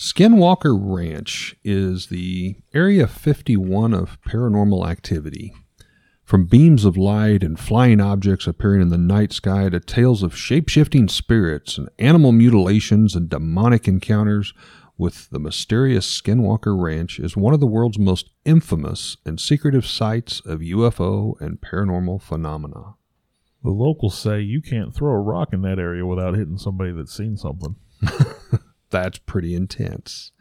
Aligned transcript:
Skinwalker 0.00 0.74
Ranch 0.80 1.54
is 1.62 2.06
the 2.06 2.56
Area 2.72 3.06
51 3.06 3.92
of 3.92 4.18
paranormal 4.22 4.90
activity. 4.90 5.52
From 6.24 6.46
beams 6.46 6.86
of 6.86 6.96
light 6.96 7.42
and 7.42 7.60
flying 7.60 8.00
objects 8.00 8.46
appearing 8.46 8.80
in 8.80 8.88
the 8.88 8.96
night 8.96 9.30
sky 9.34 9.68
to 9.68 9.78
tales 9.78 10.22
of 10.22 10.34
shape 10.34 10.70
shifting 10.70 11.06
spirits 11.06 11.76
and 11.76 11.90
animal 11.98 12.32
mutilations 12.32 13.14
and 13.14 13.28
demonic 13.28 13.86
encounters 13.86 14.54
with 14.96 15.28
the 15.28 15.38
mysterious 15.38 16.06
Skinwalker 16.18 16.82
Ranch 16.82 17.18
is 17.18 17.36
one 17.36 17.52
of 17.52 17.60
the 17.60 17.66
world's 17.66 17.98
most 17.98 18.30
infamous 18.46 19.18
and 19.26 19.38
secretive 19.38 19.84
sites 19.84 20.40
of 20.46 20.60
UFO 20.60 21.38
and 21.42 21.60
paranormal 21.60 22.22
phenomena. 22.22 22.94
The 23.62 23.68
locals 23.68 24.18
say 24.18 24.40
you 24.40 24.62
can't 24.62 24.94
throw 24.94 25.12
a 25.12 25.20
rock 25.20 25.52
in 25.52 25.60
that 25.60 25.78
area 25.78 26.06
without 26.06 26.36
hitting 26.36 26.56
somebody 26.56 26.90
that's 26.90 27.14
seen 27.14 27.36
something. 27.36 27.76
That's 28.90 29.18
pretty 29.18 29.54
intense. 29.54 30.32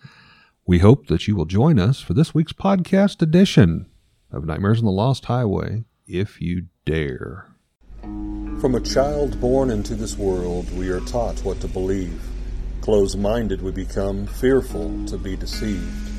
We 0.65 0.79
hope 0.79 1.07
that 1.07 1.27
you 1.27 1.35
will 1.35 1.45
join 1.45 1.77
us 1.77 2.01
for 2.01 2.13
this 2.13 2.33
week's 2.33 2.53
podcast 2.53 3.21
edition 3.21 3.85
of 4.31 4.45
Nightmares 4.45 4.79
on 4.79 4.85
the 4.85 4.91
Lost 4.91 5.25
Highway, 5.25 5.83
if 6.07 6.41
you 6.41 6.65
dare. 6.83 7.45
From 8.01 8.75
a 8.75 8.79
child 8.79 9.39
born 9.39 9.69
into 9.69 9.93
this 9.93 10.17
world, 10.17 10.75
we 10.75 10.89
are 10.89 10.99
taught 11.01 11.39
what 11.43 11.61
to 11.61 11.67
believe. 11.67 12.21
Closed 12.81 13.19
minded, 13.19 13.61
we 13.61 13.71
become 13.71 14.25
fearful 14.25 15.05
to 15.05 15.17
be 15.17 15.35
deceived. 15.35 16.09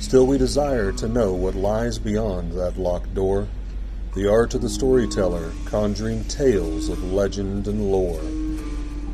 Still, 0.00 0.26
we 0.26 0.36
desire 0.36 0.90
to 0.92 1.08
know 1.08 1.32
what 1.32 1.54
lies 1.54 1.98
beyond 1.98 2.52
that 2.52 2.76
locked 2.76 3.14
door. 3.14 3.46
The 4.14 4.28
art 4.28 4.54
of 4.54 4.62
the 4.62 4.68
storyteller, 4.68 5.52
conjuring 5.64 6.24
tales 6.24 6.88
of 6.88 7.12
legend 7.12 7.68
and 7.68 7.90
lore. 7.90 8.20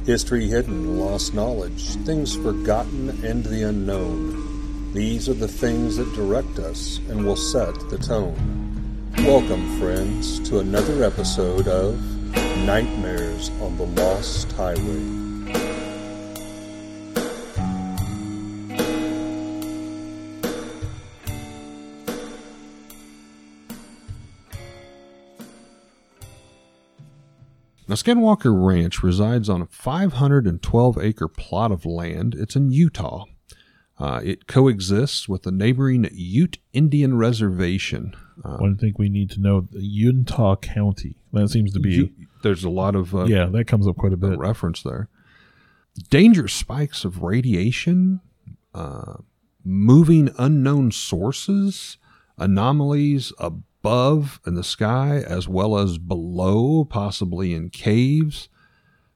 History 0.06 0.48
hidden, 0.48 1.00
lost 1.00 1.32
knowledge, 1.32 1.94
things 2.04 2.36
forgotten 2.36 3.24
and 3.24 3.42
the 3.42 3.62
unknown. 3.62 4.92
These 4.92 5.30
are 5.30 5.34
the 5.34 5.48
things 5.48 5.96
that 5.96 6.12
direct 6.14 6.58
us 6.58 6.98
and 7.08 7.24
will 7.24 7.36
set 7.36 7.72
the 7.88 7.96
tone. 7.96 9.10
Welcome, 9.20 9.80
friends, 9.80 10.46
to 10.50 10.58
another 10.58 11.02
episode 11.04 11.68
of 11.68 11.98
Nightmares 12.66 13.48
on 13.62 13.78
the 13.78 13.86
Lost 13.86 14.52
Highway. 14.52 15.23
Now, 27.94 27.98
Skinwalker 27.98 28.52
Ranch 28.52 29.04
resides 29.04 29.48
on 29.48 29.62
a 29.62 29.66
512 29.66 30.98
acre 30.98 31.28
plot 31.28 31.70
of 31.70 31.86
land. 31.86 32.34
It's 32.34 32.56
in 32.56 32.72
Utah. 32.72 33.26
Uh, 34.00 34.20
it 34.24 34.48
coexists 34.48 35.28
with 35.28 35.44
the 35.44 35.52
neighboring 35.52 36.08
Ute 36.12 36.58
Indian 36.72 37.16
Reservation. 37.16 38.16
Uh, 38.44 38.56
I 38.56 38.74
think 38.80 38.98
we 38.98 39.08
need 39.08 39.30
to 39.30 39.40
know 39.40 39.60
the 39.70 39.84
Utah 39.84 40.56
County. 40.56 41.18
That 41.32 41.50
seems 41.50 41.72
to 41.72 41.78
be, 41.78 42.12
there's 42.42 42.64
a 42.64 42.68
lot 42.68 42.96
of 42.96 43.14
uh, 43.14 43.26
yeah, 43.26 43.46
that 43.46 43.68
comes 43.68 43.86
up 43.86 43.96
quite 43.96 44.10
a 44.10 44.14
a 44.14 44.18
bit. 44.18 44.40
reference 44.40 44.82
there. 44.82 45.08
Danger 46.10 46.48
spikes 46.48 47.04
of 47.04 47.22
radiation, 47.22 48.20
uh, 48.74 49.18
moving 49.64 50.34
unknown 50.36 50.90
sources, 50.90 51.98
anomalies 52.38 53.30
above 53.84 54.40
in 54.46 54.54
the 54.54 54.64
sky 54.64 55.18
as 55.26 55.46
well 55.46 55.76
as 55.76 55.98
below, 55.98 56.84
possibly 56.86 57.52
in 57.52 57.68
caves. 57.68 58.48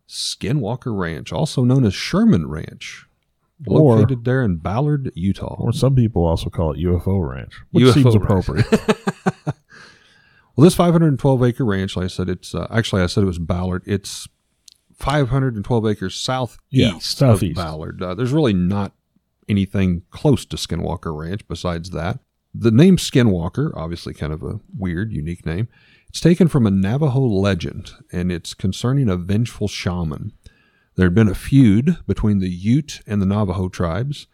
Skinwalker 0.07 0.97
Ranch, 0.97 1.33
also 1.33 1.65
known 1.65 1.85
as 1.85 1.95
Sherman 1.95 2.47
Ranch, 2.49 3.07
Or- 3.67 3.97
located 3.99 4.25
there 4.25 4.43
in 4.43 4.57
Ballard, 4.57 5.11
Utah. 5.15 5.57
Or 5.59 5.73
some 5.73 5.95
people 5.95 6.25
also 6.25 6.49
call 6.51 6.73
it 6.73 6.79
UFO 6.81 7.29
Ranch, 7.31 7.55
which 7.73 7.85
UFO 7.87 7.95
seems 7.95 8.15
appropriate. 8.15 8.67
Well, 10.57 10.65
this 10.65 10.75
512 10.75 11.45
acre 11.45 11.65
ranch, 11.65 11.97
like 11.97 12.07
I 12.07 12.09
said, 12.09 12.29
it's 12.29 12.53
uh, 12.53 12.67
actually 12.69 13.01
I 13.03 13.07
said 13.07 13.23
it 13.23 13.29
was 13.29 13.39
Ballard. 13.39 13.85
It's 13.87 14.27
512 14.97 15.87
acres 15.87 16.17
southeast, 16.17 16.59
Yeah, 16.71 16.99
southeast. 16.99 17.57
of 17.57 17.65
Ballard. 17.65 18.03
Uh, 18.03 18.17
there's 18.17 18.33
really 18.33 18.55
not 18.55 18.93
anything 19.49 20.03
close 20.11 20.45
to 20.47 20.57
Skinwalker 20.57 21.17
Ranch 21.17 21.47
besides 21.47 21.91
that. 21.91 22.19
The 22.61 22.73
name 22.73 22.97
Skinwalker, 22.97 23.71
obviously 23.77 24.15
kind 24.15 24.33
of 24.33 24.43
a 24.43 24.59
weird, 24.77 25.13
unique 25.13 25.47
name. 25.47 25.69
It's 26.09 26.21
taken 26.21 26.49
from 26.49 26.67
a 26.67 26.73
Navajo 26.73 27.21
legend, 27.21 27.93
and 28.11 28.33
it's 28.33 28.53
concerning 28.53 29.09
a 29.09 29.17
vengeful 29.17 29.69
shaman. 29.69 30.33
There 30.97 31.07
had 31.07 31.15
been 31.15 31.29
a 31.29 31.37
feud 31.37 31.99
between 32.09 32.41
the 32.41 32.49
Ute 32.49 33.01
and 33.07 33.23
the 33.23 33.27
Navajo 33.27 33.69
tribes, 33.69 34.27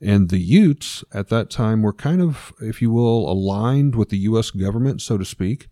and 0.00 0.28
the 0.28 0.38
Utes 0.38 1.02
at 1.12 1.28
that 1.30 1.50
time 1.50 1.82
were 1.82 1.92
kind 1.92 2.22
of, 2.22 2.52
if 2.60 2.80
you 2.80 2.92
will, 2.92 3.28
aligned 3.28 3.96
with 3.96 4.10
the 4.10 4.18
U.S. 4.18 4.52
government, 4.52 5.02
so 5.02 5.18
to 5.18 5.24
speak. 5.24 5.68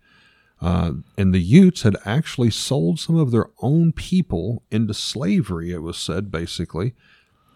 Uh, 0.60 0.94
and 1.16 1.32
the 1.32 1.38
Utes 1.38 1.82
had 1.82 1.96
actually 2.04 2.50
sold 2.50 2.98
some 2.98 3.14
of 3.14 3.30
their 3.30 3.50
own 3.60 3.92
people 3.92 4.64
into 4.72 4.94
slavery, 4.94 5.70
it 5.70 5.82
was 5.82 5.96
said, 5.96 6.32
basically. 6.32 6.92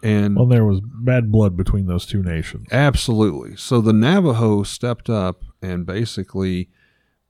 And 0.05 0.35
well, 0.35 0.45
there 0.45 0.65
was 0.65 0.81
bad 0.83 1.31
blood 1.31 1.57
between 1.57 1.87
those 1.87 2.05
two 2.05 2.21
nations. 2.21 2.67
Absolutely. 2.71 3.55
So 3.55 3.81
the 3.81 3.91
Navajo 3.91 4.61
stepped 4.61 5.09
up 5.09 5.43
and 5.63 5.83
basically, 5.83 6.69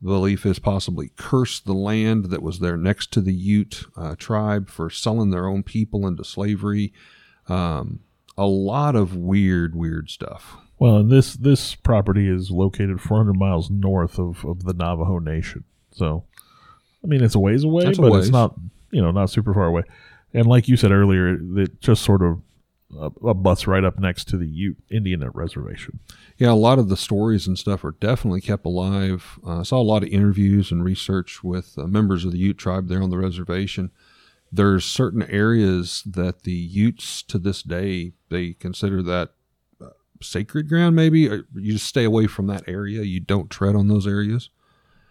the 0.01 0.09
belief 0.09 0.45
is 0.45 0.59
possibly 0.59 1.11
cursed 1.15 1.65
the 1.65 1.73
land 1.73 2.25
that 2.25 2.43
was 2.43 2.59
there 2.59 2.75
next 2.75 3.13
to 3.13 3.21
the 3.21 3.33
Ute 3.33 3.85
uh, 3.95 4.15
tribe 4.17 4.69
for 4.69 4.89
selling 4.89 5.31
their 5.31 5.47
own 5.47 5.63
people 5.63 6.05
into 6.05 6.25
slavery. 6.25 6.91
Um, 7.47 8.01
a 8.37 8.45
lot 8.45 8.97
of 8.97 9.15
weird, 9.15 9.73
weird 9.73 10.09
stuff. 10.09 10.57
Well, 10.77 10.97
and 10.97 11.09
this 11.09 11.35
this 11.35 11.75
property 11.75 12.27
is 12.27 12.51
located 12.51 12.99
400 12.99 13.39
miles 13.39 13.69
north 13.69 14.19
of, 14.19 14.43
of 14.43 14.65
the 14.65 14.73
Navajo 14.73 15.19
Nation. 15.19 15.63
So, 15.91 16.25
I 17.01 17.07
mean, 17.07 17.23
it's 17.23 17.35
a 17.35 17.39
ways 17.39 17.63
away, 17.63 17.85
That's 17.85 17.97
but 17.99 18.11
ways. 18.11 18.25
it's 18.25 18.33
not 18.33 18.53
you 18.91 19.01
know 19.01 19.11
not 19.11 19.29
super 19.29 19.53
far 19.53 19.67
away. 19.67 19.83
And 20.33 20.45
like 20.45 20.67
you 20.67 20.75
said 20.75 20.91
earlier, 20.91 21.37
it 21.57 21.79
just 21.79 22.03
sort 22.03 22.21
of 22.21 22.41
uh, 22.99 23.33
bus 23.33 23.67
right 23.67 23.83
up 23.83 23.99
next 23.99 24.27
to 24.29 24.37
the 24.37 24.47
Ute 24.47 24.77
Indian 24.89 25.27
Reservation. 25.33 25.99
Yeah, 26.37 26.51
a 26.51 26.53
lot 26.53 26.79
of 26.79 26.89
the 26.89 26.97
stories 26.97 27.47
and 27.47 27.57
stuff 27.57 27.83
are 27.83 27.95
definitely 27.99 28.41
kept 28.41 28.65
alive. 28.65 29.39
Uh, 29.45 29.59
I 29.59 29.63
saw 29.63 29.79
a 29.79 29.83
lot 29.83 30.03
of 30.03 30.09
interviews 30.09 30.71
and 30.71 30.83
research 30.83 31.43
with 31.43 31.77
uh, 31.77 31.87
members 31.87 32.25
of 32.25 32.31
the 32.31 32.37
Ute 32.37 32.57
tribe 32.57 32.87
there 32.87 33.01
on 33.01 33.09
the 33.09 33.17
reservation. 33.17 33.91
There's 34.51 34.85
certain 34.85 35.23
areas 35.23 36.03
that 36.05 36.43
the 36.43 36.53
Utes 36.53 37.21
to 37.23 37.39
this 37.39 37.61
day 37.61 38.13
they 38.29 38.53
consider 38.53 39.01
that 39.03 39.31
uh, 39.81 39.89
sacred 40.21 40.69
ground. 40.69 40.95
Maybe 40.95 41.21
you 41.21 41.73
just 41.73 41.87
stay 41.87 42.03
away 42.03 42.27
from 42.27 42.47
that 42.47 42.63
area. 42.67 43.01
You 43.01 43.19
don't 43.19 43.49
tread 43.49 43.75
on 43.75 43.87
those 43.87 44.07
areas. 44.07 44.49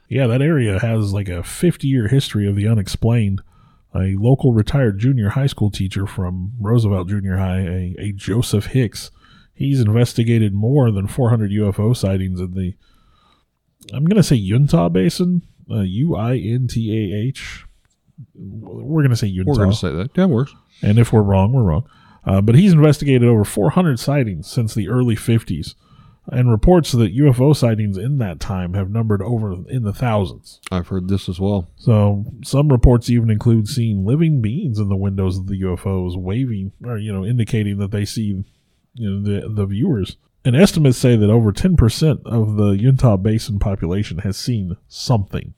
Yeah, 0.08 0.26
that 0.26 0.42
area 0.42 0.78
has 0.78 1.12
like 1.12 1.28
a 1.28 1.42
50 1.42 1.88
year 1.88 2.08
history 2.08 2.48
of 2.48 2.56
the 2.56 2.68
unexplained. 2.68 3.42
A 3.94 4.16
local 4.16 4.52
retired 4.52 4.98
junior 4.98 5.30
high 5.30 5.46
school 5.46 5.70
teacher 5.70 6.06
from 6.06 6.52
Roosevelt 6.60 7.08
Junior 7.08 7.36
High, 7.36 7.60
a, 7.60 7.96
a 7.98 8.12
Joseph 8.12 8.66
Hicks, 8.66 9.10
he's 9.54 9.80
investigated 9.80 10.52
more 10.52 10.90
than 10.90 11.06
400 11.06 11.50
UFO 11.52 11.96
sightings 11.96 12.40
in 12.40 12.52
the, 12.54 12.74
I'm 13.92 14.04
going 14.04 14.16
to 14.16 14.22
say 14.22 14.36
Utah 14.36 14.88
Basin, 14.88 15.42
uh, 15.70 15.80
U 15.80 16.16
I 16.16 16.36
N 16.36 16.66
T 16.68 16.90
A 16.92 17.16
H. 17.28 17.64
We're 18.34 19.02
going 19.02 19.10
to 19.10 19.16
say 19.16 19.28
Utah. 19.28 19.50
We're 19.50 19.56
going 19.56 19.70
to 19.70 19.76
say 19.76 19.90
that. 19.92 20.10
Yeah, 20.16 20.24
it 20.24 20.30
works. 20.30 20.54
And 20.82 20.98
if 20.98 21.12
we're 21.12 21.22
wrong, 21.22 21.52
we're 21.52 21.62
wrong. 21.62 21.88
Uh, 22.26 22.40
but 22.40 22.54
he's 22.54 22.72
investigated 22.72 23.28
over 23.28 23.44
400 23.44 23.98
sightings 24.00 24.48
since 24.48 24.74
the 24.74 24.88
early 24.88 25.14
50s 25.14 25.74
and 26.28 26.50
reports 26.50 26.92
that 26.92 27.16
UFO 27.16 27.54
sightings 27.54 27.98
in 27.98 28.18
that 28.18 28.40
time 28.40 28.74
have 28.74 28.90
numbered 28.90 29.22
over 29.22 29.52
in 29.68 29.82
the 29.82 29.92
thousands. 29.92 30.60
I've 30.70 30.88
heard 30.88 31.08
this 31.08 31.28
as 31.28 31.38
well. 31.38 31.68
So 31.76 32.24
some 32.42 32.68
reports 32.68 33.10
even 33.10 33.30
include 33.30 33.68
seeing 33.68 34.04
living 34.04 34.40
beings 34.40 34.78
in 34.78 34.88
the 34.88 34.96
windows 34.96 35.36
of 35.36 35.46
the 35.46 35.60
UFOs 35.62 36.16
waving 36.16 36.72
or 36.84 36.98
you 36.98 37.12
know 37.12 37.24
indicating 37.24 37.78
that 37.78 37.90
they 37.90 38.04
see 38.04 38.44
you 38.94 39.10
know 39.10 39.22
the 39.22 39.48
the 39.48 39.66
viewers. 39.66 40.16
And 40.46 40.54
estimates 40.54 40.98
say 40.98 41.16
that 41.16 41.30
over 41.30 41.52
10% 41.52 42.26
of 42.26 42.56
the 42.56 42.72
Utah 42.72 43.16
Basin 43.16 43.58
population 43.58 44.18
has 44.18 44.36
seen 44.36 44.76
something. 44.88 45.54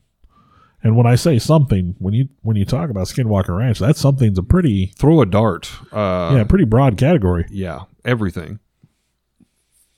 And 0.81 0.95
when 0.95 1.05
I 1.05 1.15
say 1.15 1.39
something, 1.39 1.95
when 1.99 2.13
you 2.13 2.29
when 2.41 2.55
you 2.55 2.63
talk 2.63 2.89
about 2.89 3.07
Skinwalker 3.07 3.57
Ranch, 3.57 3.79
that 3.79 3.97
something's 3.97 4.37
a 4.37 4.43
pretty 4.43 4.93
Throw 4.97 5.21
a 5.21 5.25
dart. 5.25 5.69
Uh, 5.91 6.35
yeah, 6.35 6.43
pretty 6.43 6.65
broad 6.65 6.97
category. 6.97 7.45
yeah, 7.49 7.81
everything. 8.05 8.59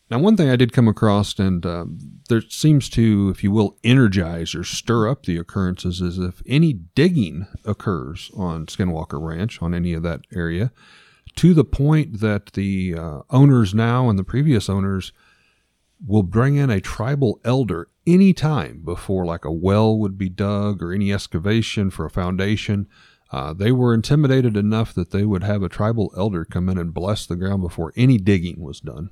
Now, 0.10 0.18
one 0.18 0.36
thing 0.36 0.50
I 0.50 0.56
did 0.56 0.74
come 0.74 0.88
across, 0.88 1.38
and 1.38 1.64
um, 1.68 2.00
there 2.30 2.42
seems 2.42 2.90
to, 2.90 3.30
if 3.30 3.44
you 3.44 3.52
will, 3.52 3.78
energize 3.84 4.56
or 4.56 4.64
stir 4.64 5.08
up 5.08 5.24
the 5.24 5.38
occurrences, 5.38 6.02
is 6.02 6.18
if 6.18 6.42
any 6.48 6.74
digging 6.74 7.46
occurs 7.64 8.32
on 8.36 8.66
Skinwalker 8.66 9.22
Ranch, 9.22 9.62
on 9.62 9.76
any 9.76 9.94
of 9.94 10.02
that 10.02 10.22
area, 10.34 10.72
to 11.36 11.54
the 11.54 11.64
point 11.64 12.22
that 12.22 12.54
the 12.54 12.96
uh, 12.96 13.20
owners 13.30 13.76
now 13.76 14.10
and 14.10 14.18
the 14.18 14.24
previous 14.24 14.68
owners 14.68 15.12
will 16.06 16.24
bring 16.24 16.56
in 16.56 16.72
a 16.72 16.82
tribal 16.82 17.40
elder 17.46 17.90
any 18.08 18.34
time 18.34 18.82
before, 18.84 19.26
like 19.26 19.46
a 19.46 19.52
well 19.52 19.96
would 19.96 20.18
be 20.18 20.30
dug 20.30 20.82
or 20.82 20.92
any 20.92 21.14
excavation 21.14 21.92
for 21.92 22.06
a 22.06 22.10
foundation. 22.10 22.88
Uh, 23.32 23.54
they 23.54 23.72
were 23.72 23.94
intimidated 23.94 24.58
enough 24.58 24.92
that 24.96 25.12
they 25.12 25.24
would 25.24 25.44
have 25.44 25.62
a 25.62 25.70
tribal 25.70 26.12
elder 26.18 26.44
come 26.44 26.68
in 26.68 26.80
and 26.80 26.96
bless 26.96 27.28
the 27.28 27.36
ground 27.36 27.62
before 27.62 27.94
any 27.96 28.18
digging 28.18 28.60
was 28.60 28.80
done. 28.80 29.12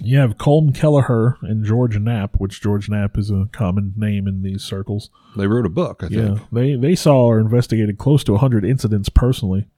You 0.00 0.18
have 0.18 0.38
Colm 0.38 0.74
Kelleher 0.74 1.36
and 1.42 1.64
George 1.64 1.98
Knapp, 1.98 2.36
which 2.40 2.60
George 2.62 2.88
Knapp 2.88 3.18
is 3.18 3.30
a 3.30 3.48
common 3.52 3.92
name 3.96 4.26
in 4.26 4.42
these 4.42 4.62
circles. 4.64 5.10
They 5.36 5.46
wrote 5.46 5.66
a 5.66 5.70
book, 5.70 6.02
I 6.02 6.06
Yeah, 6.08 6.34
think. 6.36 6.40
they 6.50 6.74
they 6.76 6.94
saw 6.94 7.26
or 7.26 7.38
investigated 7.38 7.98
close 7.98 8.24
to 8.24 8.32
100 8.32 8.64
incidents 8.64 9.08
personally 9.10 9.68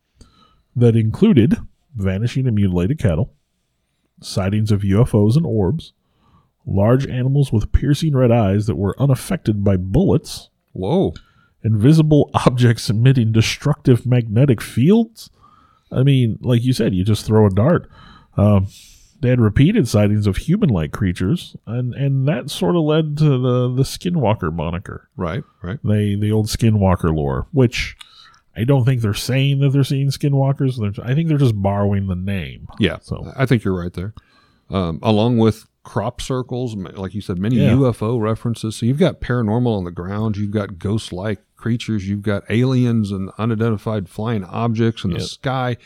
that 0.76 0.94
included 0.96 1.56
vanishing 1.96 2.46
and 2.46 2.54
mutilated 2.56 2.98
cattle, 2.98 3.32
sightings 4.20 4.70
of 4.72 4.82
UFOs 4.82 5.36
and 5.36 5.44
orbs, 5.44 5.92
large 6.64 7.06
animals 7.06 7.52
with 7.52 7.72
piercing 7.72 8.16
red 8.16 8.30
eyes 8.30 8.66
that 8.66 8.76
were 8.76 8.94
unaffected 9.00 9.62
by 9.64 9.76
bullets, 9.76 10.48
Whoa. 10.72 11.12
invisible 11.62 12.30
objects 12.46 12.88
emitting 12.88 13.32
destructive 13.32 14.06
magnetic 14.06 14.60
fields. 14.60 15.28
I 15.92 16.02
mean, 16.02 16.38
like 16.40 16.62
you 16.64 16.72
said, 16.72 16.94
you 16.94 17.04
just 17.04 17.26
throw 17.26 17.46
a 17.46 17.50
dart. 17.50 17.88
Um, 18.36 18.66
they 19.20 19.28
had 19.30 19.40
repeated 19.40 19.88
sightings 19.88 20.26
of 20.26 20.36
human-like 20.36 20.92
creatures, 20.92 21.56
and 21.66 21.94
and 21.94 22.26
that 22.28 22.50
sort 22.50 22.76
of 22.76 22.82
led 22.82 23.16
to 23.18 23.24
the 23.38 23.72
the 23.74 23.82
Skinwalker 23.84 24.52
moniker 24.52 25.08
Right, 25.16 25.44
right. 25.62 25.78
they 25.84 26.14
the 26.14 26.30
old 26.32 26.46
skinwalker 26.46 27.14
lore 27.14 27.46
which 27.52 27.96
i 28.56 28.64
don't 28.64 28.84
think 28.84 29.00
they're 29.00 29.14
saying 29.14 29.60
that 29.60 29.70
they're 29.70 29.82
seeing 29.84 30.08
skinwalkers 30.08 30.78
they're, 30.78 31.04
i 31.04 31.14
think 31.14 31.28
they're 31.28 31.38
just 31.38 31.60
borrowing 31.60 32.06
the 32.08 32.14
name 32.16 32.68
Yeah, 32.78 32.98
So- 33.00 33.32
I 33.36 33.46
think 33.46 33.64
you're 33.64 33.78
right 33.80 33.92
there. 33.92 34.14
Um, 34.70 34.98
along 35.02 35.38
with 35.38 35.66
crop 35.82 36.20
circles, 36.22 36.74
like 36.74 37.14
you 37.14 37.20
said, 37.20 37.36
many 37.38 37.56
Yeah. 37.56 37.72
UFO 37.74 38.18
references. 38.20 38.76
So 38.76 38.86
you've 38.86 38.98
got 38.98 39.20
paranormal 39.20 39.76
on 39.76 39.84
the 39.84 39.90
ground, 39.90 40.36
you've 40.38 40.50
got 40.50 40.78
ghost-like 40.78 41.40
creatures, 41.56 42.08
you've 42.08 42.22
got 42.22 42.42
aliens 42.48 43.10
and 43.10 43.30
unidentified 43.36 44.08
flying 44.08 44.42
objects 44.44 45.04
in 45.04 45.10
the 45.12 45.20
sky, 45.20 45.76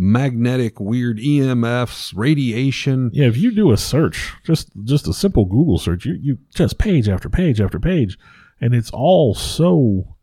magnetic 0.00 0.80
weird 0.80 1.18
EMFs, 1.18 2.12
radiation. 2.16 3.10
yeah 3.12 3.26
if 3.26 3.36
you 3.36 3.50
do 3.54 3.70
a 3.70 3.76
search 3.76 4.32
just 4.44 4.70
just 4.84 5.06
a 5.06 5.12
simple 5.12 5.44
google 5.44 5.78
search 5.78 6.06
you, 6.06 6.16
you 6.20 6.38
just 6.54 6.78
page 6.78 7.08
after 7.08 7.28
page 7.28 7.60
after 7.60 7.78
page 7.78 8.16
and 8.62 8.74
it's 8.74 8.90
all 8.92 9.34
so 9.34 10.16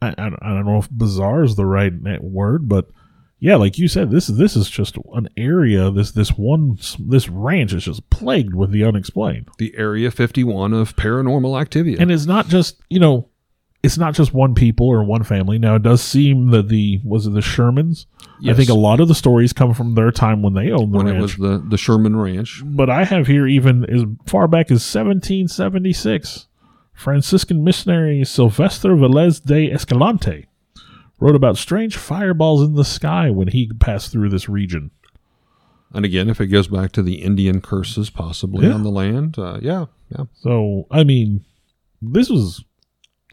I, 0.00 0.08
I, 0.10 0.30
don't- 0.30 0.42
I 0.42 0.54
don't 0.54 0.66
know 0.66 0.78
if 0.78 0.90
bizarre 0.90 1.42
is 1.44 1.56
the 1.56 1.66
right 1.66 1.92
word 2.22 2.68
but 2.68 2.88
yeah 3.38 3.56
like 3.56 3.76
you 3.78 3.88
said 3.88 4.10
this 4.10 4.30
is 4.30 4.38
this 4.38 4.56
is 4.56 4.70
just 4.70 4.96
an 5.12 5.28
area 5.36 5.90
this 5.90 6.12
this 6.12 6.30
one 6.30 6.78
this 6.98 7.28
ranch 7.28 7.74
is 7.74 7.84
just 7.84 8.08
plagued 8.08 8.54
with 8.54 8.70
the 8.72 8.84
unexplained 8.84 9.48
The 9.58 9.74
Area 9.76 10.10
51 10.10 10.72
of 10.72 10.96
paranormal 10.96 11.60
activity. 11.60 11.98
and 11.98 12.10
it's 12.10 12.24
not 12.26 12.48
just 12.48 12.80
you 12.88 13.00
know 13.00 13.28
it's 13.86 13.96
not 13.98 14.14
just 14.14 14.34
one 14.34 14.54
people 14.54 14.86
or 14.86 15.02
one 15.04 15.22
family 15.22 15.58
now 15.58 15.76
it 15.76 15.82
does 15.82 16.02
seem 16.02 16.50
that 16.50 16.68
the 16.68 17.00
was 17.04 17.26
it 17.26 17.32
the 17.32 17.40
shermans 17.40 18.06
i 18.48 18.52
think 18.52 18.68
a 18.68 18.74
lot 18.74 19.00
of 19.00 19.08
the 19.08 19.14
stories 19.14 19.52
come 19.52 19.72
from 19.72 19.94
their 19.94 20.10
time 20.10 20.42
when 20.42 20.52
they 20.54 20.70
owned 20.70 20.92
the 20.92 20.96
when 20.98 21.06
it 21.08 21.18
was 21.20 21.36
the, 21.36 21.62
the 21.68 21.78
Sherman 21.78 22.16
Ranch. 22.16 22.62
but 22.64 22.90
i 22.90 23.04
have 23.04 23.26
here 23.26 23.46
even 23.46 23.84
as 23.84 24.02
far 24.26 24.46
back 24.48 24.66
as 24.66 24.82
1776 24.82 26.46
franciscan 26.92 27.62
missionary 27.64 28.24
sylvester 28.24 28.90
velez 28.90 29.42
de 29.44 29.70
escalante 29.70 30.46
wrote 31.20 31.34
about 31.36 31.56
strange 31.56 31.96
fireballs 31.96 32.62
in 32.62 32.74
the 32.74 32.84
sky 32.84 33.30
when 33.30 33.48
he 33.48 33.70
passed 33.80 34.12
through 34.12 34.28
this 34.28 34.48
region 34.48 34.90
And 35.94 36.04
again, 36.04 36.28
if 36.28 36.40
it 36.40 36.48
goes 36.48 36.68
back 36.68 36.92
to 36.92 37.02
the 37.02 37.22
Indian 37.22 37.60
curses 37.62 38.10
possibly 38.10 38.66
Yeah. 38.66 38.74
on 38.74 38.82
the 38.82 38.90
land, 38.90 39.38
uh, 39.38 39.58
yeah, 39.62 39.86
yeah. 40.10 40.24
So 40.34 40.86
I 40.90 41.04
mean, 41.04 41.44
this 42.02 42.28
was, 42.28 42.62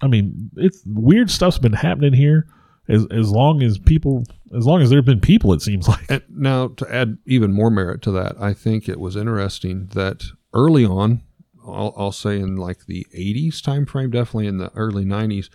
I 0.04 0.08
mean, 0.08 0.52
it's 0.58 0.84
weird 0.86 1.32
stuff's 1.32 1.60
been 1.60 1.74
happening 1.74 2.14
here 2.14 2.46
as 2.90 3.08
as 3.10 3.32
long 3.32 3.64
as 3.64 3.78
people, 3.78 4.26
as 4.56 4.66
long 4.66 4.82
as 4.82 4.90
there've 4.90 5.06
been 5.06 5.22
people. 5.22 5.54
It 5.54 5.62
seems 5.62 5.88
like 5.88 6.10
And 6.10 6.24
now, 6.30 6.68
to 6.68 6.94
add 6.94 7.18
even 7.26 7.54
more 7.54 7.72
merit 7.72 8.02
to 8.04 8.12
that, 8.12 8.36
I 8.40 8.54
think 8.54 8.90
it 8.90 9.00
was 9.00 9.16
interesting 9.16 9.88
that 9.94 10.26
early 10.54 10.86
on, 10.86 11.22
I'll, 11.66 11.94
I'll 11.96 12.12
say 12.12 12.38
in 12.38 12.58
like 12.58 12.86
the 12.86 13.08
80s 13.16 13.64
time 13.64 13.86
frame, 13.86 14.12
definitely 14.12 14.48
in 14.48 14.58
the 14.58 14.72
early 14.76 15.06
90s, 15.06 15.50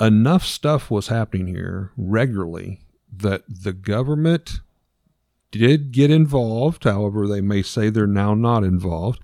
enough 0.00 0.44
stuff 0.44 0.88
was 0.90 1.08
happening 1.08 1.48
here 1.48 1.90
regularly 1.96 2.80
that 3.12 3.42
the 3.48 3.72
government 3.72 4.60
did 5.50 5.90
get 5.90 6.10
involved. 6.10 6.84
However, 6.84 7.26
they 7.26 7.40
may 7.40 7.62
say 7.62 7.90
they're 7.90 8.06
now 8.06 8.34
not 8.34 8.62
involved. 8.62 9.20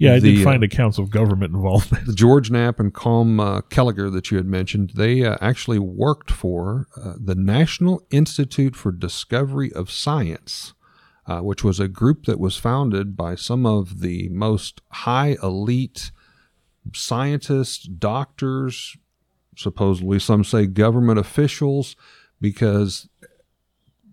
Yeah, 0.00 0.14
I 0.14 0.18
The, 0.18 0.36
did 0.36 0.40
uh, 0.40 0.50
find 0.50 0.64
accounts 0.64 0.96
of 0.96 1.10
government 1.10 1.54
involvement. 1.54 2.14
George 2.16 2.50
Knapp 2.50 2.80
and 2.80 2.94
Colm 2.94 3.38
uh, 3.38 3.60
Kelleher 3.60 4.08
that 4.08 4.30
you 4.30 4.38
had 4.38 4.46
mentioned, 4.46 4.92
they 4.94 5.26
uh, 5.26 5.36
actually 5.42 5.78
worked 5.78 6.30
for 6.30 6.88
uh, 6.96 7.16
the 7.22 7.34
National 7.34 8.02
Institute 8.10 8.74
for 8.74 8.92
Discovery 8.92 9.70
of 9.74 9.90
Science, 9.90 10.72
uh, 11.26 11.40
which 11.40 11.62
was 11.62 11.78
a 11.78 11.86
group 11.86 12.24
that 12.24 12.40
was 12.40 12.56
founded 12.56 13.14
by 13.14 13.34
some 13.34 13.66
of 13.66 14.00
the 14.00 14.30
most 14.30 14.80
high 14.88 15.36
elite 15.42 16.12
scientists, 16.94 17.84
doctors, 17.84 18.96
supposedly 19.54 20.18
some 20.18 20.44
say 20.44 20.64
government 20.64 21.18
officials, 21.18 21.94
because 22.40 23.09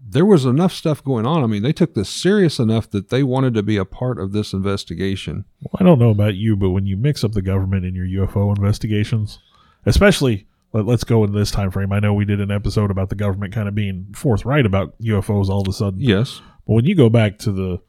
there 0.10 0.26
was 0.26 0.46
enough 0.46 0.72
stuff 0.72 1.04
going 1.04 1.26
on. 1.26 1.44
I 1.44 1.48
mean, 1.48 1.64
they 1.64 1.74
took 1.74 1.94
this 1.94 2.10
serious 2.10 2.60
enough 2.60 2.90
that 2.92 3.10
they 3.10 3.24
wanted 3.24 3.54
to 3.56 3.64
be 3.64 3.78
a 3.78 3.86
part 3.86 4.20
of 4.20 4.32
this 4.32 4.54
investigation. 4.54 5.46
Well, 5.62 5.80
I 5.80 5.84
don't 5.84 6.00
know 6.00 6.12
about 6.12 6.36
you, 6.36 6.56
but 6.56 6.70
when 6.70 6.86
you 6.86 6.96
mix 6.96 7.24
up 7.24 7.34
the 7.34 7.42
government 7.42 7.86
in 7.86 7.94
your 7.94 8.28
UFO 8.28 8.56
investigations, 8.56 9.40
especially 9.86 10.48
let, 10.72 10.86
let's 10.86 11.04
go 11.04 11.24
in 11.24 11.34
this 11.34 11.52
time 11.52 11.72
frame. 11.72 11.92
I 11.92 12.00
know 12.00 12.14
we 12.14 12.26
did 12.26 12.40
an 12.40 12.52
episode 12.52 12.90
about 12.90 13.10
the 13.10 13.16
government 13.16 13.54
kind 13.54 13.68
of 13.68 13.76
being 13.76 14.08
forthright 14.16 14.66
about 14.66 14.98
UFOs 15.02 15.50
all 15.50 15.62
of 15.62 15.68
a 15.68 15.74
sudden, 15.74 16.00
Yes, 16.00 16.42
but 16.66 16.74
when 16.74 16.86
you 16.86 16.96
go 16.96 17.10
back 17.10 17.38
to 17.40 17.52
the 17.52 17.82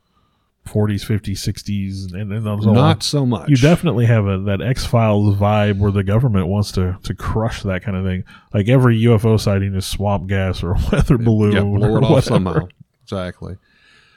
40s, 0.68 1.04
50s, 1.04 1.38
60s, 1.38 2.12
and, 2.12 2.32
and 2.32 2.46
on, 2.46 2.60
not 2.72 3.02
so 3.02 3.24
much. 3.26 3.48
You 3.48 3.56
definitely 3.56 4.06
have 4.06 4.26
a 4.26 4.38
that 4.40 4.60
X 4.60 4.84
Files 4.84 5.36
vibe 5.36 5.78
where 5.78 5.90
the 5.90 6.04
government 6.04 6.48
wants 6.48 6.72
to 6.72 6.98
to 7.02 7.14
crush 7.14 7.62
that 7.62 7.82
kind 7.82 7.96
of 7.96 8.04
thing. 8.04 8.24
Like 8.52 8.68
every 8.68 9.00
UFO 9.02 9.38
sighting 9.40 9.74
is 9.74 9.86
swamp 9.86 10.28
gas 10.28 10.62
or 10.62 10.72
a 10.72 10.78
weather 10.92 11.18
balloon. 11.18 11.52
yeah, 11.52 11.62
blow 11.62 11.90
or 11.94 11.98
it 11.98 12.04
off 12.04 12.24
somehow. 12.24 12.68
Exactly. 13.02 13.56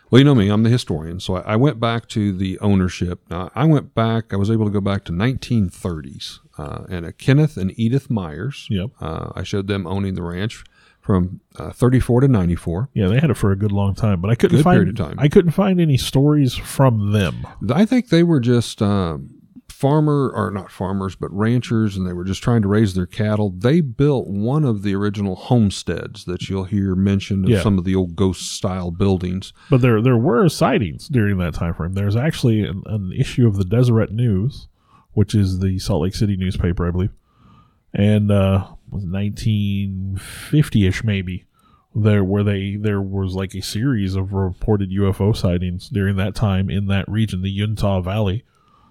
Well, 0.09 0.19
you 0.19 0.25
know 0.25 0.35
me, 0.35 0.49
I'm 0.49 0.63
the 0.63 0.69
historian, 0.69 1.21
so 1.21 1.35
I, 1.37 1.53
I 1.53 1.55
went 1.55 1.79
back 1.79 2.09
to 2.09 2.33
the 2.33 2.59
ownership. 2.59 3.21
Now, 3.29 3.49
I 3.55 3.63
went 3.63 3.95
back, 3.95 4.33
I 4.33 4.35
was 4.35 4.51
able 4.51 4.65
to 4.65 4.71
go 4.71 4.81
back 4.81 5.05
to 5.05 5.13
1930s, 5.13 6.39
uh, 6.57 6.83
and 6.89 7.17
Kenneth 7.17 7.55
and 7.55 7.71
Edith 7.79 8.09
Myers. 8.09 8.67
Yep. 8.69 8.89
Uh, 8.99 9.31
I 9.35 9.43
showed 9.43 9.67
them 9.67 9.87
owning 9.87 10.15
the 10.15 10.21
ranch 10.21 10.65
from 11.01 11.41
uh, 11.57 11.71
34 11.71 12.21
to 12.21 12.27
94. 12.27 12.89
Yeah, 12.93 13.07
they 13.07 13.19
had 13.19 13.29
it 13.31 13.33
for 13.35 13.51
a 13.51 13.55
good 13.55 13.71
long 13.71 13.95
time, 13.95 14.21
but 14.21 14.29
I 14.29 14.35
couldn't 14.35 14.57
Good 14.57 14.63
find 14.63 14.75
period 14.77 14.99
of 14.99 15.07
time. 15.07 15.19
I 15.19 15.27
couldn't 15.27 15.51
find 15.51 15.81
any 15.81 15.97
stories 15.97 16.53
from 16.55 17.11
them. 17.11 17.45
I 17.73 17.85
think 17.85 18.09
they 18.09 18.21
were 18.23 18.39
just 18.39 18.81
um, 18.83 19.29
farmer, 19.67 20.29
or 20.35 20.51
not 20.51 20.69
farmers, 20.71 21.15
but 21.15 21.35
ranchers, 21.35 21.97
and 21.97 22.05
they 22.07 22.13
were 22.13 22.23
just 22.23 22.43
trying 22.43 22.61
to 22.61 22.67
raise 22.67 22.93
their 22.93 23.07
cattle. 23.07 23.49
They 23.49 23.81
built 23.81 24.27
one 24.27 24.63
of 24.63 24.83
the 24.83 24.93
original 24.93 25.35
homesteads 25.35 26.25
that 26.25 26.47
you'll 26.49 26.65
hear 26.65 26.93
mentioned 26.93 27.45
of 27.45 27.51
Yeah. 27.51 27.61
some 27.63 27.79
of 27.79 27.83
the 27.83 27.95
old 27.95 28.15
ghost 28.15 28.51
style 28.51 28.91
buildings. 28.91 29.53
But 29.71 29.81
there 29.81 30.01
there 30.03 30.17
were 30.17 30.49
sightings 30.49 31.07
during 31.07 31.39
that 31.39 31.55
time 31.55 31.73
frame. 31.73 31.93
There's 31.93 32.15
actually 32.15 32.61
an, 32.61 32.83
an 32.85 33.11
issue 33.17 33.47
of 33.47 33.57
the 33.57 33.65
Deseret 33.65 34.11
News, 34.11 34.67
which 35.13 35.33
is 35.33 35.59
the 35.59 35.79
Salt 35.79 36.03
Lake 36.03 36.13
City 36.15 36.37
newspaper, 36.37 36.87
I 36.87 36.91
believe, 36.91 37.11
and 37.93 38.31
uh, 38.31 38.67
was 38.91 39.05
1950ish 39.05 41.03
maybe. 41.03 41.45
There 41.93 42.23
where 42.23 42.43
they 42.43 42.77
there 42.77 43.01
was 43.01 43.33
like 43.35 43.53
a 43.53 43.61
series 43.61 44.15
of 44.15 44.31
reported 44.31 44.91
UFO 44.91 45.35
sightings 45.35 45.89
during 45.89 46.15
that 46.15 46.35
time 46.35 46.69
in 46.69 46.87
that 46.87 47.07
region, 47.09 47.41
the 47.41 47.49
Utah 47.49 47.99
Valley. 47.99 48.45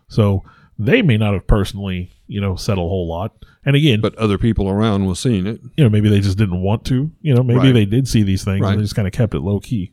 So 0.08 0.44
they 0.78 1.00
may 1.00 1.16
not 1.16 1.32
have 1.32 1.46
personally, 1.46 2.10
you 2.26 2.40
know, 2.42 2.56
said 2.56 2.76
a 2.76 2.82
whole 2.82 3.08
lot. 3.08 3.32
And 3.64 3.74
again, 3.74 4.00
But 4.02 4.14
other 4.16 4.36
people 4.38 4.68
around 4.68 5.06
was 5.06 5.18
seeing 5.18 5.46
it. 5.46 5.60
you 5.76 5.84
know, 5.84 5.90
maybe 5.90 6.08
they 6.10 6.20
just 6.20 6.36
didn't 6.38 6.60
want 6.60 6.84
to. 6.86 7.10
You 7.22 7.34
know, 7.34 7.42
maybe 7.42 7.58
Right. 7.60 7.72
they 7.72 7.84
did 7.86 8.06
see 8.08 8.22
these 8.22 8.44
things 8.44 8.60
Right. 8.62 8.72
and 8.72 8.80
they 8.80 8.84
just 8.84 8.94
kind 8.96 9.08
of 9.08 9.12
kept 9.12 9.34
it 9.34 9.40
low 9.40 9.60
key. 9.60 9.92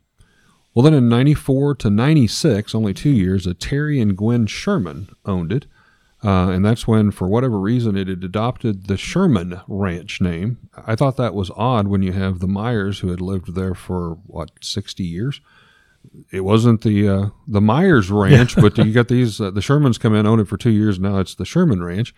Well, 0.74 0.84
then 0.84 0.94
in 0.94 1.08
94 1.10 1.76
to 1.76 1.90
96, 1.90 2.76
only 2.76 2.94
two 2.94 3.10
years, 3.10 3.48
a 3.48 3.54
Terry 3.54 4.00
and 4.02 4.16
Gwen 4.18 4.48
Sherman 4.48 5.08
owned 5.26 5.52
it. 5.54 5.66
Uh, 6.24 6.50
and 6.50 6.66
that's 6.66 6.88
when, 6.88 7.12
for 7.12 7.28
whatever 7.28 7.60
reason, 7.60 7.96
it 7.96 8.08
had 8.08 8.24
adopted 8.24 8.88
the 8.88 8.98
Sherman 8.98 9.62
Ranch 9.68 10.20
name. 10.20 10.58
I 10.76 10.96
thought 10.96 11.18
that 11.18 11.36
was 11.36 11.52
odd 11.56 11.88
when 11.88 12.02
you 12.02 12.12
have 12.12 12.40
the 12.40 12.48
Myers 12.48 13.00
who 13.00 13.10
had 13.10 13.22
lived 13.22 13.54
there 13.54 13.76
for, 13.76 14.18
what, 14.26 14.50
60 14.62 15.04
years? 15.04 15.42
It 16.32 16.42
wasn't 16.42 16.82
the 16.82 17.08
uh, 17.08 17.30
the 17.48 17.60
Myers 17.60 18.10
Ranch, 18.10 18.56
but 18.56 18.78
you 18.78 18.94
got 18.94 19.10
these, 19.10 19.42
uh, 19.42 19.52
the 19.52 19.60
Shermans 19.60 20.00
come 20.00 20.16
in, 20.16 20.26
own 20.26 20.40
it 20.40 20.48
for 20.48 20.56
two 20.56 20.72
years. 20.72 21.00
Now 21.00 21.20
it's 21.20 21.36
the 21.36 21.46
Sherman 21.46 21.84
Ranch. 21.84 22.16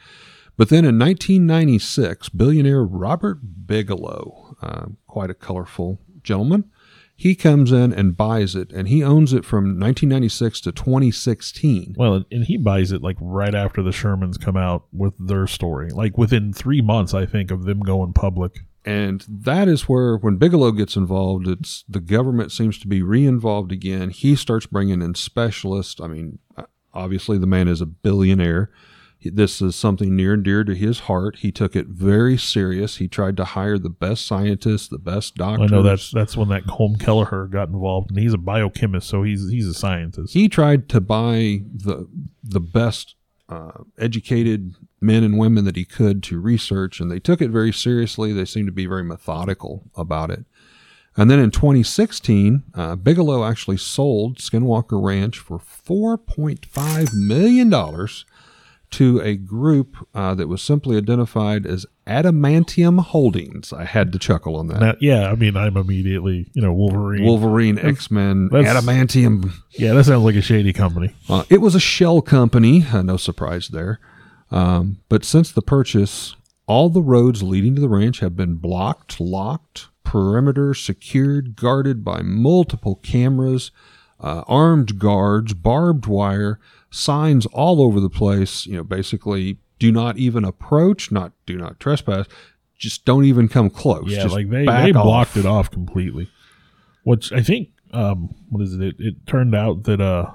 But 0.57 0.69
then 0.69 0.85
in 0.85 0.99
1996, 0.99 2.29
billionaire 2.29 2.83
Robert 2.83 3.39
Bigelow, 3.65 4.57
uh, 4.61 4.85
quite 5.07 5.29
a 5.29 5.33
colorful 5.33 5.99
gentleman, 6.21 6.69
he 7.19 7.35
comes 7.35 7.73
in 7.73 7.91
and 7.91 8.15
buys 8.15 8.55
it, 8.55 8.71
and 8.71 8.87
he 8.87 9.03
owns 9.03 9.33
it 9.33 9.43
from 9.43 9.77
1996 9.77 10.61
to 10.61 10.71
2016. 10.71 11.95
Well, 11.97 12.23
and 12.31 12.45
he 12.45 12.55
buys 12.55 12.93
it 12.93 13.01
like 13.01 13.17
right 13.19 13.53
after 13.53 13.83
the 13.83 13.89
Shermans 13.89 14.39
come 14.39 14.55
out 14.55 14.85
with 14.93 15.15
their 15.19 15.45
story, 15.45 15.89
like 15.89 16.17
within 16.17 16.53
three 16.53 16.79
months, 16.79 17.13
I 17.13 17.25
think, 17.25 17.51
of 17.51 17.65
them 17.65 17.81
going 17.81 18.13
public. 18.13 18.59
And 18.85 19.25
that 19.27 19.67
is 19.67 19.89
where, 19.89 20.15
when 20.15 20.37
Bigelow 20.37 20.71
gets 20.71 20.95
involved, 20.95 21.45
it's 21.45 21.83
the 21.89 21.99
government 21.99 22.53
seems 22.53 22.79
to 22.79 22.87
be 22.87 23.01
re-involved 23.01 23.73
again. 23.73 24.11
He 24.11 24.37
starts 24.37 24.65
bringing 24.65 25.01
in 25.01 25.13
specialists. 25.13 25.99
I 25.99 26.07
mean, 26.07 26.39
obviously 26.93 27.37
the 27.37 27.47
man 27.47 27.67
is 27.67 27.81
a 27.81 27.85
billionaire. 27.85 28.71
This 29.21 29.61
is 29.61 29.75
something 29.75 30.15
near 30.15 30.33
and 30.33 30.43
dear 30.43 30.63
to 30.63 30.73
his 30.73 31.01
heart. 31.01 31.39
He 31.39 31.51
took 31.51 31.75
it 31.75 31.87
very 31.87 32.37
serious. 32.37 32.97
He 32.97 33.07
tried 33.09 33.35
to 33.37 33.43
hire 33.43 33.77
the 33.77 33.89
best 33.89 34.25
scientists, 34.25 34.87
the 34.87 34.97
best 34.97 35.35
doctors. 35.35 35.71
I 35.71 35.75
know 35.75 35.83
that's 35.83 36.11
that's 36.11 36.37
when 36.37 36.47
that 36.49 36.63
Colm 36.63 36.97
Kelleher 36.99 37.47
got 37.47 37.67
involved, 37.67 38.11
and 38.11 38.19
he's 38.19 38.33
a 38.33 38.37
biochemist, 38.37 39.09
so 39.09 39.23
he's 39.23 39.49
he's 39.49 39.67
a 39.67 39.73
scientist. 39.73 40.33
he 40.33 40.47
tried 40.47 40.87
to 40.89 41.01
buy 41.01 41.63
the 41.73 42.07
the 42.43 42.61
best 42.61 43.15
uh, 43.49 43.83
educated 43.97 44.75
men 45.01 45.23
and 45.23 45.37
women 45.37 45.65
that 45.65 45.75
he 45.75 45.83
could 45.83 46.23
to 46.23 46.39
research, 46.39 46.99
and 47.01 47.11
they 47.11 47.19
took 47.19 47.41
it 47.41 47.49
very 47.51 47.73
seriously. 47.73 48.31
They 48.31 48.45
seemed 48.45 48.67
to 48.67 48.73
be 48.73 48.85
very 48.85 49.03
methodical 49.03 49.83
about 49.95 50.31
it. 50.31 50.45
And 51.17 51.29
then 51.29 51.39
in 51.39 51.51
2016, 51.51 52.63
uh, 52.73 52.95
Bigelow 52.95 53.43
actually 53.43 53.77
sold 53.77 54.37
Skinwalker 54.37 55.03
Ranch 55.03 55.37
for 55.37 55.59
4.5 55.59 57.13
million 57.13 57.69
dollars 57.69 58.23
to 58.91 59.21
a 59.21 59.35
group 59.35 59.95
uh, 60.15 60.33
that 60.35 60.47
was 60.47 60.61
simply 60.61 60.97
identified 60.97 61.65
as 61.65 61.85
Adamantium 62.07 62.99
Holdings. 62.99 63.71
I 63.71 63.85
had 63.85 64.11
to 64.13 64.19
chuckle 64.19 64.55
on 64.55 64.67
that. 64.67 64.79
Now, 64.79 64.95
yeah, 64.99 65.29
I 65.29 65.35
mean, 65.35 65.55
I'm 65.55 65.77
immediately, 65.77 66.49
you 66.53 66.61
know, 66.61 66.73
Wolverine. 66.73 67.23
Wolverine, 67.23 67.77
X 67.77 68.09
Men, 68.09 68.49
Adamantium 68.49 69.51
yeah, 69.71 69.93
that 69.93 70.05
sounds 70.05 70.23
like 70.23 70.35
a 70.35 70.41
shady 70.41 70.73
company. 70.73 71.13
Uh, 71.29 71.43
it 71.49 71.61
was 71.61 71.75
a 71.75 71.79
shell 71.79 72.21
company, 72.21 72.85
uh, 72.91 73.01
no 73.01 73.17
surprise 73.17 73.67
there. 73.69 73.99
Um, 74.51 75.01
but 75.09 75.23
since 75.23 75.51
the 75.51 75.61
purchase, 75.61 76.35
all 76.65 76.89
the 76.89 77.01
roads 77.01 77.43
leading 77.43 77.75
to 77.75 77.81
the 77.81 77.89
ranch 77.89 78.19
have 78.19 78.35
been 78.35 78.55
blocked, 78.55 79.19
locked, 79.19 79.87
perimeter 80.03 80.73
secured, 80.73 81.55
guarded 81.55 82.03
by 82.03 82.21
multiple 82.21 82.95
cameras, 82.95 83.71
uh, 84.19 84.43
armed 84.47 84.97
guards, 84.97 85.53
barbed 85.53 86.07
wire, 86.07 86.59
signs 86.91 87.45
all 87.47 87.81
over 87.81 87.99
the 87.99 88.09
place. 88.09 88.65
You 88.65 88.77
know, 88.77 88.83
basically, 88.83 89.57
do 89.79 89.91
not 89.91 90.17
even 90.17 90.43
approach, 90.45 91.11
not 91.11 91.31
do 91.45 91.57
not 91.57 91.79
trespass, 91.79 92.25
just 92.77 93.05
don't 93.05 93.25
even 93.25 93.47
come 93.47 93.69
close. 93.69 94.05
Yeah, 94.11 94.23
Just 94.23 94.35
like 94.35 94.49
they 94.49 94.65
they 94.65 94.91
blocked 94.91 95.37
it 95.37 95.45
off 95.45 95.69
completely. 95.71 96.29
Which 97.03 97.31
I 97.31 97.41
think, 97.41 97.69
um, 97.91 98.35
what 98.49 98.61
is 98.63 98.73
it? 98.73 98.81
It, 98.81 98.95
it 98.99 99.15
turned 99.27 99.55
out 99.55 99.83
that 99.83 100.01
uh, 100.01 100.29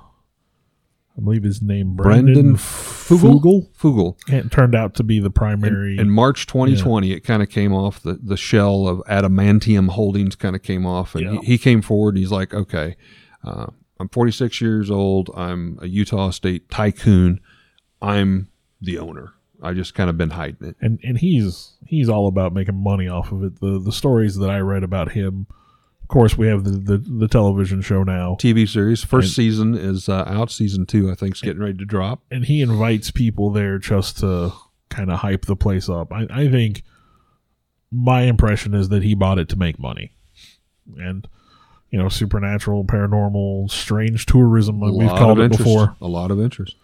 I 1.17 1.21
believe 1.21 1.43
his 1.45 1.63
name 1.63 1.95
Brandon 1.95 2.35
Brandon 2.35 2.57
Fugal. 2.57 3.69
Fugal. 3.77 4.17
It 4.33 4.51
turned 4.51 4.75
out 4.75 4.95
to 4.95 5.03
be 5.05 5.21
the 5.21 5.31
primary. 5.31 5.99
in 5.99 6.11
March 6.11 6.47
2020, 6.47 7.13
it 7.13 7.21
kind 7.21 7.43
of 7.43 7.51
came 7.51 7.73
off 7.73 8.01
the, 8.03 8.19
the 8.21 8.37
shell 8.37 8.89
of 8.89 9.01
Adamantium 9.07 9.91
Holdings 9.91 10.35
kind 10.37 10.57
of 10.57 10.63
came 10.63 10.87
off, 10.87 11.15
and 11.15 11.25
Yeah. 11.25 11.41
he, 11.43 11.47
he 11.53 11.59
came 11.59 11.83
forward. 11.83 12.15
And 12.15 12.19
he's 12.19 12.33
like, 12.33 12.53
"Okay, 12.55 12.97
uh, 13.45 13.67
I'm 14.01 14.09
46 14.09 14.61
years 14.61 14.91
old. 14.91 15.31
I'm 15.37 15.79
a 15.81 15.87
Utah 15.87 16.31
State 16.31 16.69
tycoon. 16.71 17.41
I'm 18.03 18.49
the 18.81 18.99
owner. 18.99 19.33
I 19.63 19.73
just 19.73 19.95
kind 19.95 20.11
of 20.11 20.19
been 20.19 20.31
hiding 20.31 20.69
it." 20.69 20.77
and 20.81 20.99
and 21.03 21.17
he's 21.19 21.75
he's 21.87 22.09
all 22.09 22.27
about 22.27 22.53
making 22.53 22.83
money 22.83 23.09
off 23.09 23.33
of 23.33 23.43
it. 23.45 23.61
The 23.61 23.79
the 23.79 23.93
stories 23.93 24.37
that 24.37 24.51
I 24.51 24.59
read 24.59 24.83
about 24.83 25.13
him, 25.13 25.47
of 26.03 26.09
course, 26.09 26.37
we 26.37 26.49
have 26.49 26.65
the 26.65 26.71
the, 26.73 26.99
the 26.99 27.29
television 27.29 27.81
show 27.81 28.03
now, 28.03 28.37
TV 28.41 28.69
series 28.69 29.03
first 29.05 29.29
And- 29.29 29.35
season 29.35 29.75
is 29.75 30.09
uh, 30.09 30.25
out. 30.27 30.51
Season 30.51 30.85
two, 30.87 31.11
I 31.11 31.15
think, 31.15 31.37
is 31.37 31.41
getting 31.41 31.63
ready 31.63 31.79
to 31.79 31.85
drop. 31.87 32.21
and 32.31 32.45
he 32.45 32.61
invites 32.61 33.11
people 33.11 33.51
there 33.51 33.79
just 33.79 34.19
to 34.19 34.53
kind 34.91 35.11
of 35.11 35.21
hype 35.21 35.47
the 35.47 35.57
place 35.57 35.89
up. 35.89 36.13
I, 36.13 36.27
I 36.31 36.49
think 36.51 36.83
my 37.91 38.23
impression 38.23 38.75
is 38.75 38.89
that 38.91 39.03
he 39.03 39.15
bought 39.15 39.39
it 39.39 39.49
to 39.51 39.57
make 39.57 39.79
money, 39.79 40.13
and 40.99 41.27
you 41.95 42.03
know, 42.03 42.09
supernatural, 42.09 42.85
paranormal, 42.85 43.71
strange 43.71 44.27
tourism, 44.27 44.81
like 44.81 44.93
we've 44.95 45.09
called 45.09 45.39
it 45.39 45.45
interest. 45.45 45.63
before. 45.63 45.95
A 46.01 46.09
lot 46.09 46.33
of 46.33 46.41
interest. 46.41 46.75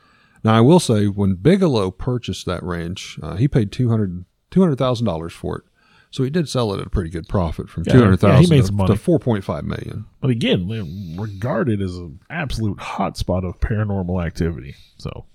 Now, 0.44 0.54
I 0.54 0.60
will 0.60 0.78
say, 0.78 1.08
when 1.08 1.34
Bigelow 1.34 1.90
purchased 1.90 2.46
that 2.46 2.62
ranch, 2.62 3.18
uh, 3.20 3.34
he 3.34 3.48
paid 3.48 3.72
two 3.72 3.88
hundred 3.88 4.24
two 4.52 4.60
hundred 4.60 4.76
thousand 4.76 5.06
dollars 5.06 5.32
for 5.32 5.58
it. 5.58 5.64
So 6.12 6.22
he 6.22 6.30
did 6.30 6.48
sell 6.48 6.72
it 6.72 6.78
at 6.78 6.86
a 6.86 6.90
pretty 6.90 7.10
good 7.10 7.28
profit 7.28 7.68
from 7.68 7.82
Yeah, 7.88 7.92
two 7.94 7.98
hundred 7.98 8.20
thousand 8.20 8.42
yeah, 8.42 8.62
he 8.62 8.62
made 8.62 8.86
to, 8.86 8.94
to 8.94 8.96
four 8.96 9.18
point 9.18 9.42
five 9.42 9.64
million. 9.64 10.04
But 10.20 10.30
again, 10.30 11.16
regarded 11.18 11.82
as 11.82 11.96
an 11.96 12.20
absolute 12.30 12.78
hotspot 12.78 13.44
of 13.44 13.58
paranormal 13.58 14.24
activity. 14.24 14.76
So 14.96 15.26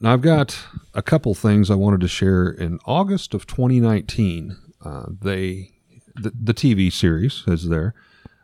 Now, 0.00 0.14
I've 0.14 0.20
got 0.20 0.58
a 0.94 1.02
couple 1.02 1.32
things 1.36 1.70
I 1.70 1.76
wanted 1.76 2.00
to 2.00 2.08
share. 2.08 2.48
In 2.48 2.80
August 2.86 3.34
of 3.34 3.46
2019, 3.46 4.56
uh, 4.84 5.04
they 5.22 5.70
the, 6.16 6.32
the 6.42 6.54
TV 6.54 6.92
series 6.92 7.44
is 7.46 7.68
there. 7.68 7.94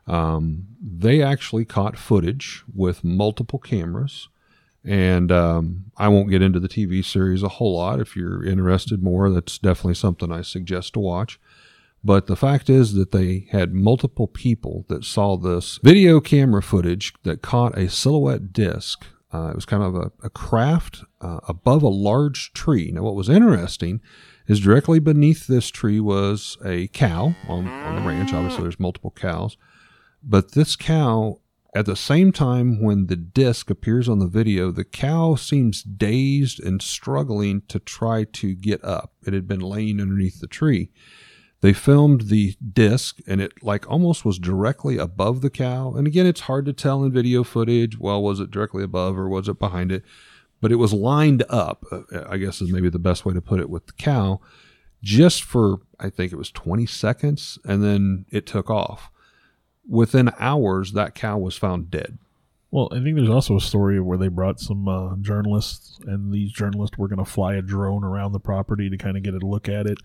Um, 0.07 0.67
they 0.81 1.23
actually 1.23 1.65
caught 1.65 1.97
footage 1.97 2.65
with 2.75 3.05
multiple 3.05 3.59
cameras, 3.59 4.29
and 4.85 5.31
um, 5.31 5.85
I 5.97 6.09
won't 6.09 6.31
get 6.31 6.43
into 6.43 6.59
the 6.59 6.69
TV 6.69 7.05
series 7.05 7.43
a 7.43 7.49
whole 7.49 7.77
lot. 7.77 8.01
If 8.01 8.17
you're 8.17 8.45
interested 8.45 9.03
more, 9.03 9.31
that's 9.31 9.59
definitely 9.59 9.95
something 9.95 10.33
I 10.33 10.43
suggest 10.43 10.95
to 10.95 11.01
watch. 11.01 11.39
But 12.05 12.27
the 12.27 12.37
fact 12.37 12.69
is 12.69 12.95
that 12.95 13.13
they 13.13 13.47
had 13.51 13.73
multiple 13.73 14.27
people 14.27 14.85
that 14.89 15.05
saw 15.05 15.37
this 15.37 15.79
video 15.85 16.21
camera 16.21 16.63
footage 16.63 17.15
that 17.23 17.43
caught 17.43 17.79
a 17.79 17.89
silhouette 17.89 18.53
disc. 18.53 19.07
Uh, 19.33 19.51
it 19.51 19.55
was 19.55 19.65
kind 19.65 19.83
of 19.83 19.95
a, 19.95 20.13
a 20.25 20.31
craft 20.31 21.05
uh, 21.21 21.39
above 21.49 21.83
a 21.83 21.89
large 21.89 22.53
tree. 22.53 22.91
Now, 22.93 23.03
what 23.03 23.15
was 23.15 23.29
interesting 23.29 24.01
is 24.49 24.61
directly 24.61 24.99
beneath 24.99 25.47
this 25.47 25.71
tree 25.71 26.01
was 26.01 26.59
a 26.65 26.89
cow 26.89 27.35
on, 27.49 27.69
on 27.69 27.97
the 27.97 28.03
ranch. 28.03 28.33
Obviously, 28.33 28.63
there's 28.63 28.81
multiple 28.81 29.13
cows. 29.13 29.57
But 30.23 30.53
this 30.53 30.77
cow, 30.77 31.41
at 31.75 31.87
the 31.87 31.97
same 31.97 32.33
time 32.33 32.83
when 32.83 33.07
the 33.07 33.17
disc 33.17 33.71
appears 33.71 34.09
on 34.09 34.19
the 34.19 34.27
video, 34.27 34.71
the 34.71 34.85
cow 34.85 35.35
seems 35.35 35.83
dazed 35.83 36.63
and 36.63 36.81
struggling 36.83 37.63
to 37.69 37.79
try 37.79 38.25
to 38.25 38.55
get 38.55 38.85
up. 38.85 39.13
It 39.27 39.33
had 39.33 39.49
been 39.49 39.61
laying 39.61 40.01
underneath 40.01 40.41
the 40.41 40.47
tree. 40.47 40.91
They 41.63 41.73
filmed 41.73 42.23
the 42.23 42.57
disc 42.73 43.21
and 43.27 43.41
it 43.41 43.63
like 43.63 43.89
almost 43.89 44.25
was 44.25 44.39
directly 44.39 44.99
above 44.99 45.41
the 45.43 45.51
cow. 45.51 45.95
And 45.95 46.09
again, 46.09 46.27
it's 46.27 46.43
hard 46.43 46.67
to 46.67 46.73
tell 46.73 47.05
in 47.05 47.13
video 47.13 47.45
footage. 47.45 47.99
Well, 47.99 48.21
was 48.21 48.41
it 48.41 48.51
directly 48.51 48.83
above 48.83 49.17
or 49.17 49.29
was 49.29 49.49
it 49.49 49.61
behind 49.61 49.93
it? 49.93 50.03
But 50.61 50.73
it 50.73 50.77
was 50.77 50.93
lined 50.93 51.45
up, 51.49 51.85
uh, 51.91 52.03
I 52.29 52.37
guess 52.37 52.61
is 52.61 52.73
maybe 52.73 52.89
the 52.89 52.99
best 52.99 53.25
way 53.25 53.33
to 53.33 53.41
put 53.41 53.61
it 53.61 53.71
with 53.71 53.87
the 53.87 53.93
cow, 53.93 54.41
just 55.03 55.43
for, 55.43 55.79
I 55.99 56.11
think 56.11 56.33
it 56.33 56.37
was 56.37 56.51
20 56.51 56.85
seconds. 56.87 57.59
And 57.65 57.83
then 57.83 58.27
it 58.31 58.45
took 58.45 58.69
off. 58.69 59.12
Within 59.93 60.31
hours, 60.39 60.93
that 60.93 61.15
cow 61.15 61.37
was 61.37 61.57
found 61.57 61.91
dead. 61.91 62.17
Well, 62.71 62.89
I 62.91 63.03
think 63.03 63.17
there's 63.17 63.29
also 63.29 63.57
a 63.57 63.61
story 63.61 64.01
where 64.01 64.17
they 64.17 64.29
brought 64.29 64.59
some 64.59 64.89
uh, 64.89 65.17
journalists, 65.17 66.01
and 66.07 66.33
these 66.33 66.51
journalists 66.51 66.97
were 66.97 67.07
going 67.09 67.19
to 67.19 67.31
fly 67.31 67.55
a 67.57 67.63
drone 67.63 68.03
around 68.03 68.33
the 68.33 68.41
property 68.41 68.89
to 68.89 68.97
kind 68.97 69.19
of 69.19 69.23
get 69.23 69.35
a 69.35 69.39
look 69.47 69.69
at 69.69 69.87
it, 69.87 69.99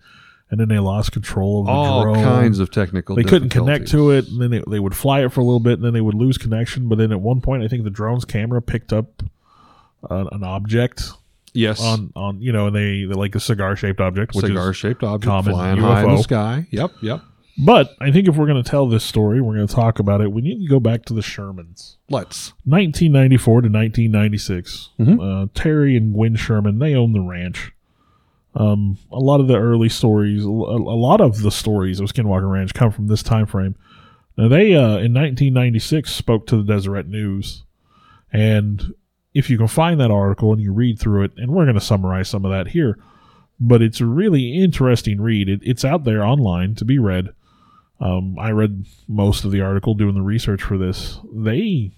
and 0.50 0.60
then 0.60 0.68
they 0.68 0.78
lost 0.78 1.10
control 1.12 1.60
of 1.60 1.66
the 1.66 1.72
All 1.72 2.02
drone. 2.02 2.22
kinds 2.22 2.58
of 2.58 2.70
technical 2.70 3.16
they 3.16 3.24
couldn't 3.24 3.48
connect 3.48 3.88
to 3.88 4.10
it, 4.10 4.28
and 4.28 4.42
then 4.42 4.50
they, 4.50 4.62
they 4.68 4.78
would 4.78 4.94
fly 4.94 5.24
it 5.24 5.32
for 5.32 5.40
a 5.40 5.44
little 5.44 5.58
bit, 5.60 5.74
and 5.78 5.84
then 5.84 5.94
they 5.94 6.02
would 6.02 6.14
lose 6.14 6.36
connection. 6.36 6.86
But 6.86 6.98
then 6.98 7.10
at 7.10 7.22
one 7.22 7.40
point, 7.40 7.62
I 7.62 7.68
think 7.68 7.84
the 7.84 7.90
drone's 7.90 8.26
camera 8.26 8.60
picked 8.60 8.92
up 8.92 9.22
uh, 10.10 10.26
an 10.32 10.44
object 10.44 11.04
Yes. 11.54 11.80
on 11.80 12.12
on 12.14 12.42
you 12.42 12.52
know, 12.52 12.66
and 12.66 12.76
they 12.76 13.06
like 13.06 13.34
a 13.34 13.40
cigar 13.40 13.74
shaped 13.74 14.00
object, 14.00 14.34
which 14.34 14.44
cigar 14.44 14.74
shaped 14.74 15.02
object 15.02 15.24
common 15.28 15.54
flying 15.54 15.78
high 15.78 16.04
in 16.04 16.10
the 16.16 16.22
sky. 16.22 16.66
Yep, 16.70 16.90
yep. 17.00 17.22
But 17.60 17.96
I 18.00 18.12
think 18.12 18.28
if 18.28 18.36
we're 18.36 18.46
going 18.46 18.62
to 18.62 18.68
tell 18.70 18.86
this 18.86 19.02
story, 19.04 19.40
we're 19.40 19.56
going 19.56 19.66
to 19.66 19.74
talk 19.74 19.98
about 19.98 20.20
it. 20.20 20.30
We 20.32 20.42
need 20.42 20.62
to 20.62 20.68
go 20.68 20.78
back 20.78 21.04
to 21.06 21.14
the 21.14 21.20
Shermans. 21.22 21.96
Let's. 22.08 22.52
1994 22.64 23.62
to 23.62 23.68
1996. 23.68 24.90
Mhm. 25.00 25.20
Uh, 25.44 25.48
Terry 25.54 25.96
and 25.96 26.14
Gwen 26.14 26.36
Sherman, 26.36 26.78
they 26.78 26.94
own 26.94 27.12
the 27.12 27.20
ranch. 27.20 27.72
Um, 28.54 28.98
a 29.12 29.18
lot 29.18 29.40
of 29.40 29.48
the 29.48 29.56
early 29.56 29.88
stories, 29.88 30.44
a, 30.44 30.48
a 30.48 30.50
lot 30.98 31.20
of 31.20 31.42
the 31.42 31.50
stories 31.50 32.00
of 32.00 32.08
Skinwalker 32.08 32.50
Ranch 32.50 32.74
come 32.74 32.90
from 32.90 33.06
this 33.08 33.22
time 33.22 33.46
frame. 33.46 33.74
Now, 34.36 34.48
they, 34.48 34.74
uh, 34.74 34.98
in 34.98 35.12
1996, 35.12 36.12
spoke 36.12 36.46
to 36.46 36.56
the 36.56 36.62
Deseret 36.74 37.08
News. 37.08 37.64
And 38.32 38.94
if 39.34 39.50
you 39.50 39.58
can 39.58 39.68
find 39.68 40.00
that 40.00 40.10
article 40.10 40.52
and 40.52 40.60
you 40.62 40.72
read 40.72 40.98
through 40.98 41.24
it, 41.24 41.32
and 41.36 41.50
we're 41.52 41.64
going 41.64 41.74
to 41.74 41.80
summarize 41.80 42.28
some 42.28 42.44
of 42.44 42.50
that 42.52 42.68
here, 42.68 42.98
but 43.60 43.82
it's 43.82 44.00
a 44.00 44.06
really 44.06 44.54
interesting 44.60 45.20
read. 45.20 45.48
It, 45.48 45.60
it's 45.64 45.84
out 45.84 46.04
there 46.04 46.24
online 46.24 46.74
to 46.76 46.84
be 46.84 46.98
read. 46.98 47.30
Um, 48.00 48.38
I 48.38 48.50
read 48.50 48.86
most 49.08 49.44
of 49.44 49.50
the 49.50 49.60
article 49.60 49.94
doing 49.94 50.14
the 50.14 50.22
research 50.22 50.62
for 50.62 50.78
this. 50.78 51.18
They, 51.32 51.92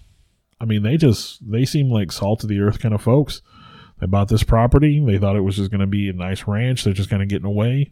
I 0.59 0.65
mean, 0.65 0.83
they 0.83 0.97
just 0.97 1.49
they 1.49 1.65
seem 1.65 1.91
like 1.91 2.11
salt 2.11 2.43
of 2.43 2.49
the 2.49 2.59
earth 2.59 2.79
kind 2.79 2.93
of 2.93 3.01
folks. 3.01 3.41
They 3.99 4.07
bought 4.07 4.29
this 4.29 4.43
property. 4.43 5.03
They 5.05 5.19
thought 5.19 5.35
it 5.35 5.41
was 5.41 5.57
just 5.57 5.69
going 5.69 5.81
to 5.81 5.87
be 5.87 6.09
a 6.09 6.13
nice 6.13 6.47
ranch. 6.47 6.83
They're 6.83 6.93
just 6.93 7.09
kind 7.09 7.21
of 7.21 7.29
getting 7.29 7.45
away. 7.45 7.91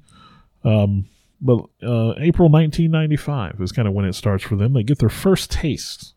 Um, 0.63 1.05
but 1.41 1.59
uh, 1.83 2.15
April 2.17 2.49
1995 2.49 3.61
is 3.61 3.71
kind 3.71 3.87
of 3.87 3.93
when 3.93 4.05
it 4.05 4.13
starts 4.13 4.43
for 4.43 4.55
them. 4.55 4.73
They 4.73 4.83
get 4.83 4.99
their 4.99 5.09
first 5.09 5.51
taste 5.51 6.13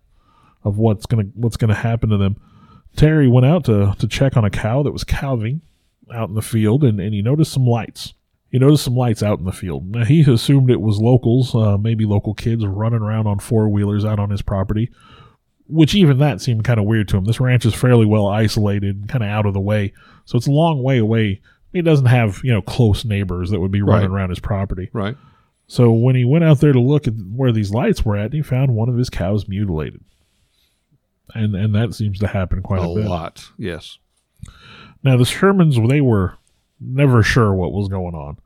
of 0.65 0.79
what's 0.79 1.07
gonna 1.07 1.25
what's 1.35 1.57
gonna 1.57 1.75
happen 1.75 2.11
to 2.11 2.17
them. 2.17 2.37
Terry 2.97 3.29
went 3.29 3.47
out 3.47 3.65
to 3.65 3.95
to 3.99 4.09
check 4.09 4.37
on 4.37 4.45
a 4.45 4.51
cow 4.51 4.83
that 4.83 4.93
was 4.93 5.05
calving 5.05 5.61
out 6.13 6.29
in 6.29 6.35
the 6.35 6.43
field, 6.43 6.85
and, 6.85 7.01
and 7.01 7.15
he 7.15 7.23
noticed 7.23 7.53
some 7.53 7.67
lights. 7.67 8.15
He 8.53 8.59
noticed 8.61 8.85
some 8.85 8.95
lights 8.95 9.23
out 9.23 9.41
in 9.41 9.45
the 9.47 9.51
field. 9.53 9.91
Now, 9.91 10.05
he 10.05 10.21
assumed 10.31 10.71
it 10.71 10.81
was 10.81 11.01
locals, 11.01 11.55
uh, 11.55 11.77
maybe 11.79 12.05
local 12.05 12.35
kids 12.35 12.65
running 12.65 13.01
around 13.01 13.27
on 13.27 13.39
four 13.41 13.69
wheelers 13.69 14.05
out 14.05 14.21
on 14.21 14.31
his 14.31 14.43
property, 14.43 14.91
which 15.67 15.95
even 15.95 16.19
that 16.19 16.41
seemed 16.41 16.63
kind 16.63 16.79
of 16.79 16.85
weird 16.87 17.09
to 17.09 17.17
him. 17.17 17.25
This 17.25 17.41
ranch 17.41 17.65
is 17.67 17.75
fairly 17.75 18.07
well 18.07 18.29
isolated, 18.29 19.09
kind 19.09 19.25
of 19.25 19.31
out 19.31 19.47
of 19.47 19.55
the 19.55 19.61
way, 19.61 19.93
so 20.27 20.37
it's 20.37 20.47
a 20.47 20.53
long 20.53 20.83
way 20.83 20.99
away. 20.99 21.41
He 21.73 21.81
doesn't 21.83 22.07
have 22.07 22.41
you 22.45 22.53
know 22.53 22.61
close 22.63 23.05
neighbors 23.05 23.51
that 23.51 23.61
would 23.61 23.71
be 23.73 23.81
running 23.83 24.11
Right. 24.11 24.17
around 24.21 24.31
his 24.31 24.39
property. 24.41 24.91
Right. 24.93 25.17
So 25.67 25.91
when 25.91 26.15
he 26.15 26.27
went 26.27 26.45
out 26.45 26.61
there 26.61 26.75
to 26.75 26.81
look 26.81 27.09
at 27.09 27.15
where 27.35 27.51
these 27.53 27.71
lights 27.73 28.05
were 28.05 28.17
at, 28.17 28.35
he 28.35 28.43
found 28.43 28.75
one 28.75 28.91
of 28.91 28.99
his 28.99 29.09
cows 29.09 29.49
mutilated, 29.49 30.03
and 31.35 31.55
and 31.55 31.75
that 31.75 31.95
seems 31.95 32.19
to 32.19 32.27
happen 32.27 32.61
quite 32.63 32.83
a 32.83 32.85
a, 32.85 33.09
lot. 33.09 33.49
Yes. 33.57 33.99
Now 35.03 35.17
the 35.17 35.25
Shermans, 35.25 35.89
they 35.89 36.01
were 36.03 36.35
never 36.85 37.23
sure 37.23 37.53
what 37.55 37.73
was 37.73 37.89
going 37.89 38.15
on. 38.15 38.39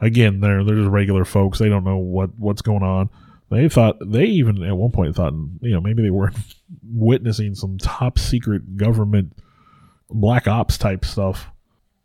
Again, 0.00 0.40
they're 0.40 0.64
they're 0.64 0.76
just 0.76 0.90
regular 0.90 1.24
folks. 1.24 1.58
They 1.58 1.68
don't 1.68 1.84
know 1.84 1.98
what 1.98 2.30
what's 2.38 2.62
going 2.62 2.82
on. 2.82 3.10
They 3.50 3.68
thought 3.68 3.96
they 4.04 4.24
even 4.24 4.62
at 4.62 4.76
one 4.76 4.92
point 4.92 5.14
thought 5.16 5.34
you 5.60 5.72
know 5.72 5.80
maybe 5.80 6.02
they 6.02 6.10
were 6.10 6.32
witnessing 6.82 7.54
some 7.54 7.78
top 7.78 8.18
secret 8.18 8.76
government 8.76 9.34
black 10.08 10.48
ops 10.48 10.78
type 10.78 11.04
stuff. 11.04 11.48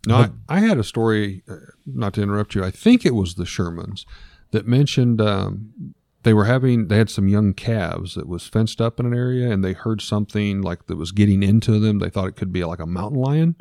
No, 0.07 0.15
I, 0.15 0.57
I 0.57 0.59
had 0.59 0.77
a 0.77 0.83
story, 0.83 1.43
uh, 1.49 1.55
not 1.85 2.13
to 2.13 2.21
interrupt 2.21 2.53
you. 2.53 2.63
I 2.63 2.71
think 2.71 3.05
it 3.05 3.15
was 3.15 3.35
the 3.35 3.43
Shermans 3.43 4.05
that 4.51 4.67
mentioned 4.67 5.19
um, 5.19 5.95
they 6.23 6.33
were 6.33 6.45
having, 6.45 6.87
they 6.87 6.97
had 6.97 7.09
some 7.09 7.27
young 7.27 7.53
calves 7.53 8.15
that 8.15 8.27
was 8.27 8.47
fenced 8.47 8.81
up 8.81 8.99
in 8.99 9.05
an 9.05 9.13
area 9.13 9.49
and 9.51 9.63
they 9.63 9.73
heard 9.73 10.01
something 10.01 10.61
like 10.61 10.87
that 10.87 10.97
was 10.97 11.11
getting 11.11 11.43
into 11.43 11.79
them. 11.79 11.99
They 11.99 12.09
thought 12.09 12.27
it 12.27 12.35
could 12.35 12.51
be 12.51 12.63
like 12.63 12.79
a 12.79 12.85
mountain 12.85 13.19
lion. 13.19 13.55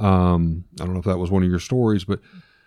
Um, 0.00 0.64
I 0.80 0.84
don't 0.84 0.94
know 0.94 1.00
if 1.00 1.06
that 1.06 1.18
was 1.18 1.30
one 1.30 1.42
of 1.42 1.48
your 1.50 1.58
stories, 1.60 2.04
but 2.04 2.20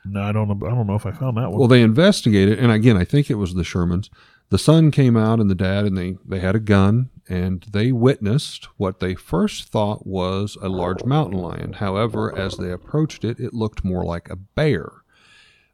No, 0.06 0.22
I 0.22 0.32
don't 0.32 0.48
know. 0.48 0.68
I 0.68 0.72
don't 0.72 0.88
know 0.88 0.96
if 0.96 1.06
I 1.06 1.12
found 1.12 1.38
that 1.38 1.50
one. 1.50 1.60
well, 1.60 1.68
they 1.68 1.82
investigated, 1.82 2.60
and 2.60 2.72
again, 2.72 2.98
I 2.98 3.06
think 3.06 3.30
it 3.30 3.36
was 3.36 3.54
the 3.54 3.64
Shermans. 3.64 4.10
The 4.50 4.58
son 4.60 4.92
came 4.92 5.18
out 5.18 5.40
and 5.40 5.50
the 5.50 5.56
dad, 5.56 5.86
and 5.86 5.98
they 5.98 6.18
they 6.26 6.40
had 6.40 6.56
a 6.56 6.60
gun, 6.60 7.10
and 7.28 7.66
they 7.72 7.92
witnessed 7.92 8.66
what 8.78 9.00
they 9.00 9.16
first 9.16 9.70
thought 9.70 10.06
was 10.06 10.58
a 10.62 10.70
large 10.70 11.04
mountain 11.06 11.40
lion. 11.40 11.74
However, 11.74 12.38
as 12.38 12.58
they 12.58 12.72
approached 12.72 13.24
it, 13.26 13.40
it 13.40 13.54
looked 13.54 13.84
more 13.84 14.04
like 14.06 14.30
a 14.30 14.36
bear. 14.36 14.92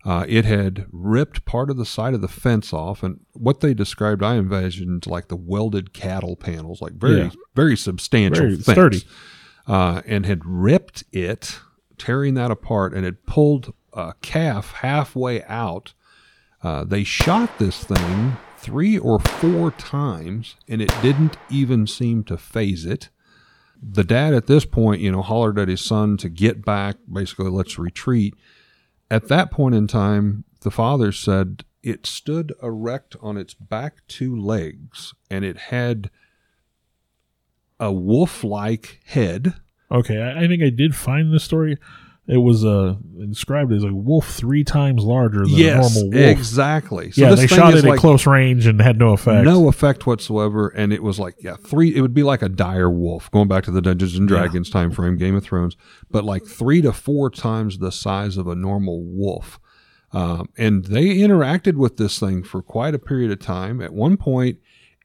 Uh, 0.05 0.23
it 0.29 0.45
had 0.45 0.85
ripped 0.93 1.43
part 1.43 1.69
of 1.69 1.75
the 1.75 1.85
side 1.85 2.13
of 2.13 2.21
the 2.21 2.29
fence 2.29 2.71
off, 2.71 3.03
and 3.03 3.19
what 3.33 3.59
they 3.59 3.73
described, 3.73 4.23
I 4.23 4.37
envisioned 4.37 5.05
like 5.07 5.27
the 5.27 5.35
welded 5.35 5.91
cattle 5.91 6.37
panels, 6.37 6.81
like 6.81 6.93
very 6.93 7.17
Yeah. 7.17 7.29
very 7.55 7.75
substantial, 7.75 8.45
Very 8.45 8.55
fence 8.55 8.65
sturdy. 8.75 9.01
Uh, 9.69 10.01
and 10.07 10.25
had 10.25 10.43
ripped 10.45 11.03
it, 11.11 11.59
tearing 11.99 12.33
that 12.33 12.49
apart, 12.49 12.91
and 12.93 13.05
had 13.05 13.25
pulled 13.27 13.71
a 13.93 14.15
calf 14.21 14.73
halfway 14.73 15.43
out. 15.43 15.93
Uh, 16.63 16.83
they 16.83 17.03
shot 17.03 17.59
this 17.59 17.83
thing 17.83 18.35
three 18.57 18.97
or 18.97 19.19
four 19.19 19.69
times, 19.71 20.55
and 20.67 20.81
it 20.81 20.91
didn't 21.03 21.37
even 21.51 21.85
seem 21.85 22.23
to 22.23 22.35
phase 22.35 22.83
it. 22.83 23.09
The 23.81 24.03
dad 24.03 24.33
at 24.33 24.47
this 24.47 24.65
point, 24.65 25.01
you 25.01 25.11
know, 25.11 25.21
hollered 25.21 25.59
at 25.59 25.69
his 25.69 25.85
son 25.85 26.17
to 26.17 26.29
get 26.29 26.65
back, 26.65 26.97
basically, 27.11 27.49
let's 27.49 27.77
retreat. 27.77 28.33
At 29.11 29.27
that 29.27 29.51
point 29.51 29.75
in 29.75 29.87
time, 29.87 30.45
the 30.61 30.71
father 30.71 31.11
said 31.11 31.63
it 31.83 32.05
stood 32.05 32.53
erect 32.61 33.15
on 33.21 33.37
its 33.37 33.53
back 33.53 34.05
two 34.07 34.35
legs, 34.35 35.13
and 35.29 35.45
it 35.45 35.57
had 35.57 36.09
a 37.79 37.91
wolf 37.91 38.43
like 38.43 38.99
head. 39.05 39.53
okay, 39.91 40.21
I, 40.21 40.43
I 40.43 40.47
think 40.47 40.63
I 40.63 40.69
did 40.69 40.95
find 40.95 41.33
this 41.33 41.43
story. 41.43 41.77
It 42.27 42.37
was 42.37 42.63
uh, 42.63 42.93
described 43.27 43.73
as 43.73 43.83
a 43.83 43.91
wolf 43.91 44.29
three 44.29 44.63
times 44.63 45.03
larger 45.03 45.47
than 45.47 45.59
a 45.59 45.81
normal 45.81 46.11
wolf. 46.11 46.13
exactly. 46.13 47.09
So 47.09 47.21
yeah, 47.21 47.29
this 47.31 47.39
they 47.39 47.47
thing 47.47 47.57
shot 47.57 47.73
it 47.73 47.83
at 47.83 47.97
close 47.97 48.27
range 48.27 48.67
and 48.67 48.79
had 48.79 48.99
no 48.99 49.13
effect. 49.13 49.45
no 49.45 49.67
effect 49.67 50.05
whatsoever, 50.05 50.67
and 50.67 50.93
it 50.93 51.01
was 51.01 51.17
like 51.17 51.37
yeah, 51.39 51.55
three. 51.55 51.95
It 51.95 52.01
would 52.01 52.13
be 52.13 52.21
like 52.21 52.43
a 52.43 52.49
dire 52.49 52.89
wolf, 52.89 53.31
going 53.31 53.47
back 53.47 53.63
to 53.63 53.71
the 53.71 53.81
Dungeons 53.81 54.15
and 54.15 54.27
Dragons 54.27 54.69
time 54.69 54.91
frame, 54.91 55.17
Game 55.17 55.35
of 55.35 55.43
Thrones, 55.43 55.75
but 56.11 56.23
like 56.23 56.45
three 56.45 56.83
to 56.83 56.93
four 56.93 57.31
times 57.31 57.79
the 57.79 57.91
size 57.91 58.37
of 58.37 58.47
a 58.47 58.55
normal 58.55 59.03
wolf. 59.03 59.59
Um, 60.11 60.49
and 60.55 60.85
they 60.85 61.17
interacted 61.17 61.75
with 61.75 61.97
this 61.97 62.19
thing 62.19 62.43
for 62.43 62.61
quite 62.61 62.93
a 62.93 62.99
period 62.99 63.31
of 63.31 63.39
time. 63.39 63.81
At 63.81 63.93
one 63.93 64.17
point, 64.17 64.59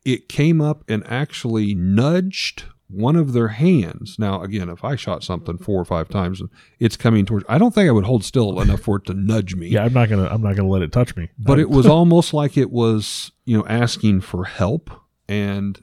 it 0.05 0.29
came 0.29 0.61
up 0.61 0.85
and 0.89 1.03
actually 1.07 1.75
nudged 1.75 2.65
one 2.95 3.17
of 3.17 3.33
their 3.33 3.49
hands. 3.49 4.17
Now, 4.19 4.43
again, 4.43 4.69
if 4.69 4.85
I 4.85 4.97
shot 4.97 5.23
something 5.23 5.59
four 5.59 5.81
or 5.81 5.85
five 5.85 6.09
times 6.09 6.41
and 6.41 6.51
it's 6.79 6.97
coming 6.97 7.27
towards, 7.27 7.45
I 7.49 7.59
don't 7.59 7.75
think 7.75 7.89
I 7.89 7.93
would 7.93 8.05
hold 8.05 8.25
still 8.25 8.61
enough 8.61 8.81
for 8.81 8.97
it 8.97 9.05
to 9.07 9.15
nudge 9.15 9.55
me. 9.55 9.69
Yeah, 9.69 9.85
I'm 9.85 9.93
not 9.93 10.09
gonna. 10.09 10.27
I'm 10.27 10.43
not 10.43 10.57
gonna 10.57 10.69
let 10.69 10.83
it 10.83 10.93
touch 10.93 11.17
me. 11.17 11.31
But 11.39 11.59
it 11.59 11.71
was 11.71 11.87
almost 11.87 12.33
like 12.33 12.57
it 12.57 12.71
was, 12.71 13.33
you 13.45 13.57
know, 13.57 13.67
asking 13.67 14.23
for 14.23 14.45
help. 14.45 14.91
And 15.29 15.81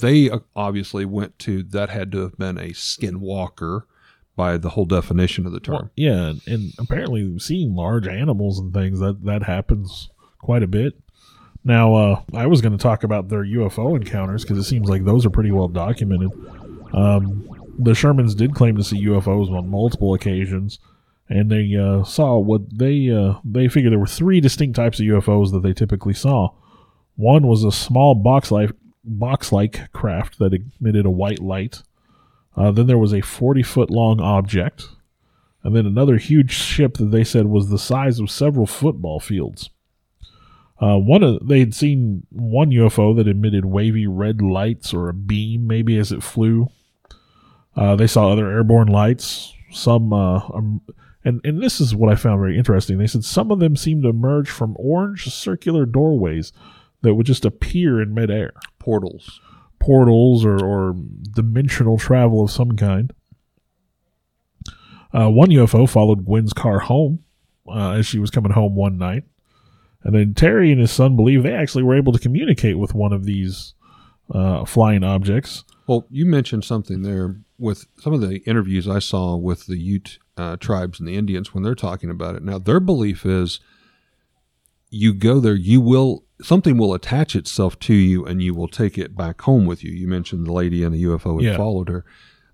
they 0.00 0.28
uh, 0.30 0.40
obviously 0.54 1.04
went 1.04 1.38
to 1.40 1.62
that 1.62 1.90
had 1.90 2.12
to 2.12 2.18
have 2.18 2.36
been 2.36 2.58
a 2.58 2.70
skinwalker 2.70 3.82
by 4.36 4.56
the 4.56 4.70
whole 4.70 4.84
definition 4.84 5.46
of 5.46 5.52
the 5.52 5.60
term. 5.60 5.74
Well, 5.74 5.90
yeah, 5.96 6.32
and 6.46 6.72
apparently 6.78 7.38
seeing 7.38 7.74
large 7.74 8.06
animals 8.06 8.58
and 8.58 8.72
things 8.72 9.00
that 9.00 9.24
that 9.24 9.44
happens 9.44 10.10
quite 10.38 10.62
a 10.62 10.68
bit. 10.68 10.94
Now, 11.64 11.94
uh, 11.94 12.22
I 12.34 12.46
was 12.46 12.60
going 12.60 12.76
to 12.76 12.82
talk 12.82 13.04
about 13.04 13.28
their 13.28 13.44
UFO 13.44 13.96
encounters 13.96 14.42
because 14.42 14.58
it 14.58 14.64
seems 14.64 14.88
like 14.88 15.04
those 15.04 15.24
are 15.24 15.30
pretty 15.30 15.52
well 15.52 15.68
documented. 15.68 16.30
Um, 16.92 17.48
the 17.78 17.92
Shermans 17.92 18.36
did 18.36 18.54
claim 18.54 18.76
to 18.76 18.84
see 18.84 19.06
UFOs 19.06 19.50
on 19.50 19.70
multiple 19.70 20.12
occasions, 20.14 20.78
and 21.28 21.50
they 21.50 21.74
uh, 21.76 22.04
saw 22.04 22.38
what 22.38 22.62
they 22.76 23.10
uh, 23.10 23.34
they 23.44 23.68
figured 23.68 23.92
there 23.92 23.98
were 23.98 24.06
three 24.06 24.40
distinct 24.40 24.76
types 24.76 24.98
of 24.98 25.06
UFOs 25.06 25.52
that 25.52 25.62
they 25.62 25.72
typically 25.72 26.14
saw. 26.14 26.50
One 27.16 27.46
was 27.46 27.64
a 27.64 27.72
small 27.72 28.14
box-like 28.14 28.70
box-like 29.04 29.92
craft 29.92 30.38
that 30.38 30.54
emitted 30.80 31.06
a 31.06 31.10
white 31.10 31.40
light. 31.40 31.82
Uh, 32.56 32.70
then 32.70 32.86
there 32.86 32.98
was 32.98 33.12
a 33.12 33.22
40-foot 33.22 33.90
long 33.90 34.20
object, 34.20 34.88
and 35.62 35.74
then 35.74 35.86
another 35.86 36.18
huge 36.18 36.52
ship 36.52 36.98
that 36.98 37.10
they 37.10 37.24
said 37.24 37.46
was 37.46 37.68
the 37.68 37.78
size 37.78 38.18
of 38.18 38.30
several 38.30 38.66
football 38.66 39.20
fields. 39.20 39.70
Uh, 40.82 40.98
one 40.98 41.22
of 41.22 41.46
they 41.46 41.60
had 41.60 41.72
seen 41.74 42.26
one 42.30 42.70
UFO 42.70 43.14
that 43.16 43.28
emitted 43.28 43.64
wavy 43.64 44.08
red 44.08 44.42
lights 44.42 44.92
or 44.92 45.08
a 45.08 45.14
beam, 45.14 45.66
maybe 45.68 45.96
as 45.96 46.10
it 46.10 46.24
flew. 46.24 46.68
Uh, 47.76 47.94
they 47.94 48.08
saw 48.08 48.30
other 48.32 48.50
airborne 48.50 48.88
lights. 48.88 49.54
Some, 49.70 50.12
uh, 50.12 50.38
um, 50.48 50.82
and 51.24 51.40
and 51.44 51.62
this 51.62 51.80
is 51.80 51.94
what 51.94 52.12
I 52.12 52.16
found 52.16 52.40
very 52.40 52.58
interesting. 52.58 52.98
They 52.98 53.06
said 53.06 53.24
some 53.24 53.52
of 53.52 53.60
them 53.60 53.76
seemed 53.76 54.02
to 54.02 54.08
emerge 54.08 54.50
from 54.50 54.74
orange 54.76 55.32
circular 55.32 55.86
doorways 55.86 56.52
that 57.02 57.14
would 57.14 57.26
just 57.26 57.44
appear 57.44 58.02
in 58.02 58.12
midair, 58.12 58.52
Portals. 58.80 59.40
portals 59.78 60.44
or, 60.44 60.62
or 60.64 60.96
dimensional 61.32 61.96
travel 61.96 62.42
of 62.44 62.50
some 62.50 62.76
kind. 62.76 63.12
Uh, 65.14 65.28
one 65.28 65.50
UFO 65.50 65.88
followed 65.88 66.24
Gwen's 66.24 66.52
car 66.52 66.80
home 66.80 67.22
uh, 67.68 67.92
as 67.92 68.06
she 68.06 68.18
was 68.18 68.30
coming 68.30 68.52
home 68.52 68.74
one 68.74 68.98
night. 68.98 69.24
And 70.04 70.14
then 70.14 70.34
Terry 70.34 70.72
and 70.72 70.80
his 70.80 70.90
son 70.90 71.16
believe 71.16 71.42
they 71.42 71.54
actually 71.54 71.84
were 71.84 71.96
able 71.96 72.12
to 72.12 72.18
communicate 72.18 72.78
with 72.78 72.94
one 72.94 73.12
of 73.12 73.24
these 73.24 73.74
uh, 74.34 74.64
flying 74.64 75.04
objects. 75.04 75.64
Well, 75.86 76.06
you 76.10 76.26
mentioned 76.26 76.64
something 76.64 77.02
there 77.02 77.36
with 77.58 77.86
some 77.98 78.12
of 78.12 78.20
the 78.20 78.38
interviews 78.44 78.88
I 78.88 78.98
saw 78.98 79.36
with 79.36 79.66
the 79.66 79.78
Ute 79.78 80.18
uh, 80.36 80.56
tribes 80.56 80.98
and 80.98 81.08
the 81.08 81.16
Indians 81.16 81.54
when 81.54 81.62
they're 81.62 81.74
talking 81.74 82.10
about 82.10 82.34
it. 82.34 82.42
Now, 82.42 82.58
their 82.58 82.80
belief 82.80 83.24
is 83.26 83.60
you 84.90 85.14
go 85.14 85.40
there, 85.40 85.54
you 85.54 85.80
will 85.80 86.24
something 86.42 86.76
will 86.76 86.92
attach 86.92 87.36
itself 87.36 87.78
to 87.78 87.94
you, 87.94 88.24
and 88.26 88.42
you 88.42 88.52
will 88.54 88.68
take 88.68 88.98
it 88.98 89.16
back 89.16 89.40
home 89.42 89.64
with 89.64 89.84
you. 89.84 89.92
You 89.92 90.08
mentioned 90.08 90.46
the 90.46 90.52
lady 90.52 90.82
and 90.82 90.92
the 90.94 91.02
UFO 91.04 91.36
had 91.40 91.44
Yeah. 91.52 91.56
followed 91.56 91.88
her. 91.88 92.04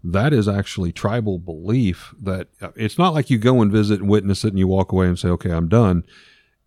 That 0.04 0.32
is 0.32 0.46
actually 0.46 0.92
tribal 0.92 1.38
belief. 1.38 2.14
That 2.22 2.48
uh, 2.60 2.68
it's 2.76 2.98
not 2.98 3.14
like 3.14 3.30
you 3.30 3.38
go 3.38 3.60
and 3.62 3.72
visit 3.72 4.00
and 4.00 4.08
witness 4.08 4.44
it, 4.44 4.48
and 4.48 4.58
you 4.58 4.68
walk 4.68 4.92
away 4.92 5.06
and 5.08 5.18
say, 5.18 5.28
"Okay, 5.30 5.50
I'm 5.50 5.68
done." 5.68 6.04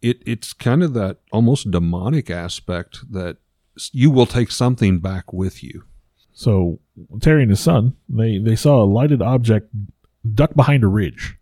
It 0.02 0.22
it's 0.26 0.54
kind 0.54 0.84
of 0.84 0.94
that 0.94 1.20
almost 1.32 1.72
demonic 1.72 2.30
aspect 2.30 3.12
that 3.12 3.38
you 3.92 4.12
will 4.12 4.26
take 4.26 4.52
something 4.52 5.00
back 5.00 5.32
with 5.32 5.64
you. 5.64 5.84
So 6.34 6.80
Terry 7.22 7.44
and 7.44 7.52
his 7.52 7.60
son, 7.60 7.96
they, 8.10 8.38
they 8.38 8.56
saw 8.56 8.84
a 8.84 8.86
lighted 8.86 9.22
object 9.22 9.70
duck 10.34 10.54
behind 10.56 10.84
a 10.84 10.88
ridge. 10.88 11.38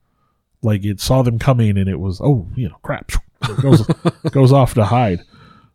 Like 0.61 0.83
it 0.83 0.99
saw 0.99 1.21
them 1.21 1.39
coming 1.39 1.77
and 1.77 1.87
it 1.87 1.99
was, 1.99 2.19
oh, 2.21 2.47
you 2.55 2.67
know, 2.67 2.77
crap. 2.81 3.11
It 3.43 3.61
goes, 3.61 3.87
goes 4.31 4.51
off 4.51 4.73
to 4.73 4.85
hide. 4.85 5.21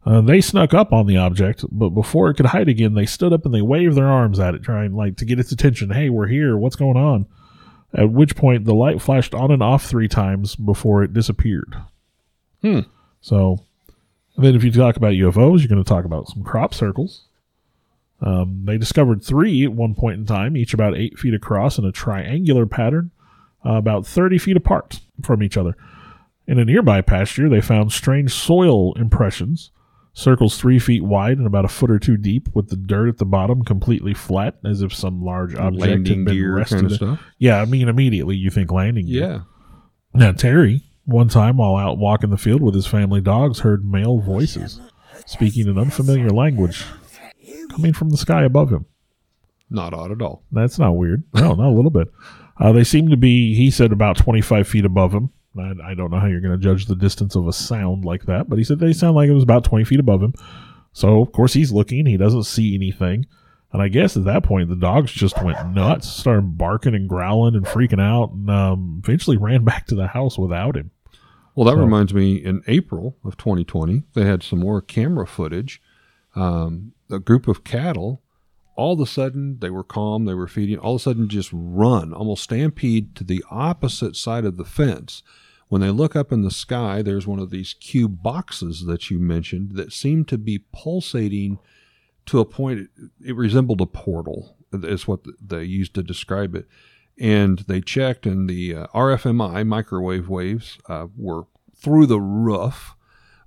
Uh, 0.04 0.20
they 0.20 0.42
snuck 0.42 0.74
up 0.74 0.92
on 0.92 1.06
the 1.06 1.16
object, 1.16 1.64
but 1.70 1.90
before 1.90 2.28
it 2.28 2.34
could 2.34 2.46
hide 2.46 2.68
again, 2.68 2.92
they 2.92 3.06
stood 3.06 3.32
up 3.32 3.46
and 3.46 3.54
they 3.54 3.62
waved 3.62 3.96
their 3.96 4.06
arms 4.06 4.38
at 4.38 4.54
it, 4.54 4.62
trying 4.62 4.94
like 4.94 5.16
to 5.16 5.24
get 5.24 5.40
its 5.40 5.50
attention. 5.50 5.90
Hey, 5.90 6.10
we're 6.10 6.26
here. 6.26 6.58
What's 6.58 6.76
going 6.76 6.98
on? 6.98 7.26
At 7.94 8.10
which 8.10 8.36
point, 8.36 8.66
the 8.66 8.74
light 8.74 9.00
flashed 9.00 9.32
on 9.32 9.50
and 9.50 9.62
off 9.62 9.86
three 9.86 10.08
times 10.08 10.56
before 10.56 11.02
it 11.02 11.14
disappeared. 11.14 11.74
Hmm. 12.64 12.80
So, 13.20 13.58
and 14.36 14.44
then 14.44 14.54
if 14.54 14.64
you 14.64 14.72
talk 14.72 14.96
about 14.96 15.12
UFOs, 15.12 15.58
you're 15.58 15.68
going 15.68 15.82
to 15.82 15.88
talk 15.88 16.06
about 16.06 16.28
some 16.28 16.42
crop 16.42 16.72
circles. 16.72 17.26
Um, 18.22 18.62
they 18.64 18.78
discovered 18.78 19.22
three 19.22 19.64
at 19.64 19.72
one 19.72 19.94
point 19.94 20.18
in 20.18 20.24
time, 20.24 20.56
each 20.56 20.72
about 20.72 20.96
eight 20.96 21.18
feet 21.18 21.34
across 21.34 21.76
in 21.76 21.84
a 21.84 21.92
triangular 21.92 22.64
pattern, 22.64 23.10
uh, 23.66 23.74
about 23.74 24.06
30 24.06 24.38
feet 24.38 24.56
apart 24.56 25.00
from 25.22 25.42
each 25.42 25.58
other. 25.58 25.76
In 26.46 26.58
a 26.58 26.64
nearby 26.64 27.02
pasture, 27.02 27.50
they 27.50 27.60
found 27.60 27.92
strange 27.92 28.32
soil 28.32 28.94
impressions, 28.94 29.70
circles 30.14 30.56
three 30.58 30.78
feet 30.78 31.02
wide 31.02 31.36
and 31.36 31.46
about 31.46 31.66
a 31.66 31.68
foot 31.68 31.90
or 31.90 31.98
two 31.98 32.16
deep, 32.16 32.48
with 32.54 32.70
the 32.70 32.76
dirt 32.76 33.08
at 33.08 33.18
the 33.18 33.24
bottom 33.26 33.62
completely 33.62 34.14
flat, 34.14 34.56
as 34.64 34.80
if 34.80 34.94
some 34.94 35.22
large 35.22 35.54
object 35.54 35.80
Landing 35.80 36.18
had 36.18 36.24
been 36.26 36.34
gear 36.34 36.56
rested. 36.56 36.76
kind 36.76 36.86
of 36.86 36.92
stuff. 36.92 37.20
Yeah, 37.38 37.60
I 37.60 37.66
mean, 37.66 37.88
immediately 37.88 38.36
you 38.36 38.50
think 38.50 38.72
landing 38.72 39.06
gear. 39.06 39.22
Yeah. 39.22 39.40
Now, 40.14 40.32
Terry, 40.32 40.82
one 41.04 41.28
time 41.28 41.56
while 41.56 41.76
out 41.76 41.98
walking 41.98 42.30
the 42.30 42.36
field 42.36 42.62
with 42.62 42.74
his 42.74 42.86
family 42.86 43.20
dogs, 43.20 43.60
heard 43.60 43.84
male 43.84 44.18
voices 44.18 44.80
speaking 45.26 45.68
an 45.68 45.78
unfamiliar 45.78 46.30
language 46.30 46.84
coming 47.70 47.92
from 47.92 48.10
the 48.10 48.16
sky 48.16 48.44
above 48.44 48.70
him. 48.70 48.86
Not 49.70 49.94
odd 49.94 50.12
at 50.12 50.22
all. 50.22 50.42
That's 50.52 50.78
not 50.78 50.92
weird. 50.92 51.24
No, 51.34 51.54
not 51.54 51.68
a 51.68 51.74
little 51.74 51.90
bit. 51.90 52.08
Uh, 52.58 52.72
they 52.72 52.84
seem 52.84 53.08
to 53.08 53.16
be, 53.16 53.54
he 53.54 53.70
said, 53.70 53.92
about 53.92 54.16
25 54.16 54.68
feet 54.68 54.84
above 54.84 55.12
him. 55.12 55.30
I, 55.58 55.72
I 55.90 55.94
don't 55.94 56.10
know 56.10 56.18
how 56.18 56.26
you're 56.26 56.40
going 56.40 56.58
to 56.58 56.62
judge 56.62 56.86
the 56.86 56.94
distance 56.94 57.34
of 57.34 57.48
a 57.48 57.52
sound 57.52 58.04
like 58.04 58.26
that, 58.26 58.48
but 58.48 58.58
he 58.58 58.64
said 58.64 58.78
they 58.78 58.92
sound 58.92 59.16
like 59.16 59.28
it 59.28 59.34
was 59.34 59.42
about 59.42 59.64
20 59.64 59.84
feet 59.84 60.00
above 60.00 60.22
him. 60.22 60.34
So, 60.92 61.20
of 61.20 61.32
course, 61.32 61.52
he's 61.54 61.72
looking. 61.72 62.06
He 62.06 62.16
doesn't 62.16 62.44
see 62.44 62.74
anything. 62.74 63.26
And 63.74 63.82
I 63.82 63.88
guess 63.88 64.16
at 64.16 64.24
that 64.24 64.44
point, 64.44 64.68
the 64.68 64.76
dogs 64.76 65.10
just 65.10 65.42
went 65.42 65.72
nuts, 65.72 66.08
started 66.08 66.56
barking 66.56 66.94
and 66.94 67.08
growling 67.08 67.56
and 67.56 67.66
freaking 67.66 68.00
out, 68.00 68.30
and 68.30 68.48
um, 68.48 69.02
eventually 69.04 69.36
ran 69.36 69.64
back 69.70 69.88
to 69.88 69.96
the 69.96 70.06
house 70.06 70.38
without 70.38 70.76
him. 70.76 70.92
Well, 71.56 71.66
that 71.66 71.72
So- 71.74 71.80
reminds 71.80 72.14
me, 72.14 72.36
in 72.36 72.62
April 72.68 73.16
of 73.24 73.36
2020, 73.36 74.04
they 74.14 74.24
had 74.24 74.44
some 74.44 74.60
more 74.60 74.80
camera 74.80 75.26
footage. 75.26 75.82
Um, 76.36 76.92
a 77.10 77.18
group 77.18 77.48
of 77.48 77.64
cattle, 77.64 78.22
all 78.76 78.92
of 78.94 79.00
a 79.00 79.06
sudden, 79.06 79.58
they 79.60 79.70
were 79.70 79.82
calm, 79.84 80.24
they 80.24 80.34
were 80.34 80.46
feeding, 80.48 80.78
all 80.78 80.94
of 80.94 81.00
a 81.00 81.02
sudden 81.02 81.28
just 81.28 81.50
run, 81.52 82.12
almost 82.12 82.44
stampede 82.44 83.16
to 83.16 83.24
the 83.24 83.44
opposite 83.50 84.14
side 84.14 84.44
of 84.44 84.56
the 84.56 84.64
fence. 84.64 85.24
When 85.66 85.80
they 85.80 85.90
look 85.90 86.14
up 86.14 86.30
in 86.30 86.42
the 86.42 86.50
sky, 86.52 87.02
there's 87.02 87.26
one 87.26 87.40
of 87.40 87.50
these 87.50 87.74
cube 87.74 88.22
boxes 88.22 88.84
that 88.86 89.10
you 89.10 89.18
mentioned 89.18 89.72
that 89.72 89.92
seemed 89.92 90.28
to 90.28 90.38
be 90.38 90.64
pulsating 90.72 91.58
to 92.26 92.40
a 92.40 92.44
point, 92.44 92.88
it, 93.20 93.36
resembled 93.36 93.80
a 93.80 93.86
portal, 93.86 94.56
is 94.72 95.06
what 95.06 95.20
they 95.40 95.64
used 95.64 95.94
to 95.94 96.02
describe 96.02 96.54
it 96.54 96.66
and 97.18 97.60
they 97.60 97.80
checked, 97.80 98.26
and 98.26 98.48
the 98.48 98.74
uh, 98.74 98.86
RFMI 98.88 99.66
microwave 99.66 100.28
waves 100.28 100.78
uh, 100.88 101.06
were 101.16 101.44
through 101.76 102.06
the 102.06 102.20
roof. 102.20 102.94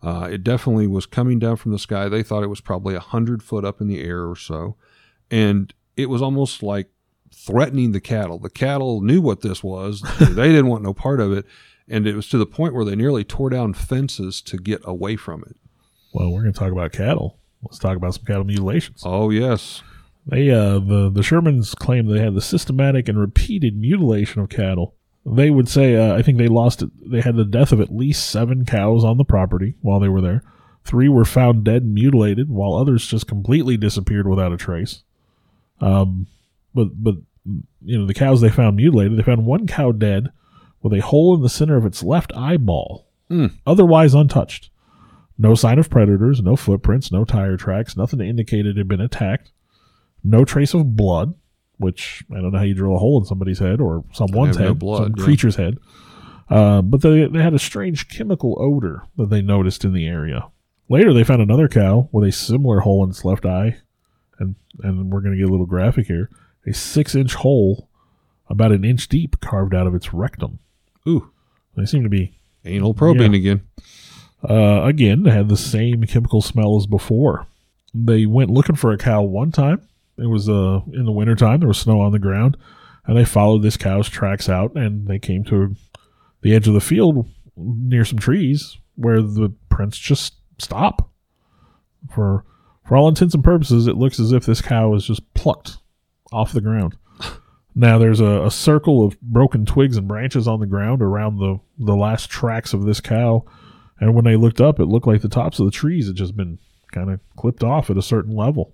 Uh, 0.01 0.29
it 0.31 0.43
definitely 0.43 0.87
was 0.87 1.05
coming 1.05 1.39
down 1.39 1.57
from 1.57 1.71
the 1.71 1.79
sky. 1.79 2.07
They 2.07 2.23
thought 2.23 2.43
it 2.43 2.47
was 2.47 2.61
probably 2.61 2.95
a 2.95 2.99
hundred 2.99 3.43
foot 3.43 3.65
up 3.65 3.81
in 3.81 3.87
the 3.87 4.01
air 4.01 4.27
or 4.27 4.35
so, 4.35 4.77
and 5.29 5.73
it 5.95 6.09
was 6.09 6.21
almost 6.21 6.63
like 6.63 6.89
threatening 7.33 7.91
the 7.91 7.99
cattle. 7.99 8.39
The 8.39 8.49
cattle 8.49 9.01
knew 9.01 9.21
what 9.21 9.41
this 9.41 9.63
was; 9.63 10.01
they 10.19 10.49
didn't 10.49 10.67
want 10.67 10.83
no 10.83 10.93
part 10.93 11.19
of 11.19 11.33
it, 11.33 11.45
and 11.87 12.07
it 12.07 12.15
was 12.15 12.29
to 12.29 12.37
the 12.37 12.45
point 12.45 12.73
where 12.73 12.85
they 12.85 12.95
nearly 12.95 13.23
tore 13.23 13.49
down 13.49 13.73
fences 13.73 14.41
to 14.43 14.57
get 14.57 14.81
away 14.85 15.15
from 15.15 15.43
it. 15.43 15.57
Well, 16.13 16.31
we're 16.31 16.41
going 16.41 16.53
to 16.53 16.59
talk 16.59 16.71
about 16.71 16.93
cattle. 16.93 17.37
Let's 17.63 17.79
talk 17.79 17.97
about 17.97 18.13
some 18.13 18.25
cattle 18.25 18.43
mutilations. 18.43 19.03
Oh 19.05 19.29
yes, 19.29 19.81
They 20.25 20.49
uh 20.51 20.79
the 20.79 21.09
the 21.13 21.21
Shermans 21.21 21.75
claimed 21.75 22.09
they 22.09 22.19
had 22.19 22.35
the 22.35 22.41
systematic 22.41 23.07
and 23.09 23.19
repeated 23.19 23.77
mutilation 23.77 24.41
of 24.41 24.49
cattle. 24.49 24.95
They 25.25 25.49
would 25.49 25.67
say 25.67 25.95
uh, 25.95 26.15
I 26.15 26.21
think 26.21 26.37
they 26.37 26.47
lost 26.47 26.83
they 27.05 27.21
had 27.21 27.35
the 27.35 27.43
death 27.45 27.71
of 27.71 27.81
at 27.81 27.93
least 27.93 28.29
7 28.29 28.65
cows 28.65 29.03
on 29.03 29.17
the 29.17 29.25
property 29.25 29.75
while 29.81 29.99
they 29.99 30.07
were 30.07 30.21
there. 30.21 30.43
3 30.85 31.09
were 31.09 31.25
found 31.25 31.65
dead 31.65 31.83
and 31.83 31.93
mutilated 31.93 32.49
while 32.49 32.73
others 32.73 33.05
just 33.05 33.27
completely 33.27 33.75
disappeared 33.75 34.27
without 34.27 34.53
a 34.53 34.57
trace. 34.57 35.03
Um 35.81 36.27
but 36.73 36.89
but 37.03 37.15
you 37.83 37.97
know 37.97 38.05
the 38.05 38.13
cows 38.13 38.41
they 38.41 38.49
found 38.49 38.75
mutilated, 38.77 39.17
they 39.17 39.23
found 39.23 39.45
one 39.45 39.67
cow 39.67 39.91
dead 39.91 40.31
with 40.81 40.93
a 40.93 41.01
hole 41.01 41.35
in 41.35 41.41
the 41.41 41.49
center 41.49 41.75
of 41.75 41.85
its 41.85 42.03
left 42.03 42.31
eyeball. 42.35 43.07
Mm. 43.29 43.57
Otherwise 43.65 44.13
untouched. 44.13 44.69
No 45.38 45.54
sign 45.56 45.78
of 45.78 45.89
predators, 45.89 46.41
no 46.41 46.56
footprints, 46.56 47.12
no 47.12 47.23
tire 47.23 47.58
tracks, 47.58 47.95
nothing 47.95 48.19
to 48.19 48.26
indicate 48.26 48.65
it 48.65 48.78
had 48.78 48.88
been 48.88 49.02
attacked 49.02 49.52
no 50.28 50.45
trace 50.45 50.73
of 50.73 50.95
blood, 50.95 51.34
which 51.78 52.23
I 52.32 52.36
don't 52.36 52.52
know 52.52 52.58
how 52.58 52.63
you 52.63 52.73
drill 52.73 52.95
a 52.95 53.00
hole 53.00 53.19
in 53.19 53.26
somebody's 53.26 53.60
head 53.60 53.80
or 53.80 54.04
someone's 54.12 54.58
have 54.58 54.63
no 54.63 54.67
head, 54.69 54.80
blood, 54.80 55.04
some 55.04 55.13
yeah. 55.17 55.23
creature's 55.23 55.56
head. 55.56 55.78
Uh, 56.50 56.82
but 56.82 57.02
they, 57.02 57.26
they 57.26 57.41
had 57.41 57.54
a 57.54 57.60
strange 57.60 58.08
chemical 58.10 58.56
odor 58.60 59.04
that 59.17 59.30
they 59.30 59.41
noticed 59.41 59.84
in 59.84 59.93
the 59.93 60.08
area. 60.08 60.47
Later, 60.89 61.13
they 61.13 61.23
found 61.23 61.41
another 61.41 61.67
cow 61.67 62.08
with 62.12 62.28
a 62.28 62.32
similar 62.32 62.82
hole 62.82 63.04
in 63.04 63.10
its 63.10 63.26
left 63.26 63.45
eye, 63.45 63.78
and 64.39 64.56
and 64.82 65.12
we're 65.12 65.19
going 65.19 65.34
to 65.34 65.38
get 65.38 65.50
a 65.50 65.52
little 65.52 65.65
graphic 65.65 66.08
here. 66.08 66.30
A 66.65 66.73
six-inch 66.73 67.36
hole, 67.36 67.89
about 68.50 68.71
an 68.71 68.86
inch 68.86 69.10
deep, 69.10 69.41
carved 69.41 69.76
out 69.76 69.88
of 69.88 69.95
its 69.95 70.13
rectum. 70.13 70.60
ooh, 71.08 71.32
They 71.76 71.86
seem 71.86 72.04
to 72.04 72.10
be 72.10 72.39
anal 72.63 72.93
probing 72.93 73.34
again. 73.34 73.66
Uh, 74.47 74.84
again, 74.84 75.26
had 75.26 75.50
the 75.50 75.58
same 75.58 76.04
chemical 76.04 76.41
smell 76.41 76.78
as 76.78 76.86
before. 76.86 77.47
They 77.93 78.26
went 78.26 78.52
looking 78.52 78.76
for 78.76 78.91
a 78.91 78.97
cow 78.97 79.21
one 79.23 79.52
time. 79.52 79.82
It 80.17 80.28
was 80.28 80.50
uh, 80.50 80.82
in 80.93 81.06
the 81.06 81.12
wintertime. 81.12 81.60
There 81.60 81.67
was 81.67 81.80
snow 81.80 82.02
on 82.02 82.12
the 82.12 82.19
ground. 82.19 82.58
And 83.06 83.15
they 83.15 83.26
followed 83.26 83.63
this 83.63 83.78
cow's 83.78 84.10
tracks 84.10 84.50
out 84.50 84.76
and 84.76 85.08
they 85.08 85.17
came 85.17 85.45
to 85.45 85.76
the 86.41 86.54
edge 86.54 86.67
of 86.67 86.73
the 86.73 86.82
field 86.82 87.26
near 87.56 88.04
some 88.04 88.19
trees 88.19 88.78
where 88.95 89.21
the 89.21 89.54
prints 89.69 89.97
just 89.97 90.36
stop. 90.60 91.10
For 92.13 92.43
for 92.86 92.95
all 92.95 93.08
intents 93.10 93.34
and 93.34 93.43
purposes, 93.43 93.88
it 93.88 93.97
looks 93.97 94.19
as 94.19 94.32
if 94.32 94.45
this 94.45 94.62
cow 94.62 94.93
is 94.93 95.06
just 95.06 95.34
plucked 95.34 95.78
off 96.32 96.54
the 96.54 96.62
ground. 96.62 96.97
Now 97.80 98.00
there's 98.00 98.19
a, 98.19 98.43
a 98.43 98.50
circle 98.50 99.06
of 99.06 99.21
broken 99.21 99.63
twigs 99.63 99.97
and 99.97 100.08
branches 100.08 100.47
on 100.47 100.60
the 100.60 100.65
ground 100.65 101.04
around 101.04 101.38
the, 101.38 101.60
the 101.78 101.95
last 101.95 102.28
tracks 102.28 102.73
of 102.73 102.86
this 102.86 103.00
cow. 103.00 103.45
And 103.99 104.13
when 104.13 104.25
they 104.25 104.36
looked 104.36 104.62
up, 104.62 104.79
it 104.79 104.86
looked 104.86 105.07
like 105.07 105.21
the 105.21 105.29
tops 105.29 105.60
of 105.60 105.65
the 105.65 105.71
trees 105.71 106.07
had 106.07 106.15
just 106.15 106.36
been 106.36 106.60
kind 106.91 107.10
of 107.10 107.19
clipped 107.36 107.63
off 107.63 107.89
at 107.89 107.97
a 107.97 108.01
certain 108.01 108.36
level. 108.36 108.73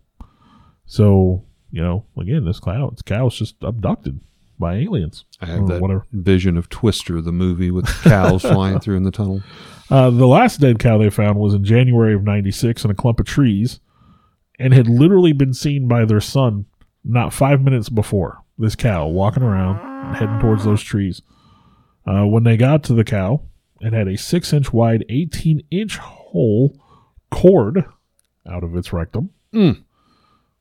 So, 0.86 1.45
you 1.71 1.81
know, 1.81 2.05
again, 2.17 2.45
this 2.45 2.59
cow, 2.59 2.89
this 2.89 3.01
cow's 3.01 3.36
just 3.36 3.55
abducted 3.62 4.19
by 4.59 4.75
aliens. 4.75 5.25
I 5.41 5.47
have 5.47 5.67
that 5.67 5.81
whatever. 5.81 6.05
vision 6.12 6.57
of 6.57 6.69
Twister, 6.69 7.21
the 7.21 7.31
movie 7.31 7.71
with 7.71 7.88
cows 8.03 8.41
flying 8.43 8.79
through 8.79 8.97
in 8.97 9.03
the 9.03 9.12
tunnel. 9.12 9.41
Uh, 9.89 10.09
the 10.09 10.27
last 10.27 10.59
dead 10.59 10.79
cow 10.79 10.97
they 10.97 11.09
found 11.09 11.39
was 11.39 11.53
in 11.53 11.63
January 11.63 12.13
of 12.13 12.23
96 12.23 12.86
in 12.86 12.91
a 12.91 12.95
clump 12.95 13.19
of 13.19 13.25
trees 13.25 13.79
and 14.59 14.73
had 14.73 14.88
literally 14.88 15.33
been 15.33 15.53
seen 15.53 15.88
by 15.88 16.05
their 16.05 16.21
son 16.21 16.65
not 17.03 17.33
five 17.33 17.62
minutes 17.62 17.89
before. 17.89 18.39
This 18.57 18.75
cow 18.75 19.07
walking 19.07 19.43
around 19.43 20.15
heading 20.15 20.39
towards 20.39 20.63
those 20.63 20.81
trees. 20.81 21.21
Uh, 22.05 22.25
when 22.25 22.43
they 22.43 22.57
got 22.57 22.83
to 22.83 22.93
the 22.93 23.03
cow, 23.03 23.41
it 23.81 23.93
had 23.93 24.07
a 24.07 24.17
six 24.17 24.53
inch 24.53 24.71
wide, 24.71 25.05
18 25.09 25.62
inch 25.71 25.97
hole 25.97 26.77
cord 27.31 27.86
out 28.49 28.63
of 28.63 28.75
its 28.75 28.93
rectum. 28.93 29.31
Mm. 29.53 29.83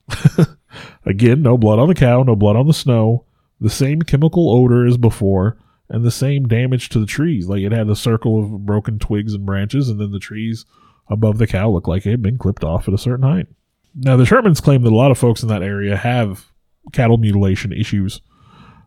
Again, 1.04 1.42
no 1.42 1.58
blood 1.58 1.78
on 1.78 1.88
the 1.88 1.94
cow, 1.94 2.22
no 2.22 2.36
blood 2.36 2.56
on 2.56 2.66
the 2.66 2.74
snow, 2.74 3.24
the 3.60 3.70
same 3.70 4.02
chemical 4.02 4.50
odor 4.50 4.86
as 4.86 4.96
before, 4.96 5.58
and 5.88 6.04
the 6.04 6.10
same 6.10 6.48
damage 6.48 6.88
to 6.90 6.98
the 6.98 7.06
trees. 7.06 7.48
Like 7.48 7.62
it 7.62 7.72
had 7.72 7.88
a 7.88 7.96
circle 7.96 8.42
of 8.42 8.66
broken 8.66 8.98
twigs 8.98 9.34
and 9.34 9.46
branches, 9.46 9.88
and 9.88 10.00
then 10.00 10.10
the 10.10 10.18
trees 10.18 10.64
above 11.08 11.38
the 11.38 11.46
cow 11.46 11.70
looked 11.70 11.88
like 11.88 12.06
it 12.06 12.10
had 12.10 12.22
been 12.22 12.38
clipped 12.38 12.64
off 12.64 12.88
at 12.88 12.94
a 12.94 12.98
certain 12.98 13.24
height. 13.24 13.46
Now, 13.94 14.16
the 14.16 14.24
Shermans 14.24 14.62
claim 14.62 14.82
that 14.82 14.92
a 14.92 14.96
lot 14.96 15.10
of 15.10 15.18
folks 15.18 15.42
in 15.42 15.48
that 15.48 15.62
area 15.62 15.96
have 15.96 16.46
cattle 16.92 17.18
mutilation 17.18 17.72
issues, 17.72 18.20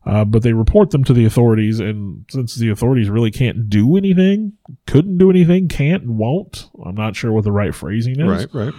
uh, 0.06 0.24
but 0.24 0.44
they 0.44 0.54
report 0.54 0.92
them 0.92 1.04
to 1.04 1.14
the 1.14 1.26
authorities, 1.26 1.80
and 1.80 2.26
since 2.30 2.56
the 2.56 2.70
authorities 2.70 3.10
really 3.10 3.32
can't 3.32 3.70
do 3.70 3.98
anything, 3.98 4.54
couldn't 4.86 5.18
do 5.18 5.30
anything, 5.30 5.68
can't, 5.68 6.04
and 6.04 6.18
won't, 6.18 6.70
I'm 6.86 6.96
not 6.96 7.16
sure 7.16 7.32
what 7.32 7.44
the 7.44 7.52
right 7.52 7.74
phrasing 7.74 8.20
is. 8.20 8.46
Right, 8.54 8.66
right. 8.66 8.74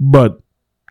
but 0.00 0.42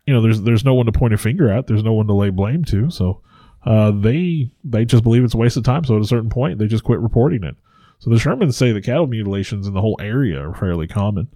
you 0.06 0.14
know 0.14 0.22
there's 0.22 0.42
there's 0.42 0.64
no 0.64 0.74
one 0.74 0.86
to 0.86 0.92
point 0.92 1.14
a 1.14 1.18
finger 1.18 1.48
at 1.48 1.66
there's 1.66 1.84
no 1.84 1.92
one 1.92 2.06
to 2.06 2.12
lay 2.12 2.30
blame 2.30 2.64
to 2.64 2.90
so 2.90 3.22
uh, 3.64 3.92
they 3.92 4.50
they 4.64 4.84
just 4.84 5.04
believe 5.04 5.22
it's 5.22 5.34
a 5.34 5.38
waste 5.38 5.56
of 5.56 5.64
time 5.64 5.84
so 5.84 5.96
at 5.96 6.02
a 6.02 6.06
certain 6.06 6.30
point 6.30 6.58
they 6.58 6.66
just 6.66 6.84
quit 6.84 6.98
reporting 7.00 7.44
it. 7.44 7.56
So 7.98 8.10
the 8.10 8.16
shermans 8.16 8.54
say 8.54 8.72
the 8.72 8.82
cattle 8.82 9.06
mutilations 9.06 9.68
in 9.68 9.74
the 9.74 9.80
whole 9.80 9.96
area 10.00 10.48
are 10.48 10.54
fairly 10.54 10.88
common. 10.88 11.28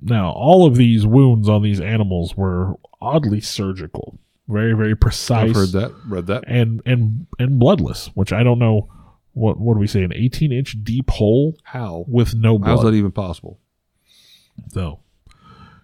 Now 0.00 0.30
all 0.30 0.66
of 0.66 0.76
these 0.76 1.04
wounds 1.04 1.48
on 1.48 1.62
these 1.62 1.80
animals 1.80 2.36
were 2.36 2.74
oddly 3.00 3.40
surgical 3.40 4.20
very 4.48 4.72
very 4.74 4.96
precise 4.96 5.50
I've 5.50 5.54
heard 5.56 5.72
that, 5.72 5.92
read 6.06 6.26
that. 6.26 6.44
and 6.46 6.80
and 6.86 7.26
and 7.38 7.58
bloodless 7.58 8.06
which 8.14 8.32
i 8.32 8.42
don't 8.42 8.58
know 8.58 8.88
what 9.32 9.58
what 9.60 9.74
do 9.74 9.80
we 9.80 9.86
say 9.86 10.02
an 10.02 10.12
18 10.12 10.50
inch 10.52 10.76
deep 10.82 11.10
hole 11.10 11.54
How? 11.62 12.04
with 12.08 12.34
no 12.34 12.58
blood 12.58 12.68
How's 12.70 12.82
that 12.84 12.94
even 12.94 13.12
possible? 13.12 13.60
so, 14.70 14.98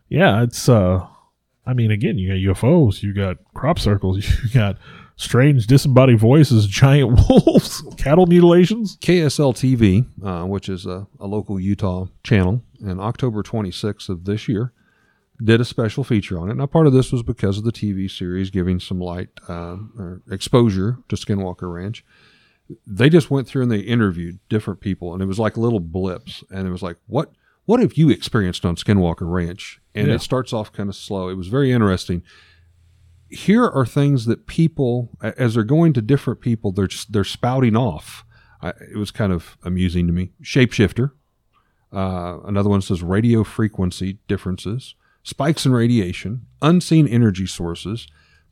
yeah, 0.08 0.42
it's 0.42 0.68
uh, 0.68 1.06
I 1.66 1.72
mean, 1.72 1.90
again, 1.90 2.18
you 2.18 2.28
got 2.28 2.56
UFOs, 2.56 3.02
you 3.02 3.12
got 3.14 3.36
crop 3.54 3.78
circles, 3.78 4.18
you 4.42 4.50
got 4.52 4.76
strange 5.16 5.66
disembodied 5.66 6.18
voices, 6.18 6.66
giant 6.66 7.20
wolves, 7.28 7.82
cattle 7.96 8.26
mutilations. 8.26 8.96
KSL 8.98 9.54
TV, 9.54 10.06
uh, 10.24 10.46
which 10.46 10.68
is 10.68 10.86
a, 10.86 11.06
a 11.20 11.26
local 11.26 11.60
Utah 11.60 12.06
channel, 12.24 12.62
in 12.80 12.98
October 13.00 13.42
26th 13.42 14.08
of 14.08 14.24
this 14.24 14.48
year, 14.48 14.72
did 15.42 15.60
a 15.60 15.64
special 15.64 16.04
feature 16.04 16.38
on 16.38 16.50
it. 16.50 16.54
Now, 16.56 16.66
part 16.66 16.86
of 16.86 16.92
this 16.92 17.10
was 17.12 17.22
because 17.22 17.58
of 17.58 17.64
the 17.64 17.72
TV 17.72 18.10
series 18.10 18.50
giving 18.50 18.78
some 18.78 19.00
light 19.00 19.28
uh, 19.48 19.76
or 19.98 20.22
exposure 20.30 20.98
to 21.08 21.16
Skinwalker 21.16 21.72
Ranch. 21.72 22.04
they 22.86 23.08
just 23.10 23.30
went 23.30 23.46
through 23.48 23.62
and 23.62 23.70
they 23.70 23.80
interviewed 23.80 24.38
different 24.48 24.80
people, 24.80 25.12
and 25.12 25.22
it 25.22 25.26
was 25.26 25.38
like 25.38 25.56
little 25.56 25.80
blips, 25.80 26.44
and 26.50 26.66
it 26.66 26.70
was 26.70 26.82
like, 26.82 26.96
what 27.06 27.32
what 27.66 27.80
have 27.80 27.94
you 27.94 28.10
experienced 28.10 28.64
on 28.66 28.76
Skinwalker 28.76 29.22
Ranch? 29.30 29.80
And 29.94 30.08
Yeah. 30.08 30.14
it 30.14 30.20
starts 30.20 30.52
off 30.52 30.70
kind 30.72 30.88
of 30.90 30.94
slow. 30.94 31.28
It 31.30 31.34
was 31.34 31.48
very 31.48 31.72
interesting. 31.72 32.22
Here 33.30 33.64
are 33.64 33.86
things 33.86 34.26
that 34.26 34.46
people, 34.46 35.10
as 35.22 35.54
they're 35.54 35.64
going 35.64 35.94
to 35.94 36.02
different 36.02 36.40
people, 36.40 36.72
they're 36.72 36.86
just, 36.86 37.12
they're 37.12 37.24
spouting 37.24 37.74
off. 37.74 38.24
I, 38.60 38.68
it 38.92 38.96
was 38.98 39.10
kind 39.10 39.32
of 39.32 39.56
amusing 39.64 40.06
to 40.06 40.12
me. 40.12 40.32
Shapeshifter. 40.42 41.12
Uh, 41.92 42.38
another 42.44 42.68
one 42.68 42.82
says 42.82 43.02
radio 43.02 43.44
frequency 43.44 44.18
differences, 44.28 44.94
spikes 45.24 45.66
in 45.66 45.72
radiation, 45.72 46.46
unseen 46.62 47.08
energy 47.08 47.46
sources, 47.46 48.06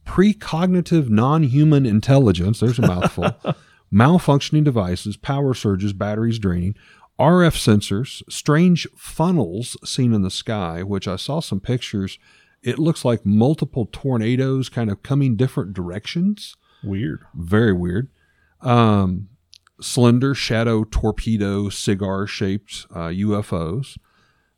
precognitive 0.04 1.08
non-human 1.08 1.86
intelligence. 1.86 2.58
There's 2.58 2.80
a 2.80 2.82
mouthful. 2.82 3.36
malfunctioning 3.92 4.64
devices, 4.64 5.16
power 5.16 5.54
surges, 5.54 5.92
batteries 5.92 6.38
draining, 6.38 6.74
RF 7.20 7.54
sensors, 7.54 8.22
strange 8.28 8.88
funnels 8.96 9.76
seen 9.84 10.12
in 10.12 10.22
the 10.22 10.30
sky, 10.30 10.82
which 10.82 11.06
I 11.06 11.16
saw 11.16 11.40
some 11.40 11.60
pictures. 11.60 12.18
It 12.62 12.78
looks 12.78 13.04
like 13.04 13.26
multiple 13.26 13.88
tornadoes 13.92 14.68
kind 14.68 14.90
of 14.90 15.02
coming 15.02 15.36
different 15.36 15.74
directions. 15.74 16.56
Weird. 16.82 17.20
Very 17.34 17.72
weird. 17.72 18.08
Um, 18.60 19.28
slender 19.80 20.34
shadow 20.34 20.84
torpedo 20.84 21.68
cigar 21.68 22.26
shaped 22.26 22.86
uh, 22.90 23.08
UFOs. 23.08 23.98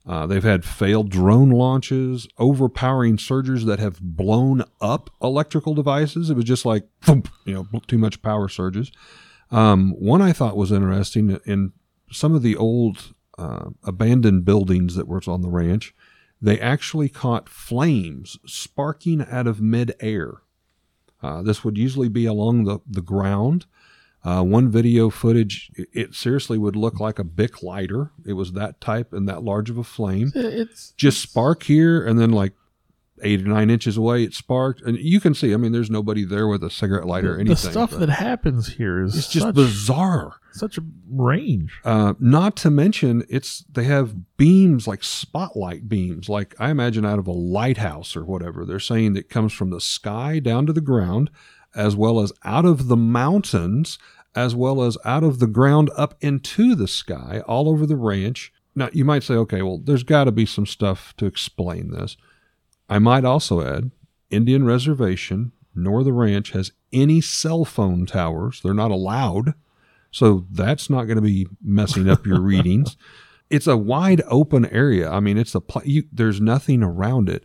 Uh, 0.07 0.27
they've 0.27 0.45
had 0.45 0.65
failed 0.65 1.09
drone 1.09 1.49
launches, 1.49 2.29
overpowering 2.39 3.17
surges 3.17 3.65
that 3.65 3.79
have 3.79 4.01
blown 4.01 4.63
up 4.81 5.11
electrical 5.23 5.75
devices. 5.75 6.29
It 6.29 6.37
was 6.37 6.45
just 6.45 6.67
like, 6.67 6.87
you 7.09 7.25
know, 7.47 7.67
too 7.87 7.97
much 7.97 8.21
power 8.21 8.49
surges. 8.49 8.93
Um, 9.51 9.93
one 9.93 10.21
I 10.21 10.33
thought 10.33 10.57
was 10.57 10.73
interesting 10.73 11.41
in 11.47 11.73
some 12.11 12.35
of 12.35 12.43
the 12.43 12.57
old 12.57 13.15
uh, 13.39 13.71
abandoned 13.83 14.45
buildings 14.45 14.95
that 14.95 15.09
were 15.09 15.23
on 15.27 15.41
the 15.43 15.49
ranch, 15.49 15.95
they 16.41 16.61
actually 16.61 17.09
caught 17.09 17.49
flames 17.49 18.39
sparking 18.47 19.25
out 19.31 19.47
of 19.47 19.61
midair. 19.61 20.43
Uh, 21.23 21.41
this 21.43 21.65
would 21.65 21.79
usually 21.79 22.09
be 22.09 22.27
along 22.27 22.65
the, 22.65 22.81
the 22.87 23.01
ground. 23.01 23.65
Uh, 24.25 24.43
one 24.43 24.71
video 24.71 25.11
footage, 25.11 25.71
it, 25.75 25.89
it 25.93 26.15
seriously 26.15 26.57
would 26.57 26.77
look 26.77 26.99
like 26.99 27.19
a 27.19 27.25
Bic 27.25 27.63
lighter. 27.63 28.11
It 28.27 28.33
was 28.33 28.53
that 28.53 28.81
type 28.81 29.13
and 29.13 29.29
that 29.29 29.43
large 29.43 29.69
of 29.69 29.77
a 29.77 29.85
flame. 29.85 30.33
It's 30.35 30.93
Just 30.97 31.21
spark 31.21 31.65
here, 31.65 32.05
and 32.07 32.19
then 32.19 32.31
like 32.31 32.53
eight 33.23 33.41
or 33.43 33.49
nine 33.49 33.71
inches 33.71 33.97
away, 33.97 34.25
it 34.25 34.35
sparked. 34.35 34.83
And 34.83 34.99
you 34.99 35.21
can 35.21 35.35
see, 35.35 35.55
I 35.55 35.57
mean, 35.57 35.73
there's 35.73 35.91
nobody 35.91 36.25
there 36.25 36.49
with 36.49 36.65
a 36.65 36.71
cigarette 36.71 37.07
lighter 37.07 37.35
or 37.35 37.37
the 37.37 37.41
anything. 37.43 37.71
stuff 37.71 37.91
that 37.93 38.09
happens 38.09 38.75
here 38.75 39.03
is 39.03 39.17
it's 39.17 39.29
just 39.29 39.47
such, 39.47 39.55
bizarre. 39.55 40.37
such 40.53 40.79
a 40.79 40.83
range. 41.09 41.79
Uh, 41.85 42.15
not 42.19 42.57
to 42.57 42.71
mention, 42.71 43.25
it's 43.29 43.65
they 43.71 43.85
have 43.85 44.37
beams 44.37 44.89
like 44.89 45.05
spotlight 45.05 45.89
beams, 45.89 46.29
like 46.29 46.55
I 46.59 46.71
imagine 46.71 47.05
out 47.07 47.19
of 47.19 47.27
a 47.27 47.33
lighthouse 47.33 48.17
or 48.17 48.25
whatever. 48.25 48.65
They're 48.65 48.81
saying 48.81 49.13
that 49.15 49.29
comes 49.29 49.53
from 49.53 49.71
the 49.71 49.81
sky 49.81 50.39
down 50.39 50.67
to 50.67 50.73
the 50.73 50.81
ground, 50.81 51.31
as 51.75 51.97
well 51.97 52.21
as 52.21 52.33
out 52.45 52.65
of 52.65 52.89
the 52.89 52.97
mountains, 52.97 53.99
as 54.35 54.55
well 54.55 54.83
as 54.83 54.99
out 55.05 55.25
of 55.25 55.39
the 55.39 55.47
ground 55.47 55.91
up 55.97 56.15
into 56.21 56.75
the 56.75 56.89
sky, 56.89 57.43
all 57.47 57.69
over 57.69 57.87
the 57.87 57.97
ranch. 57.97 58.53
Now 58.75 58.91
you 58.93 59.05
might 59.05 59.23
say, 59.23 59.35
okay, 59.35 59.63
well, 59.63 59.79
there's 59.79 60.03
got 60.03 60.25
to 60.25 60.33
be 60.33 60.47
some 60.47 60.67
stuff 60.67 61.15
to 61.19 61.27
explain 61.27 61.91
this. 61.91 62.17
I 62.89 62.99
might 62.99 63.25
also 63.25 63.61
add, 63.61 63.91
Indian 64.31 64.65
Reservation 64.65 65.53
nor 65.75 66.05
the 66.05 66.13
ranch 66.13 66.53
has 66.53 66.73
any 66.93 67.21
cell 67.21 67.65
phone 67.65 68.07
towers. 68.07 68.61
They're 68.63 68.75
not 68.75 68.91
allowed. 68.91 69.55
So 70.11 70.47
that's 70.51 70.89
not 70.89 71.05
going 71.05 71.17
to 71.17 71.23
be 71.23 71.49
messing 71.63 72.09
up 72.09 72.27
your 72.27 72.41
readings. 72.43 72.97
It's 73.51 73.67
a 73.67 73.77
wide 73.77 74.23
open 74.29 74.67
area. 74.67 75.11
I 75.11 75.21
mean, 75.21 75.37
it's 75.37 75.55
a 75.55 75.61
pl- 75.61 75.83
you, 75.85 76.05
there's 76.13 76.41
nothing 76.41 76.83
around 76.83 77.29
it, 77.29 77.45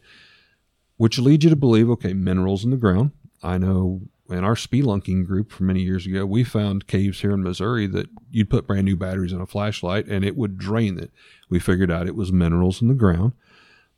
which 0.98 1.20
leads 1.20 1.44
you 1.44 1.50
to 1.50 1.56
believe 1.56 1.90
okay, 1.90 2.14
minerals 2.14 2.64
in 2.64 2.72
the 2.72 2.78
ground. 2.78 3.12
I 3.42 3.58
know 3.58 4.02
in 4.30 4.44
our 4.44 4.56
spelunking 4.56 5.26
group 5.26 5.52
from 5.52 5.68
many 5.68 5.82
years 5.82 6.06
ago, 6.06 6.26
we 6.26 6.44
found 6.44 6.88
caves 6.88 7.22
here 7.22 7.32
in 7.32 7.44
Missouri 7.44 7.88
that 7.88 8.08
you'd 8.32 8.50
put 8.50 8.68
brand 8.68 8.86
new 8.86 8.96
batteries 8.96 9.34
in 9.34 9.42
a 9.42 9.48
flashlight 9.48 10.06
and 10.08 10.24
it 10.24 10.38
would 10.38 10.58
drain 10.58 11.00
it. 11.00 11.12
We 11.50 11.60
figured 11.60 11.92
out 11.92 12.08
it 12.08 12.16
was 12.16 12.32
minerals 12.32 12.82
in 12.82 12.88
the 12.88 12.94
ground. 12.94 13.34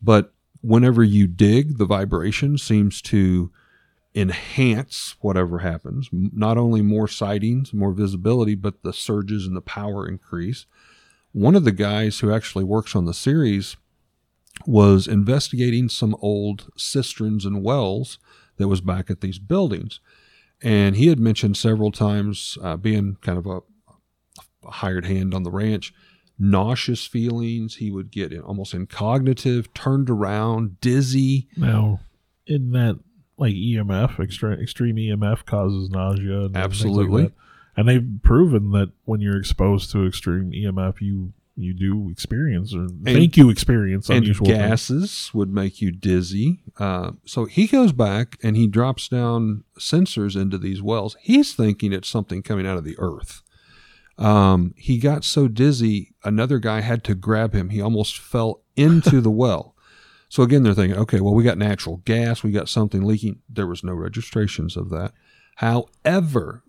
But 0.02 0.34
whenever 0.62 1.04
you 1.04 1.28
dig, 1.28 1.78
the 1.78 1.86
vibration 1.86 2.58
seems 2.58 3.02
to 3.04 3.52
enhance 4.16 5.16
whatever 5.22 5.60
happens. 5.60 6.10
Not 6.12 6.58
only 6.58 6.82
more 6.82 7.08
sightings, 7.08 7.74
more 7.74 7.92
visibility, 7.92 8.56
but 8.56 8.84
the 8.84 8.94
surges 8.94 9.46
and 9.46 9.56
the 9.56 9.62
power 9.62 10.08
increase. 10.08 10.66
One 11.34 11.56
of 11.56 11.64
the 11.64 11.72
guys 11.72 12.20
who 12.20 12.34
actually 12.34 12.66
works 12.66 12.96
on 12.96 13.06
the 13.06 13.14
series 13.14 13.78
was 14.66 15.08
investigating 15.08 15.90
some 15.90 16.16
old 16.22 16.70
cisterns 16.78 17.46
and 17.46 17.64
wells 17.64 18.20
that 18.62 18.68
was 18.68 18.82
back 18.82 19.10
at 19.10 19.22
these 19.22 19.40
buildings. 19.40 20.00
And 20.62 20.96
he 20.96 21.08
had 21.08 21.20
mentioned 21.20 21.58
several 21.58 21.92
times, 21.92 22.58
uh, 22.62 22.78
being 22.78 23.18
kind 23.22 23.38
of 23.38 23.48
a, 23.48 23.60
a 24.66 24.72
hired 24.72 25.06
hand 25.06 25.34
on 25.34 25.44
the 25.44 25.52
ranch, 25.52 25.94
nauseous 26.38 27.06
feelings. 27.06 27.76
He 27.76 27.92
would 27.92 28.12
get 28.12 28.38
almost 28.40 28.74
incognitive, 28.74 29.74
turned 29.74 30.10
around, 30.10 30.80
dizzy. 30.80 31.48
Now, 31.58 32.00
in 32.46 32.72
that 32.72 33.00
like 33.38 33.54
EMF, 33.56 34.20
extreme 34.20 34.60
extreme 34.60 34.96
EMF 34.98 35.46
causes 35.46 35.90
nausea. 35.90 36.42
Things 36.42 36.54
like 36.54 36.64
Absolutely. 36.64 37.32
and 37.76 37.88
they've 37.88 38.08
proven 38.22 38.72
that 38.72 38.92
when 39.06 39.20
you're 39.20 39.40
exposed 39.40 39.92
to 39.92 40.06
extreme 40.06 40.52
EMF, 40.52 41.02
you 41.02 41.34
you 41.56 41.74
do 41.74 42.10
experience 42.10 42.74
or 42.74 42.88
think 43.04 43.38
you 43.38 43.50
experience 43.50 44.10
and 44.10 44.20
unusual 44.20 44.48
things. 44.48 44.58
gases 44.58 45.32
would 45.34 45.54
make 45.54 45.82
you 45.82 45.92
dizzy. 45.92 46.62
Uh, 46.78 47.12
so 47.26 47.46
he 47.46 47.68
goes 47.68 47.92
back 47.92 48.38
and 48.42 48.56
he 48.56 48.68
drops 48.68 49.08
down 49.08 49.64
sensors 49.80 50.40
into 50.40 50.58
these 50.58 50.82
wells. 50.82 51.18
He's 51.22 51.54
thinking 51.54 51.94
it's 51.94 52.10
something 52.10 52.42
coming 52.42 52.66
out 52.66 52.78
of 52.78 52.84
the 52.84 52.96
earth. 52.98 53.42
Um, 54.18 54.74
he 54.78 54.98
got 54.98 55.24
so 55.24 55.48
dizzy, 55.48 56.14
another 56.24 56.60
guy 56.60 56.82
had 56.82 57.04
to 57.06 57.16
grab 57.16 57.54
him. 57.54 57.70
He 57.70 57.82
almost 57.82 58.18
fell 58.18 58.62
into 58.76 59.20
the 59.20 59.32
well. 59.32 59.76
So 60.30 60.44
again, 60.44 60.64
they're 60.64 60.74
thinking, 60.74 61.00
okay, 61.00 61.20
well, 61.20 61.34
we 61.34 61.44
got 61.44 61.58
natural 61.58 61.98
gas, 62.06 62.44
we 62.44 62.52
got 62.52 62.70
something 62.70 63.04
leaking. 63.04 63.40
There 63.50 63.68
was 63.68 63.84
no 63.84 63.94
registrations 63.94 64.78
of 64.78 64.90
that. 64.90 65.12
However, 65.58 66.64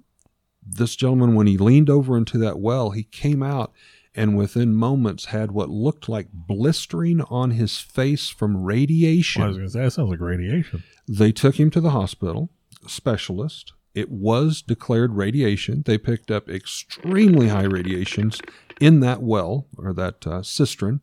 this 0.67 0.97
gentleman, 0.97 1.35
when 1.35 1.47
he 1.47 1.57
leaned 1.57 1.91
over 1.91 2.17
into 2.17 2.39
that 2.39 2.59
well, 2.59 2.91
he 2.91 3.05
came 3.05 3.43
out 3.43 3.73
and 4.15 4.37
within 4.37 4.75
moments 4.75 5.27
had 5.27 5.53
what 5.53 5.71
looked 5.71 6.09
like 6.09 6.29
blistering 6.33 7.23
on 7.23 7.53
his 7.53 7.79
face 7.79 8.29
from 8.29 8.63
radiation. 8.63 9.43
I 9.43 9.49
was 9.49 9.57
going 9.57 9.69
to 9.69 9.73
say 9.73 9.81
that 9.83 9.91
sounds 9.93 10.11
like 10.11 10.21
radiation. 10.21 10.83
They 11.09 11.33
took 11.33 11.59
him 11.59 11.71
to 11.71 11.81
the 11.81 11.91
hospital, 11.91 12.51
specialist. 12.87 13.73
It 13.95 14.11
was 14.11 14.63
declared 14.63 15.15
radiation. 15.15 15.83
They 15.85 15.99
picked 15.99 16.31
up 16.31 16.49
extremely 16.49 17.49
high 17.49 17.65
radiations 17.65 18.41
in 18.81 19.01
that 19.01 19.23
well 19.23 19.67
or 19.77 19.93
that 19.93 20.27
uh, 20.27 20.43
cistern. 20.43 21.01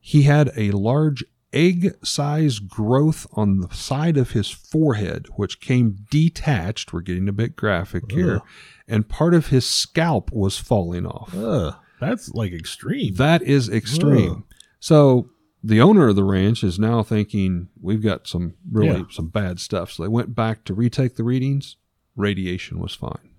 He 0.00 0.22
had 0.22 0.52
a 0.56 0.70
large 0.70 1.24
egg 1.52 1.96
sized 2.04 2.68
growth 2.68 3.26
on 3.32 3.60
the 3.60 3.74
side 3.74 4.16
of 4.16 4.32
his 4.32 4.50
forehead, 4.50 5.26
which 5.36 5.60
came 5.60 5.96
detached. 6.10 6.92
We're 6.92 7.00
getting 7.00 7.28
a 7.28 7.32
bit 7.32 7.56
graphic 7.56 8.12
here. 8.12 8.40
And 8.86 9.08
part 9.08 9.34
of 9.34 9.48
his 9.48 9.68
scalp 9.68 10.30
was 10.32 10.58
falling 10.58 11.06
off. 11.06 11.34
Ugh, 11.34 11.74
that's 12.00 12.30
like 12.34 12.52
extreme. 12.52 13.14
That 13.14 13.42
is 13.42 13.68
extreme. 13.68 14.30
Ugh. 14.30 14.42
So 14.80 15.30
the 15.64 15.80
owner 15.80 16.08
of 16.08 16.16
the 16.16 16.24
ranch 16.24 16.62
is 16.62 16.78
now 16.78 17.02
thinking 17.02 17.68
we've 17.80 18.02
got 18.02 18.26
some 18.26 18.54
really 18.70 18.98
Yeah. 19.00 19.04
some 19.10 19.28
bad 19.28 19.58
stuff. 19.60 19.92
So 19.92 20.02
they 20.02 20.08
went 20.08 20.34
back 20.34 20.64
to 20.64 20.74
retake 20.74 21.16
the 21.16 21.24
readings. 21.24 21.76
Radiation 22.14 22.78
was 22.78 22.94
fine. 22.94 23.30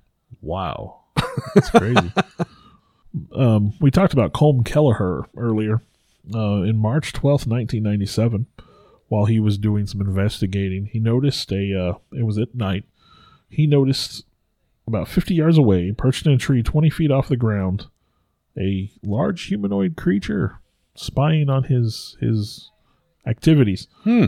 Wow, 0.41 0.99
that's 1.55 1.69
crazy. 1.71 2.11
um, 3.35 3.73
we 3.79 3.91
talked 3.91 4.13
about 4.13 4.33
Colm 4.33 4.65
Kelleher 4.65 5.23
earlier. 5.35 5.81
Uh, 6.33 6.61
in 6.63 6.77
March 6.77 7.13
twelfth, 7.13 7.47
nineteen 7.47 7.83
ninety 7.83 8.05
seven, 8.05 8.45
while 9.07 9.25
he 9.25 9.39
was 9.39 9.57
doing 9.57 9.87
some 9.87 10.01
investigating, 10.01 10.85
he 10.87 10.99
noticed 10.99 11.51
a. 11.53 11.73
Uh, 11.73 11.93
it 12.17 12.23
was 12.23 12.37
at 12.37 12.53
night. 12.53 12.83
He 13.49 13.65
noticed 13.65 14.25
about 14.85 15.07
fifty 15.07 15.35
yards 15.35 15.57
away, 15.57 15.91
perched 15.93 16.25
in 16.25 16.33
a 16.33 16.37
tree 16.37 16.61
twenty 16.61 16.89
feet 16.89 17.09
off 17.11 17.29
the 17.29 17.37
ground, 17.37 17.87
a 18.57 18.91
large 19.03 19.43
humanoid 19.45 19.95
creature 19.95 20.59
spying 20.95 21.49
on 21.49 21.63
his 21.65 22.17
his 22.19 22.71
activities. 23.25 23.87
Hmm. 24.03 24.25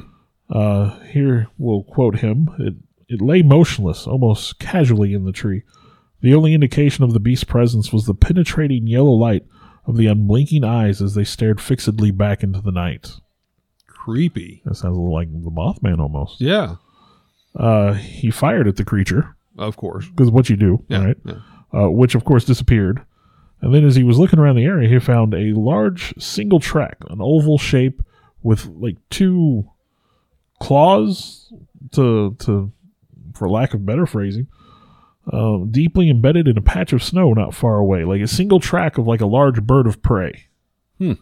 Uh, 0.49 0.99
here 1.01 1.47
we'll 1.57 1.83
quote 1.83 2.19
him. 2.19 2.49
It, 2.59 2.73
it 3.07 3.21
lay 3.21 3.41
motionless, 3.41 4.05
almost 4.07 4.59
casually 4.59 5.13
in 5.13 5.25
the 5.25 5.31
tree. 5.31 5.63
The 6.21 6.33
only 6.35 6.53
indication 6.53 7.03
of 7.03 7.13
the 7.13 7.19
beast's 7.19 7.43
presence 7.45 7.93
was 7.93 8.05
the 8.05 8.13
penetrating 8.13 8.87
yellow 8.87 9.11
light 9.11 9.45
of 9.85 9.95
the 9.95 10.07
unblinking 10.07 10.63
eyes 10.63 11.01
as 11.01 11.15
they 11.15 11.23
stared 11.23 11.61
fixedly 11.61 12.11
back 12.11 12.43
into 12.43 12.61
the 12.61 12.71
night. 12.71 13.11
Creepy. 13.87 14.61
That 14.65 14.75
sounds 14.75 14.97
a 14.97 14.99
little 14.99 15.13
like 15.13 15.31
the 15.31 15.49
Mothman 15.51 15.99
almost. 15.99 16.41
Yeah. 16.41 16.75
Uh, 17.55 17.93
he 17.93 18.29
fired 18.31 18.67
at 18.67 18.75
the 18.75 18.83
creature, 18.85 19.35
Of 19.57 19.77
course. 19.77 20.07
because 20.09 20.29
what 20.29 20.49
you 20.49 20.55
do, 20.55 20.83
Yeah. 20.87 21.05
right? 21.05 21.17
yeah. 21.25 21.35
uh, 21.73 21.89
which 21.89 22.15
of 22.15 22.23
course 22.25 22.45
disappeared. 22.45 23.01
And 23.61 23.73
then 23.73 23.85
as 23.85 23.95
he 23.95 24.03
was 24.03 24.17
looking 24.17 24.39
around 24.39 24.55
the 24.55 24.65
area, 24.65 24.89
he 24.89 24.99
found 24.99 25.33
a 25.33 25.53
large 25.53 26.13
single 26.17 26.59
track, 26.59 26.97
an 27.09 27.19
oval 27.21 27.57
shape 27.57 28.01
with 28.41 28.65
like 28.67 28.97
two 29.09 29.69
claws 30.59 31.51
to 31.91 32.35
to 32.39 32.71
for 33.33 33.49
lack 33.49 33.73
of 33.73 33.85
better 33.85 34.05
phrasing, 34.05 34.47
uh, 35.31 35.59
deeply 35.69 36.09
embedded 36.09 36.47
in 36.47 36.57
a 36.57 36.61
patch 36.61 36.93
of 36.93 37.03
snow 37.03 37.33
not 37.33 37.53
far 37.53 37.75
away, 37.75 38.03
like 38.03 38.21
a 38.21 38.27
single 38.27 38.59
track 38.59 38.97
of 38.97 39.07
like 39.07 39.21
a 39.21 39.25
large 39.25 39.61
bird 39.63 39.87
of 39.87 40.01
prey. 40.01 40.47
Hmm. 40.97 41.13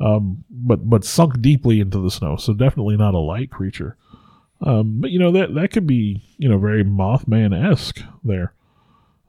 Um, 0.00 0.44
but 0.50 0.88
but 0.88 1.04
sunk 1.04 1.40
deeply 1.40 1.80
into 1.80 2.00
the 2.00 2.10
snow, 2.10 2.36
so 2.36 2.54
definitely 2.54 2.96
not 2.96 3.14
a 3.14 3.18
light 3.18 3.50
creature. 3.50 3.96
Um, 4.60 5.00
but 5.00 5.10
you 5.10 5.18
know 5.18 5.32
that 5.32 5.54
that 5.54 5.70
could 5.70 5.86
be 5.86 6.22
you 6.38 6.48
know 6.48 6.58
very 6.58 6.84
Mothman 6.84 7.70
esque 7.70 8.00
there. 8.24 8.54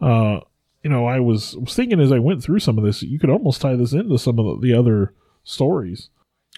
Uh, 0.01 0.39
you 0.83 0.89
know, 0.89 1.05
I 1.05 1.19
was, 1.19 1.55
thinking 1.69 1.99
as 1.99 2.11
I 2.11 2.19
went 2.19 2.43
through 2.43 2.59
some 2.59 2.77
of 2.77 2.83
this, 2.83 3.01
you 3.03 3.19
could 3.19 3.29
almost 3.29 3.61
tie 3.61 3.75
this 3.75 3.93
into 3.93 4.17
some 4.17 4.37
of 4.39 4.61
the, 4.61 4.67
the 4.67 4.77
other 4.77 5.13
stories. 5.43 6.09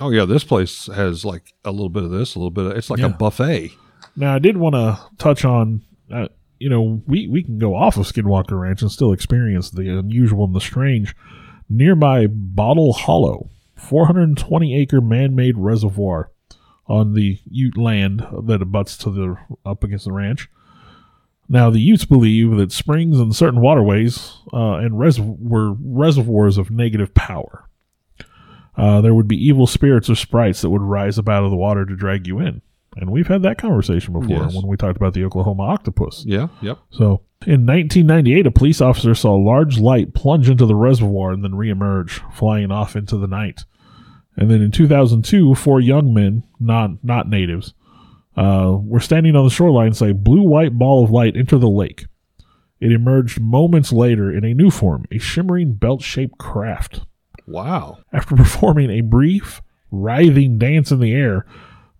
Oh 0.01 0.09
yeah, 0.09 0.25
this 0.25 0.43
place 0.43 0.87
has 0.87 1.23
like 1.23 1.53
a 1.63 1.71
little 1.71 1.89
bit 1.89 2.03
of 2.03 2.11
this, 2.11 2.35
a 2.35 2.39
little 2.39 2.51
bit 2.51 2.65
of 2.65 2.71
it's 2.77 2.89
like 2.89 2.99
Yeah. 2.99 3.05
a 3.07 3.09
buffet. 3.09 3.71
Now, 4.15 4.33
I 4.35 4.39
did 4.39 4.57
want 4.57 4.75
to 4.75 4.99
touch 5.17 5.45
on, 5.45 5.81
uh, 6.13 6.27
you 6.59 6.69
know, 6.69 7.01
we, 7.07 7.27
we 7.27 7.43
can 7.43 7.59
go 7.59 7.75
off 7.75 7.97
of 7.97 8.05
Skinwalker 8.05 8.59
Ranch 8.59 8.81
and 8.81 8.91
still 8.91 9.11
experience 9.13 9.69
the 9.69 9.87
unusual 9.99 10.45
and 10.45 10.55
the 10.55 10.61
strange. 10.61 11.15
Nearby 11.69 12.27
Bottle 12.27 12.93
Hollow, 12.93 13.49
420 13.75 14.79
acre 14.79 15.01
man 15.01 15.35
made 15.35 15.57
reservoir 15.57 16.31
on 16.87 17.13
the 17.13 17.39
Ute 17.49 17.77
land 17.77 18.25
that 18.43 18.61
abuts 18.61 18.97
to 18.97 19.09
the 19.09 19.35
up 19.65 19.83
against 19.83 20.05
the 20.05 20.11
ranch. 20.11 20.49
Now, 21.47 21.69
the 21.69 21.79
Utes 21.79 22.05
believe 22.05 22.51
that 22.57 22.71
springs 22.71 23.19
and 23.19 23.35
certain 23.35 23.61
waterways 23.61 24.37
uh, 24.51 24.75
and 24.77 24.95
were 24.97 25.73
reservoirs 25.79 26.57
of 26.57 26.71
negative 26.71 27.13
power. 27.13 27.69
Uh, 28.77 28.99
there 29.01 29.13
would 29.13 29.27
be 29.27 29.37
evil 29.37 29.67
spirits 29.67 30.09
or 30.09 30.15
sprites 30.15 30.61
that 30.61 30.69
would 30.69 30.81
rise 30.81 31.17
up 31.17 31.29
out 31.29 31.43
of 31.43 31.51
the 31.51 31.55
water 31.55 31.85
to 31.85 31.95
drag 31.95 32.27
you 32.27 32.39
in. 32.39 32.61
And 32.97 33.11
we've 33.11 33.27
had 33.27 33.41
that 33.43 33.57
conversation 33.57 34.13
before 34.13 34.43
Yes. 34.45 34.55
when 34.55 34.67
we 34.67 34.77
talked 34.77 34.97
about 34.97 35.13
the 35.13 35.23
Oklahoma 35.25 35.63
octopus. 35.63 36.23
Yeah, 36.25 36.47
yep. 36.61 36.79
So, 36.91 37.21
in 37.45 37.65
1998, 37.65 38.47
a 38.47 38.51
police 38.51 38.81
officer 38.81 39.13
saw 39.13 39.35
a 39.35 39.37
large 39.43 39.77
light 39.77 40.13
plunge 40.13 40.49
into 40.49 40.65
the 40.65 40.75
reservoir 40.75 41.31
and 41.31 41.43
then 41.43 41.51
reemerge, 41.51 42.21
flying 42.33 42.71
off 42.71 42.95
into 42.95 43.17
the 43.17 43.27
night. 43.27 43.65
And 44.37 44.49
then 44.49 44.61
in 44.61 44.71
2002, 44.71 45.55
four 45.55 45.79
young 45.79 46.13
men, 46.13 46.43
not 46.59 47.03
not 47.03 47.29
natives, 47.29 47.73
uh, 48.35 48.77
were 48.79 48.99
standing 48.99 49.35
on 49.35 49.43
the 49.43 49.49
shoreline 49.49 49.87
and 49.87 49.97
say, 49.97 50.11
"Blue 50.11 50.41
white 50.41 50.77
ball 50.77 51.03
of 51.03 51.11
light 51.11 51.37
enter 51.37 51.57
the 51.57 51.69
lake." 51.69 52.05
It 52.79 52.91
emerged 52.91 53.39
moments 53.39 53.91
later 53.91 54.31
in 54.31 54.43
a 54.43 54.53
new 54.53 54.69
form, 54.69 55.05
a 55.09 55.17
shimmering 55.17 55.73
belt-shaped 55.73 56.37
craft. 56.37 57.05
Wow. 57.47 57.99
After 58.11 58.35
performing 58.35 58.89
a 58.89 59.01
brief, 59.01 59.61
writhing 59.91 60.57
dance 60.57 60.91
in 60.91 60.99
the 60.99 61.13
air, 61.13 61.45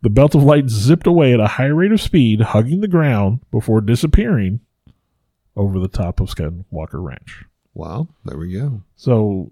the 0.02 0.10
belt 0.10 0.36
of 0.36 0.44
light 0.44 0.70
zipped 0.70 1.08
away 1.08 1.34
at 1.34 1.40
a 1.40 1.48
high 1.48 1.66
rate 1.66 1.92
of 1.92 2.02
speed, 2.02 2.42
hugging 2.42 2.82
the 2.82 2.88
ground 2.88 3.40
before 3.52 3.82
disappearing 3.82 4.60
over 5.56 5.80
the 5.80 5.88
top 5.88 6.20
of 6.20 6.30
Skinwalker 6.30 7.02
Ranch. 7.04 7.46
Wow. 7.74 8.10
There 8.26 8.38
we 8.38 8.54
go. 8.54 8.84
So, 8.96 9.52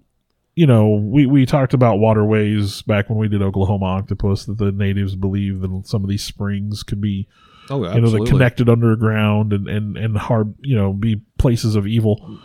you 0.54 0.66
know, 0.66 0.88
we, 0.90 1.26
we 1.26 1.46
talked 1.46 1.74
about 1.74 1.98
waterways 1.98 2.82
back 2.82 3.08
when 3.08 3.18
we 3.18 3.28
did 3.28 3.42
Oklahoma 3.42 3.86
Octopus 3.86 4.44
that 4.46 4.58
the 4.58 4.70
natives 4.72 5.16
believe 5.16 5.60
that 5.60 5.86
some 5.86 6.02
of 6.04 6.08
these 6.08 6.22
springs 6.24 6.82
could 6.82 7.00
be, 7.00 7.26
Oh, 7.70 7.82
yeah, 7.82 7.94
you 7.94 8.00
know, 8.02 8.10
that 8.10 8.18
connected 8.28 8.68
underground 8.68 9.52
and, 9.52 9.68
and, 9.68 9.96
and 9.96 10.16
hard, 10.18 10.54
you 10.60 10.76
know, 10.76 10.92
be 10.92 11.22
places 11.38 11.74
of 11.76 11.86
evil. 11.86 12.38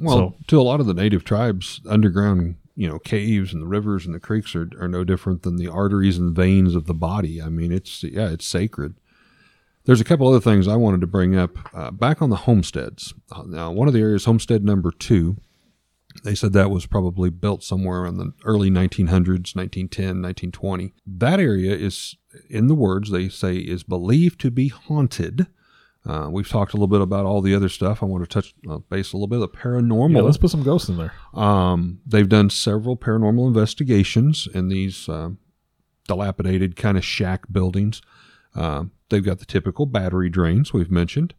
Well, 0.00 0.16
So- 0.16 0.34
to 0.46 0.60
a 0.60 0.62
lot 0.62 0.80
of 0.80 0.86
the 0.86 0.94
native 0.94 1.24
tribes, 1.24 1.80
underground, 1.88 2.56
you 2.76 2.88
know, 2.88 2.98
caves 3.00 3.52
and 3.52 3.60
the 3.62 3.66
rivers 3.66 4.06
and 4.06 4.14
the 4.14 4.20
creeks 4.20 4.54
are, 4.54 4.70
are 4.80 4.86
no 4.88 5.02
different 5.02 5.42
than 5.42 5.56
the 5.56 5.66
arteries 5.68 6.16
and 6.18 6.34
veins 6.36 6.74
of 6.76 6.86
the 6.86 6.94
body. 6.94 7.42
I 7.42 7.48
mean, 7.48 7.72
it's 7.72 8.04
yeah, 8.04 8.28
it's 8.30 8.46
sacred. 8.46 8.94
There's 9.84 10.00
a 10.00 10.04
couple 10.04 10.28
other 10.28 10.40
things 10.40 10.68
I 10.68 10.76
wanted 10.76 11.00
to 11.00 11.06
bring 11.08 11.34
up. 11.34 11.56
Uh, 11.74 11.90
back 11.90 12.22
on 12.22 12.30
the 12.30 12.36
homesteads. 12.36 13.14
Uh, 13.32 13.42
now, 13.46 13.72
one 13.72 13.88
of 13.88 13.94
the 13.94 14.00
areas, 14.00 14.26
homestead 14.26 14.62
number 14.64 14.90
two, 14.92 15.38
they 16.24 16.34
said 16.34 16.52
that 16.52 16.70
was 16.70 16.86
probably 16.86 17.30
built 17.30 17.62
somewhere 17.62 18.06
in 18.06 18.16
the 18.16 18.32
early 18.44 18.70
1900s, 18.70 19.54
1910, 19.54 20.22
1920. 20.22 20.94
That 21.06 21.40
area 21.40 21.74
is, 21.74 22.16
in 22.48 22.66
the 22.66 22.74
words 22.74 23.10
they 23.10 23.28
say, 23.28 23.56
is 23.56 23.82
believed 23.82 24.40
to 24.40 24.50
be 24.50 24.68
haunted. 24.68 25.46
Uh, 26.06 26.28
we've 26.30 26.48
talked 26.48 26.72
a 26.72 26.76
little 26.76 26.88
bit 26.88 27.02
about 27.02 27.26
all 27.26 27.42
the 27.42 27.54
other 27.54 27.68
stuff. 27.68 28.02
I 28.02 28.06
want 28.06 28.24
to 28.24 28.28
touch 28.28 28.54
uh, 28.68 28.78
base 28.78 29.12
a 29.12 29.16
little 29.16 29.28
bit 29.28 29.40
of 29.40 29.52
the 29.52 29.58
paranormal. 29.58 30.16
Yeah, 30.16 30.22
let's 30.22 30.38
put 30.38 30.50
some 30.50 30.62
ghosts 30.62 30.88
in 30.88 30.96
there. 30.96 31.12
Um, 31.34 32.00
they've 32.06 32.28
done 32.28 32.50
several 32.50 32.96
paranormal 32.96 33.46
investigations 33.46 34.48
in 34.54 34.68
these 34.68 35.08
uh, 35.08 35.30
dilapidated 36.06 36.76
kind 36.76 36.96
of 36.96 37.04
shack 37.04 37.44
buildings. 37.52 38.00
Uh, 38.54 38.84
they've 39.10 39.24
got 39.24 39.38
the 39.38 39.44
typical 39.44 39.86
battery 39.86 40.30
drains 40.30 40.72
we've 40.72 40.90
mentioned. 40.90 41.34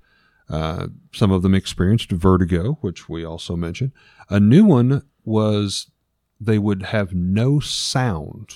Uh, 0.49 0.87
some 1.13 1.31
of 1.31 1.43
them 1.43 1.53
experienced 1.53 2.11
vertigo, 2.11 2.77
which 2.81 3.07
we 3.07 3.23
also 3.23 3.55
mentioned. 3.55 3.91
A 4.29 4.39
new 4.39 4.65
one 4.65 5.03
was 5.23 5.91
they 6.39 6.57
would 6.57 6.83
have 6.83 7.13
no 7.13 7.59
sound. 7.59 8.53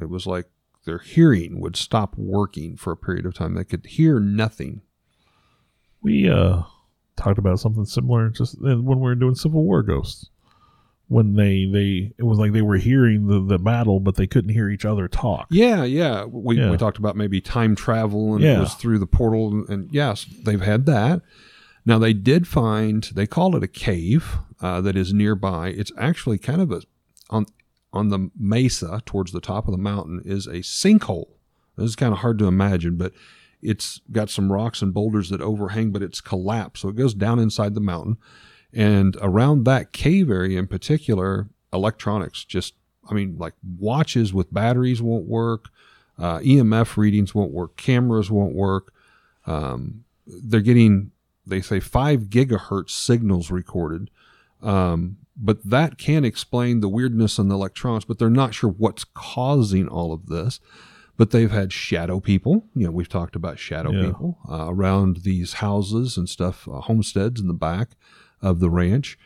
It 0.00 0.08
was 0.08 0.26
like 0.26 0.46
their 0.84 0.98
hearing 0.98 1.60
would 1.60 1.76
stop 1.76 2.16
working 2.16 2.76
for 2.76 2.92
a 2.92 2.96
period 2.96 3.26
of 3.26 3.34
time. 3.34 3.54
They 3.54 3.64
could 3.64 3.86
hear 3.86 4.18
nothing. 4.18 4.82
We 6.02 6.28
uh 6.28 6.62
talked 7.16 7.38
about 7.38 7.60
something 7.60 7.84
similar 7.84 8.30
just 8.30 8.60
when 8.60 8.84
we 8.84 8.94
were 8.94 9.14
doing 9.14 9.34
Civil 9.34 9.64
War 9.64 9.82
ghosts. 9.82 10.30
When 11.08 11.34
they 11.36 11.64
they 11.64 12.12
it 12.18 12.24
was 12.24 12.38
like 12.38 12.52
they 12.52 12.60
were 12.62 12.76
hearing 12.76 13.26
the, 13.28 13.40
the 13.40 13.58
battle, 13.58 13.98
but 13.98 14.16
they 14.16 14.26
couldn't 14.26 14.52
hear 14.52 14.68
each 14.68 14.84
other 14.84 15.08
talk. 15.08 15.46
Yeah, 15.50 15.82
yeah. 15.84 16.24
We, 16.24 16.58
Yeah. 16.58 16.70
we 16.70 16.76
talked 16.76 16.98
about 16.98 17.16
maybe 17.16 17.40
time 17.40 17.74
travel 17.74 18.34
and 18.34 18.44
Yeah. 18.44 18.58
it 18.58 18.60
was 18.60 18.74
through 18.74 18.98
the 18.98 19.06
portal. 19.06 19.48
And, 19.48 19.68
and 19.70 19.88
yes, 19.92 20.26
they've 20.44 20.60
had 20.60 20.84
that. 20.86 21.22
Now, 21.86 21.98
they 21.98 22.12
did 22.12 22.46
find, 22.46 23.04
they 23.14 23.26
call 23.26 23.56
it 23.56 23.62
a 23.62 23.68
cave 23.68 24.36
uh, 24.60 24.82
that 24.82 24.94
is 24.96 25.14
nearby. 25.14 25.68
It's 25.68 25.92
actually 25.96 26.36
kind 26.36 26.60
of 26.60 26.70
a, 26.70 26.82
on, 27.30 27.46
on 27.94 28.10
the 28.10 28.30
mesa 28.38 29.00
towards 29.06 29.32
the 29.32 29.40
top 29.40 29.66
of 29.66 29.72
the 29.72 29.78
mountain 29.78 30.20
is 30.26 30.46
a 30.46 30.58
sinkhole. 30.58 31.28
This 31.78 31.88
is 31.90 31.96
kind 31.96 32.12
of 32.12 32.18
hard 32.18 32.38
to 32.40 32.46
imagine, 32.46 32.96
but 32.98 33.12
it's 33.62 34.02
got 34.12 34.28
some 34.28 34.52
rocks 34.52 34.82
and 34.82 34.92
boulders 34.92 35.30
that 35.30 35.40
overhang, 35.40 35.90
but 35.90 36.02
it's 36.02 36.20
collapsed. 36.20 36.82
So 36.82 36.90
it 36.90 36.96
goes 36.96 37.14
down 37.14 37.38
inside 37.38 37.74
the 37.74 37.80
mountain. 37.80 38.18
And 38.72 39.16
around 39.20 39.64
that 39.64 39.92
cave 39.92 40.30
area 40.30 40.58
in 40.58 40.66
particular, 40.66 41.48
electronics 41.72 42.44
just, 42.44 42.74
I 43.10 43.14
mean, 43.14 43.36
like 43.38 43.54
watches 43.78 44.34
with 44.34 44.52
batteries 44.52 45.00
won't 45.00 45.26
work, 45.26 45.66
uh, 46.18 46.38
EMF 46.40 46.96
readings 46.96 47.34
won't 47.34 47.52
work, 47.52 47.76
cameras 47.76 48.30
won't 48.30 48.54
work. 48.54 48.92
Um, 49.46 50.04
they're 50.26 50.60
getting, 50.60 51.12
they 51.46 51.60
say, 51.62 51.80
five 51.80 52.24
gigahertz 52.24 52.90
signals 52.90 53.50
recorded. 53.50 54.10
Um, 54.62 55.18
but 55.36 55.64
that 55.64 55.96
can 55.98 56.24
explain 56.24 56.80
the 56.80 56.88
weirdness 56.88 57.38
in 57.38 57.48
the 57.48 57.54
electronics, 57.54 58.04
but 58.04 58.18
they're 58.18 58.28
not 58.28 58.52
sure 58.54 58.70
what's 58.70 59.04
causing 59.04 59.86
all 59.88 60.12
of 60.12 60.26
this. 60.26 60.60
But 61.16 61.30
they've 61.30 61.50
had 61.50 61.72
shadow 61.72 62.20
people. 62.20 62.64
You 62.74 62.86
know, 62.86 62.90
we've 62.92 63.08
talked 63.08 63.34
about 63.34 63.58
shadow 63.58 63.90
Yeah. 63.92 64.06
people 64.06 64.38
uh, 64.48 64.66
around 64.68 65.18
these 65.18 65.54
houses 65.54 66.16
and 66.16 66.28
stuff, 66.28 66.68
uh, 66.68 66.80
homesteads 66.80 67.40
in 67.40 67.48
the 67.48 67.54
back 67.54 67.90
of 68.42 68.60
the 68.60 68.70
ranch. 68.70 69.18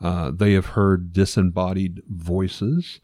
Uh, 0.00 0.30
they 0.34 0.52
have 0.54 0.66
heard 0.66 1.12
disembodied 1.12 2.02
voices. 2.08 3.00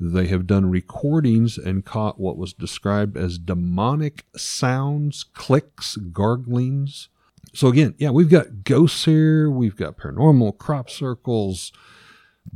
They 0.00 0.26
have 0.28 0.46
done 0.46 0.70
recordings 0.70 1.58
and 1.58 1.84
caught 1.84 2.18
what 2.18 2.38
was 2.38 2.52
described 2.54 3.16
as 3.16 3.38
demonic 3.38 4.24
sounds, 4.34 5.22
clicks, 5.24 5.96
garglings. 5.96 7.08
So, 7.52 7.68
again, 7.68 7.94
yeah, 7.98 8.10
we've 8.10 8.30
got 8.30 8.64
ghosts 8.64 9.04
here. 9.04 9.50
We've 9.50 9.76
got 9.76 9.98
paranormal 9.98 10.56
crop 10.58 10.88
circles, 10.88 11.70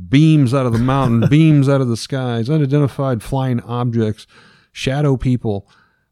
beams 0.09 0.53
out 0.53 0.65
of 0.65 0.73
the 0.73 0.79
mountain, 0.79 1.27
beams 1.29 1.69
out 1.69 1.81
of 1.81 1.87
the 1.87 1.97
skies, 1.97 2.49
unidentified 2.49 3.21
flying 3.21 3.59
objects, 3.61 4.25
shadow 4.71 5.15
people. 5.15 5.69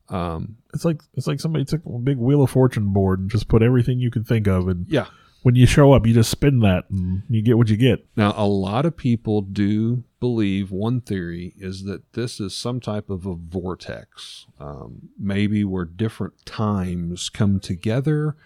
Um, 0.09 0.57
It's 0.73 0.85
like 0.85 1.01
it's 1.15 1.27
like 1.27 1.39
somebody 1.39 1.65
took 1.65 1.81
a 1.85 1.97
big 1.97 2.17
Wheel 2.17 2.43
of 2.43 2.51
Fortune 2.51 2.93
board 2.93 3.19
and 3.21 3.31
just 3.31 3.47
put 3.47 3.63
everything 3.63 3.99
you 3.99 4.11
could 4.11 4.27
think 4.27 4.47
of, 4.47 4.67
and 4.67 4.85
yeah. 4.87 5.07
When 5.43 5.55
you 5.55 5.65
show 5.65 5.93
up, 5.93 6.07
you 6.07 6.13
just 6.13 6.31
spin 6.31 6.59
that 6.59 6.89
and 6.89 7.23
you 7.29 7.41
get 7.41 7.57
what 7.57 7.69
you 7.69 7.77
get. 7.77 8.05
Now, 8.15 8.33
a 8.35 8.47
lot 8.47 8.85
of 8.85 8.97
people 8.97 9.41
do 9.41 10.03
believe 10.19 10.71
one 10.71 11.01
theory 11.01 11.53
is 11.57 11.83
that 11.83 12.13
this 12.13 12.39
is 12.39 12.55
some 12.55 12.79
type 12.79 13.09
of 13.09 13.25
a 13.25 13.35
vortex, 13.35 14.47
um, 14.59 15.09
maybe 15.19 15.63
where 15.63 15.85
different 15.85 16.45
times 16.45 17.29
come 17.29 17.59
together, 17.59 18.37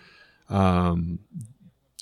um, 0.50 1.20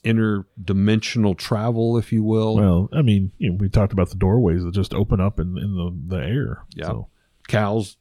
interdimensional 0.04 1.38
travel, 1.38 1.98
if 1.98 2.14
you 2.14 2.24
will. 2.24 2.56
Well, 2.56 2.90
I 2.94 3.02
mean, 3.02 3.32
you 3.38 3.52
know, 3.52 3.58
we 3.58 3.68
talked 3.68 3.92
about 3.92 4.10
the 4.10 4.16
doorways 4.16 4.64
that 4.64 4.74
just 4.74 4.94
open 4.94 5.20
up 5.20 5.40
in, 5.40 5.58
in 5.58 5.76
the, 5.76 6.16
the 6.16 6.24
air. 6.24 6.64
Yeah. 6.74 7.02
Cows 7.48 7.98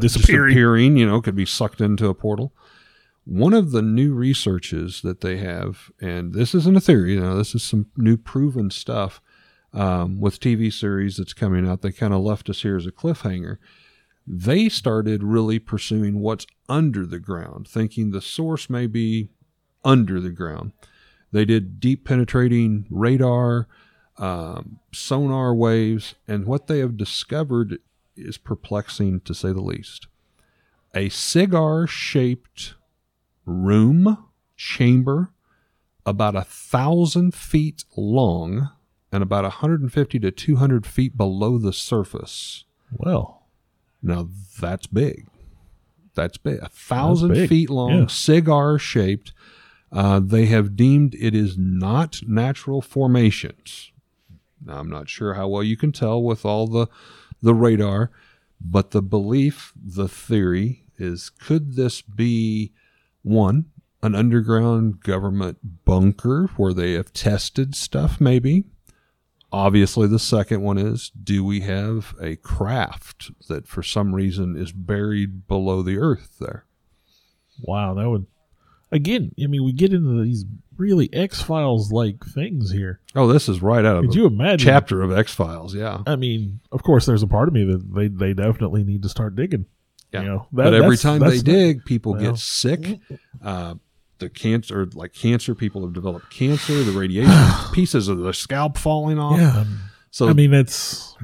Disappearing. 0.00 0.48
disappearing, 0.48 0.96
you 0.96 1.06
know, 1.06 1.20
could 1.20 1.36
be 1.36 1.46
sucked 1.46 1.80
into 1.80 2.08
a 2.08 2.14
portal. 2.14 2.52
One 3.26 3.54
of 3.54 3.72
the 3.72 3.82
new 3.82 4.14
researches 4.14 5.02
that 5.02 5.20
they 5.20 5.38
have, 5.38 5.90
and 6.00 6.32
this 6.32 6.54
isn't 6.54 6.76
a 6.76 6.80
theory, 6.80 7.14
you 7.14 7.20
know, 7.20 7.36
this 7.36 7.56
is 7.56 7.62
some 7.64 7.86
new 7.96 8.16
proven 8.16 8.70
stuff 8.70 9.20
um, 9.72 10.20
with 10.20 10.38
TV 10.38 10.72
series 10.72 11.16
that's 11.16 11.32
coming 11.32 11.68
out. 11.68 11.82
They 11.82 11.90
kind 11.90 12.14
of 12.14 12.22
left 12.22 12.48
us 12.48 12.62
here 12.62 12.76
as 12.76 12.86
a 12.86 12.92
cliffhanger. 12.92 13.58
They 14.28 14.68
started 14.68 15.24
really 15.24 15.58
pursuing 15.58 16.20
what's 16.20 16.46
under 16.68 17.04
the 17.04 17.18
ground, 17.18 17.66
thinking 17.66 18.10
the 18.10 18.22
source 18.22 18.70
may 18.70 18.86
be 18.86 19.30
under 19.84 20.20
the 20.20 20.30
ground. 20.30 20.70
They 21.32 21.44
did 21.44 21.80
deep 21.80 22.04
penetrating 22.04 22.86
radar, 22.90 23.66
um, 24.18 24.78
sonar 24.92 25.52
waves, 25.52 26.14
and 26.28 26.46
what 26.46 26.68
they 26.68 26.78
have 26.78 26.96
discovered 26.96 27.78
is 28.16 28.38
perplexing 28.38 29.20
to 29.22 29.34
say 29.34 29.52
the 29.52 29.60
least. 29.60 30.06
A 30.94 31.08
cigar 31.08 31.88
shaped 31.88 32.74
room, 33.46 34.18
chamber, 34.56 35.32
about 36.04 36.36
a 36.36 36.42
thousand 36.44 37.34
feet 37.34 37.84
long 37.96 38.70
and 39.10 39.22
about 39.22 39.44
150 39.44 40.18
to 40.18 40.30
200 40.30 40.86
feet 40.86 41.16
below 41.16 41.58
the 41.58 41.72
surface. 41.72 42.64
Well, 42.92 43.46
Now 44.02 44.28
that's 44.60 44.86
big. 44.86 45.26
That's 46.14 46.38
big. 46.38 46.58
A 46.60 46.68
thousand 46.68 47.34
big, 47.34 47.48
feet 47.48 47.70
long, 47.70 48.00
yeah. 48.00 48.06
cigar 48.06 48.78
shaped. 48.78 49.32
Uh, 49.92 50.20
they 50.22 50.46
have 50.46 50.76
deemed 50.76 51.14
it 51.14 51.34
is 51.34 51.56
not 51.58 52.20
natural 52.26 52.80
formations. 52.82 53.92
Now, 54.64 54.78
I'm 54.78 54.88
not 54.90 55.08
sure 55.08 55.34
how 55.34 55.48
well 55.48 55.62
you 55.62 55.76
can 55.76 55.92
tell 55.92 56.22
with 56.22 56.44
all 56.44 56.66
the 56.66 56.86
the 57.42 57.54
radar, 57.54 58.10
but 58.60 58.90
the 58.90 59.02
belief, 59.02 59.72
the 59.76 60.08
theory 60.08 60.84
is 60.98 61.30
could 61.30 61.76
this 61.76 62.00
be 62.02 62.72
one 63.26 63.66
an 64.02 64.14
underground 64.14 65.00
government 65.00 65.84
bunker 65.84 66.48
where 66.56 66.72
they 66.72 66.92
have 66.92 67.12
tested 67.12 67.74
stuff 67.74 68.20
maybe 68.20 68.64
Obviously, 69.52 70.08
the 70.08 70.18
second 70.18 70.60
one 70.62 70.76
is 70.76 71.10
do 71.10 71.44
we 71.44 71.60
have 71.60 72.14
a 72.20 72.36
craft 72.36 73.30
that 73.48 73.66
for 73.66 73.82
some 73.82 74.14
reason 74.14 74.56
is 74.56 74.72
buried 74.72 75.46
below 75.46 75.82
the 75.82 75.98
earth 75.98 76.36
there? 76.40 76.64
wow, 77.62 77.94
that 77.94 78.10
would 78.10 78.26
again. 78.92 79.32
I 79.42 79.46
mean, 79.46 79.64
we 79.64 79.72
get 79.72 79.94
into 79.94 80.22
these 80.22 80.44
really 80.76 81.08
X 81.12 81.40
Files 81.40 81.90
like 81.92 82.24
things 82.26 82.72
here. 82.72 83.00
Oh, 83.14 83.28
this 83.28 83.48
is 83.48 83.62
right 83.62 83.84
out 83.84 83.96
of 83.96 84.02
Could 84.04 84.14
a 84.14 84.18
you 84.18 84.26
imagine? 84.26 84.66
chapter 84.66 85.00
of 85.00 85.16
X 85.16 85.32
Files, 85.32 85.74
yeah. 85.74 86.02
I 86.06 86.16
mean, 86.16 86.60
of 86.72 86.82
course, 86.82 87.06
there's 87.06 87.22
a 87.22 87.28
part 87.28 87.48
of 87.48 87.54
me 87.54 87.64
that 87.64 87.94
they 87.94 88.08
they 88.08 88.34
definitely 88.34 88.84
need 88.84 89.02
to 89.04 89.08
start 89.08 89.36
digging. 89.36 89.66
Yeah. 90.12 90.20
You 90.22 90.28
know, 90.28 90.46
but 90.52 90.72
every 90.74 90.96
that's- 90.96 91.02
time 91.02 91.18
they 91.20 91.26
that's 91.30 91.36
not- 91.38 91.52
dig, 91.52 91.84
people 91.84 92.12
well. 92.12 92.20
get 92.22 92.38
sick. 92.38 93.00
Uh, 93.42 93.74
the 94.18 94.30
cancer, 94.30 94.86
like 94.94 95.12
cancer, 95.12 95.54
people 95.54 95.82
have 95.82 95.92
developed 95.92 96.30
cancer. 96.30 96.82
The 96.82 96.92
radiation, 96.92 97.34
pieces 97.72 98.08
of 98.08 98.18
the 98.18 98.32
scalp 98.32 98.78
falling 98.78 99.18
off. 99.18 99.38
Yeah, 99.38 99.64
So 100.10 100.28
I 100.28 100.32
mean, 100.32 100.54
it's 100.54 101.14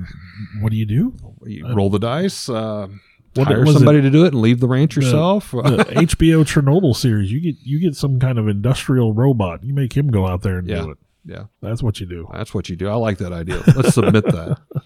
what 0.61 0.71
do 0.73 0.77
you 0.77 0.85
do? 0.85 1.15
you 1.47 1.75
roll 1.75 1.89
the 1.89 1.99
dice, 1.99 2.51
uh, 2.51 2.89
What 3.35 3.47
hire 3.49 3.65
was 3.65 3.77
somebody 3.77 4.03
to 4.03 4.11
do 4.11 4.25
it, 4.27 4.35
and 4.35 4.43
leave 4.43 4.61
the 4.61 4.69
ranch 4.69 4.95
yourself. 4.97 5.53
The 5.53 5.59
HBO 5.89 6.45
Chernobyl 6.45 6.95
series, 6.95 7.33
you 7.33 7.41
get 7.41 7.55
you 7.63 7.81
get 7.81 7.97
some 7.97 8.19
kind 8.21 8.39
of 8.39 8.47
industrial 8.47 9.15
robot. 9.15 9.65
You 9.65 9.73
make 9.73 9.95
him 9.97 10.09
go 10.09 10.27
out 10.27 10.43
there 10.43 10.59
and 10.59 10.69
yeah, 10.69 10.83
do 10.83 10.91
it. 10.91 10.99
yeah. 11.25 11.45
That's 11.63 11.83
what 11.83 11.99
you 11.99 12.05
do. 12.05 12.29
That's 12.31 12.53
what 12.53 12.69
you 12.69 12.77
do. 12.77 12.89
I 12.91 12.95
like 12.97 13.17
that 13.19 13.33
idea. 13.33 13.63
Let's 13.75 13.95
submit 13.95 14.25
that. 14.27 14.59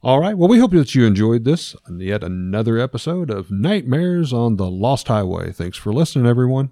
All 0.00 0.20
right. 0.20 0.38
Well, 0.38 0.48
we 0.48 0.60
hope 0.60 0.70
that 0.72 0.94
you 0.94 1.04
enjoyed 1.06 1.42
this 1.42 1.74
and 1.86 2.00
yet 2.00 2.22
another 2.22 2.78
episode 2.78 3.30
of 3.30 3.50
Nightmares 3.50 4.32
on 4.32 4.54
the 4.54 4.70
Lost 4.70 5.08
Highway. 5.08 5.50
Thanks 5.50 5.76
for 5.76 5.92
listening, 5.92 6.24
everyone. 6.24 6.70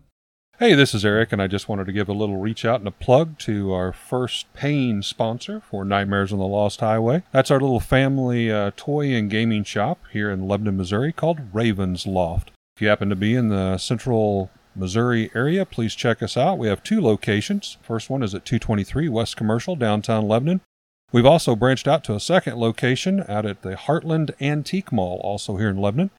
Hey, 0.61 0.75
this 0.75 0.95
is 0.95 1.05
Eric, 1.05 1.33
and 1.33 1.43
I 1.43 1.49
just 1.49 1.69
wanted 1.69 1.87
to 1.87 1.93
give 1.93 2.09
a 2.09 2.13
little 2.13 2.37
reach 2.37 2.65
out 2.65 2.79
and 2.79 2.87
a 2.87 2.93
plug 2.93 3.37
to 3.41 3.73
our 3.73 3.93
first 3.93 4.51
paying 4.55 5.03
sponsor 5.03 5.61
for 5.61 5.85
Nightmares 5.85 6.33
on 6.33 6.39
the 6.39 6.47
Lost 6.47 6.79
Highway. 6.79 7.25
That's 7.33 7.51
our 7.51 7.59
little 7.59 7.81
family 7.81 8.51
uh, 8.51 8.71
toy 8.77 9.13
and 9.13 9.29
gaming 9.29 9.65
shop 9.65 9.99
here 10.13 10.31
in 10.31 10.47
Lebanon, 10.47 10.77
Missouri 10.77 11.13
called 11.13 11.53
Raven's 11.53 12.07
Loft. 12.07 12.53
If 12.77 12.83
you 12.83 12.89
happen 12.89 13.09
to 13.09 13.17
be 13.17 13.35
in 13.35 13.49
the 13.49 13.77
central 13.77 14.53
Missouri 14.77 15.33
area, 15.35 15.67
please 15.67 15.97
check 15.97 16.23
us 16.23 16.37
out. 16.37 16.59
We 16.59 16.69
have 16.69 16.85
two 16.85 17.01
locations. 17.01 17.77
First 17.83 18.09
one 18.09 18.23
is 18.23 18.37
at 18.37 18.45
223 18.45 19.09
West 19.09 19.37
Commercial, 19.37 19.75
downtown 19.75 20.29
Lebanon. 20.29 20.61
We've 21.13 21.27
also 21.27 21.55
branched 21.55 21.87
out 21.87 22.03
to 22.05 22.15
a 22.15 22.21
second 22.21 22.57
location 22.57 23.25
out 23.29 23.47
at 23.47 23.63
the 23.63 23.75
Heartland 23.75 24.35
Antique 24.41 24.91
Mall, 24.91 25.21
also 25.23 25.57
here 25.57 25.71
in 25.71 25.79
Lebanon. 25.79 26.11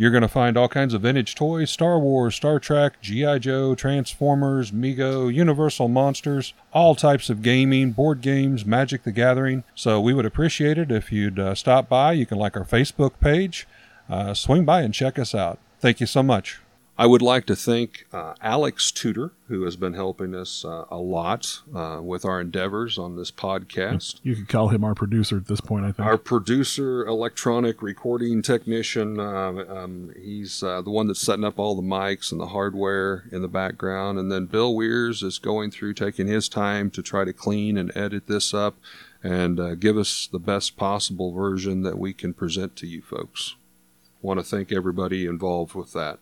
You're 0.00 0.12
going 0.12 0.22
to 0.22 0.28
find 0.28 0.56
all 0.56 0.68
kinds 0.68 0.94
of 0.94 1.02
vintage 1.02 1.34
toys 1.34 1.72
Star 1.72 1.98
Wars, 1.98 2.36
Star 2.36 2.60
Trek, 2.60 3.00
G.I. 3.02 3.38
Joe, 3.40 3.74
Transformers, 3.74 4.70
Mego, 4.70 5.32
Universal 5.32 5.88
Monsters, 5.88 6.54
all 6.72 6.94
types 6.94 7.28
of 7.28 7.42
gaming, 7.42 7.90
board 7.90 8.20
games, 8.20 8.64
Magic 8.64 9.02
the 9.02 9.10
Gathering. 9.10 9.64
So 9.74 10.00
we 10.00 10.14
would 10.14 10.24
appreciate 10.24 10.78
it 10.78 10.92
if 10.92 11.10
you'd 11.10 11.40
uh, 11.40 11.56
stop 11.56 11.88
by. 11.88 12.12
You 12.12 12.26
can 12.26 12.38
like 12.38 12.56
our 12.56 12.64
Facebook 12.64 13.18
page, 13.18 13.66
uh, 14.08 14.34
swing 14.34 14.64
by 14.64 14.82
and 14.82 14.94
check 14.94 15.18
us 15.18 15.34
out. 15.34 15.58
Thank 15.80 15.98
you 15.98 16.06
so 16.06 16.22
much. 16.22 16.60
I 17.00 17.06
would 17.06 17.22
like 17.22 17.46
to 17.46 17.54
thank 17.54 18.06
uh, 18.12 18.34
Alex 18.40 18.90
Tudor, 18.90 19.30
who 19.46 19.62
has 19.62 19.76
been 19.76 19.94
helping 19.94 20.34
us 20.34 20.64
uh, 20.64 20.84
a 20.90 20.96
lot 20.96 21.60
uh, 21.72 22.00
with 22.02 22.24
our 22.24 22.40
endeavors 22.40 22.98
on 22.98 23.14
this 23.14 23.30
podcast. 23.30 24.18
You 24.24 24.34
could 24.34 24.48
call 24.48 24.70
him 24.70 24.82
our 24.82 24.96
producer 24.96 25.36
at 25.36 25.46
this 25.46 25.60
point. 25.60 25.84
I 25.84 25.92
think. 25.92 26.04
Our 26.04 26.18
producer, 26.18 27.06
electronic 27.06 27.82
recording 27.82 28.42
technician, 28.42 29.20
um, 29.20 29.58
um, 29.70 30.14
he's 30.20 30.60
uh, 30.64 30.82
the 30.82 30.90
one 30.90 31.06
that's 31.06 31.20
setting 31.20 31.44
up 31.44 31.60
all 31.60 31.76
the 31.76 31.82
mics 31.82 32.32
and 32.32 32.40
the 32.40 32.48
hardware 32.48 33.28
in 33.30 33.42
the 33.42 33.48
background. 33.48 34.18
And 34.18 34.32
then 34.32 34.46
Bill 34.46 34.74
Weirs 34.74 35.22
is 35.22 35.38
going 35.38 35.70
through 35.70 35.94
taking 35.94 36.26
his 36.26 36.48
time 36.48 36.90
to 36.90 37.00
try 37.00 37.24
to 37.24 37.32
clean 37.32 37.78
and 37.78 37.96
edit 37.96 38.26
this 38.26 38.52
up 38.52 38.76
and 39.22 39.60
uh, 39.60 39.76
give 39.76 39.96
us 39.96 40.28
the 40.32 40.40
best 40.40 40.76
possible 40.76 41.32
version 41.32 41.82
that 41.82 41.96
we 41.96 42.12
can 42.12 42.34
present 42.34 42.74
to 42.74 42.88
you 42.88 43.02
folks. 43.02 43.54
Want 44.20 44.40
to 44.40 44.44
thank 44.44 44.72
everybody 44.72 45.26
involved 45.26 45.76
with 45.76 45.92
that. 45.92 46.18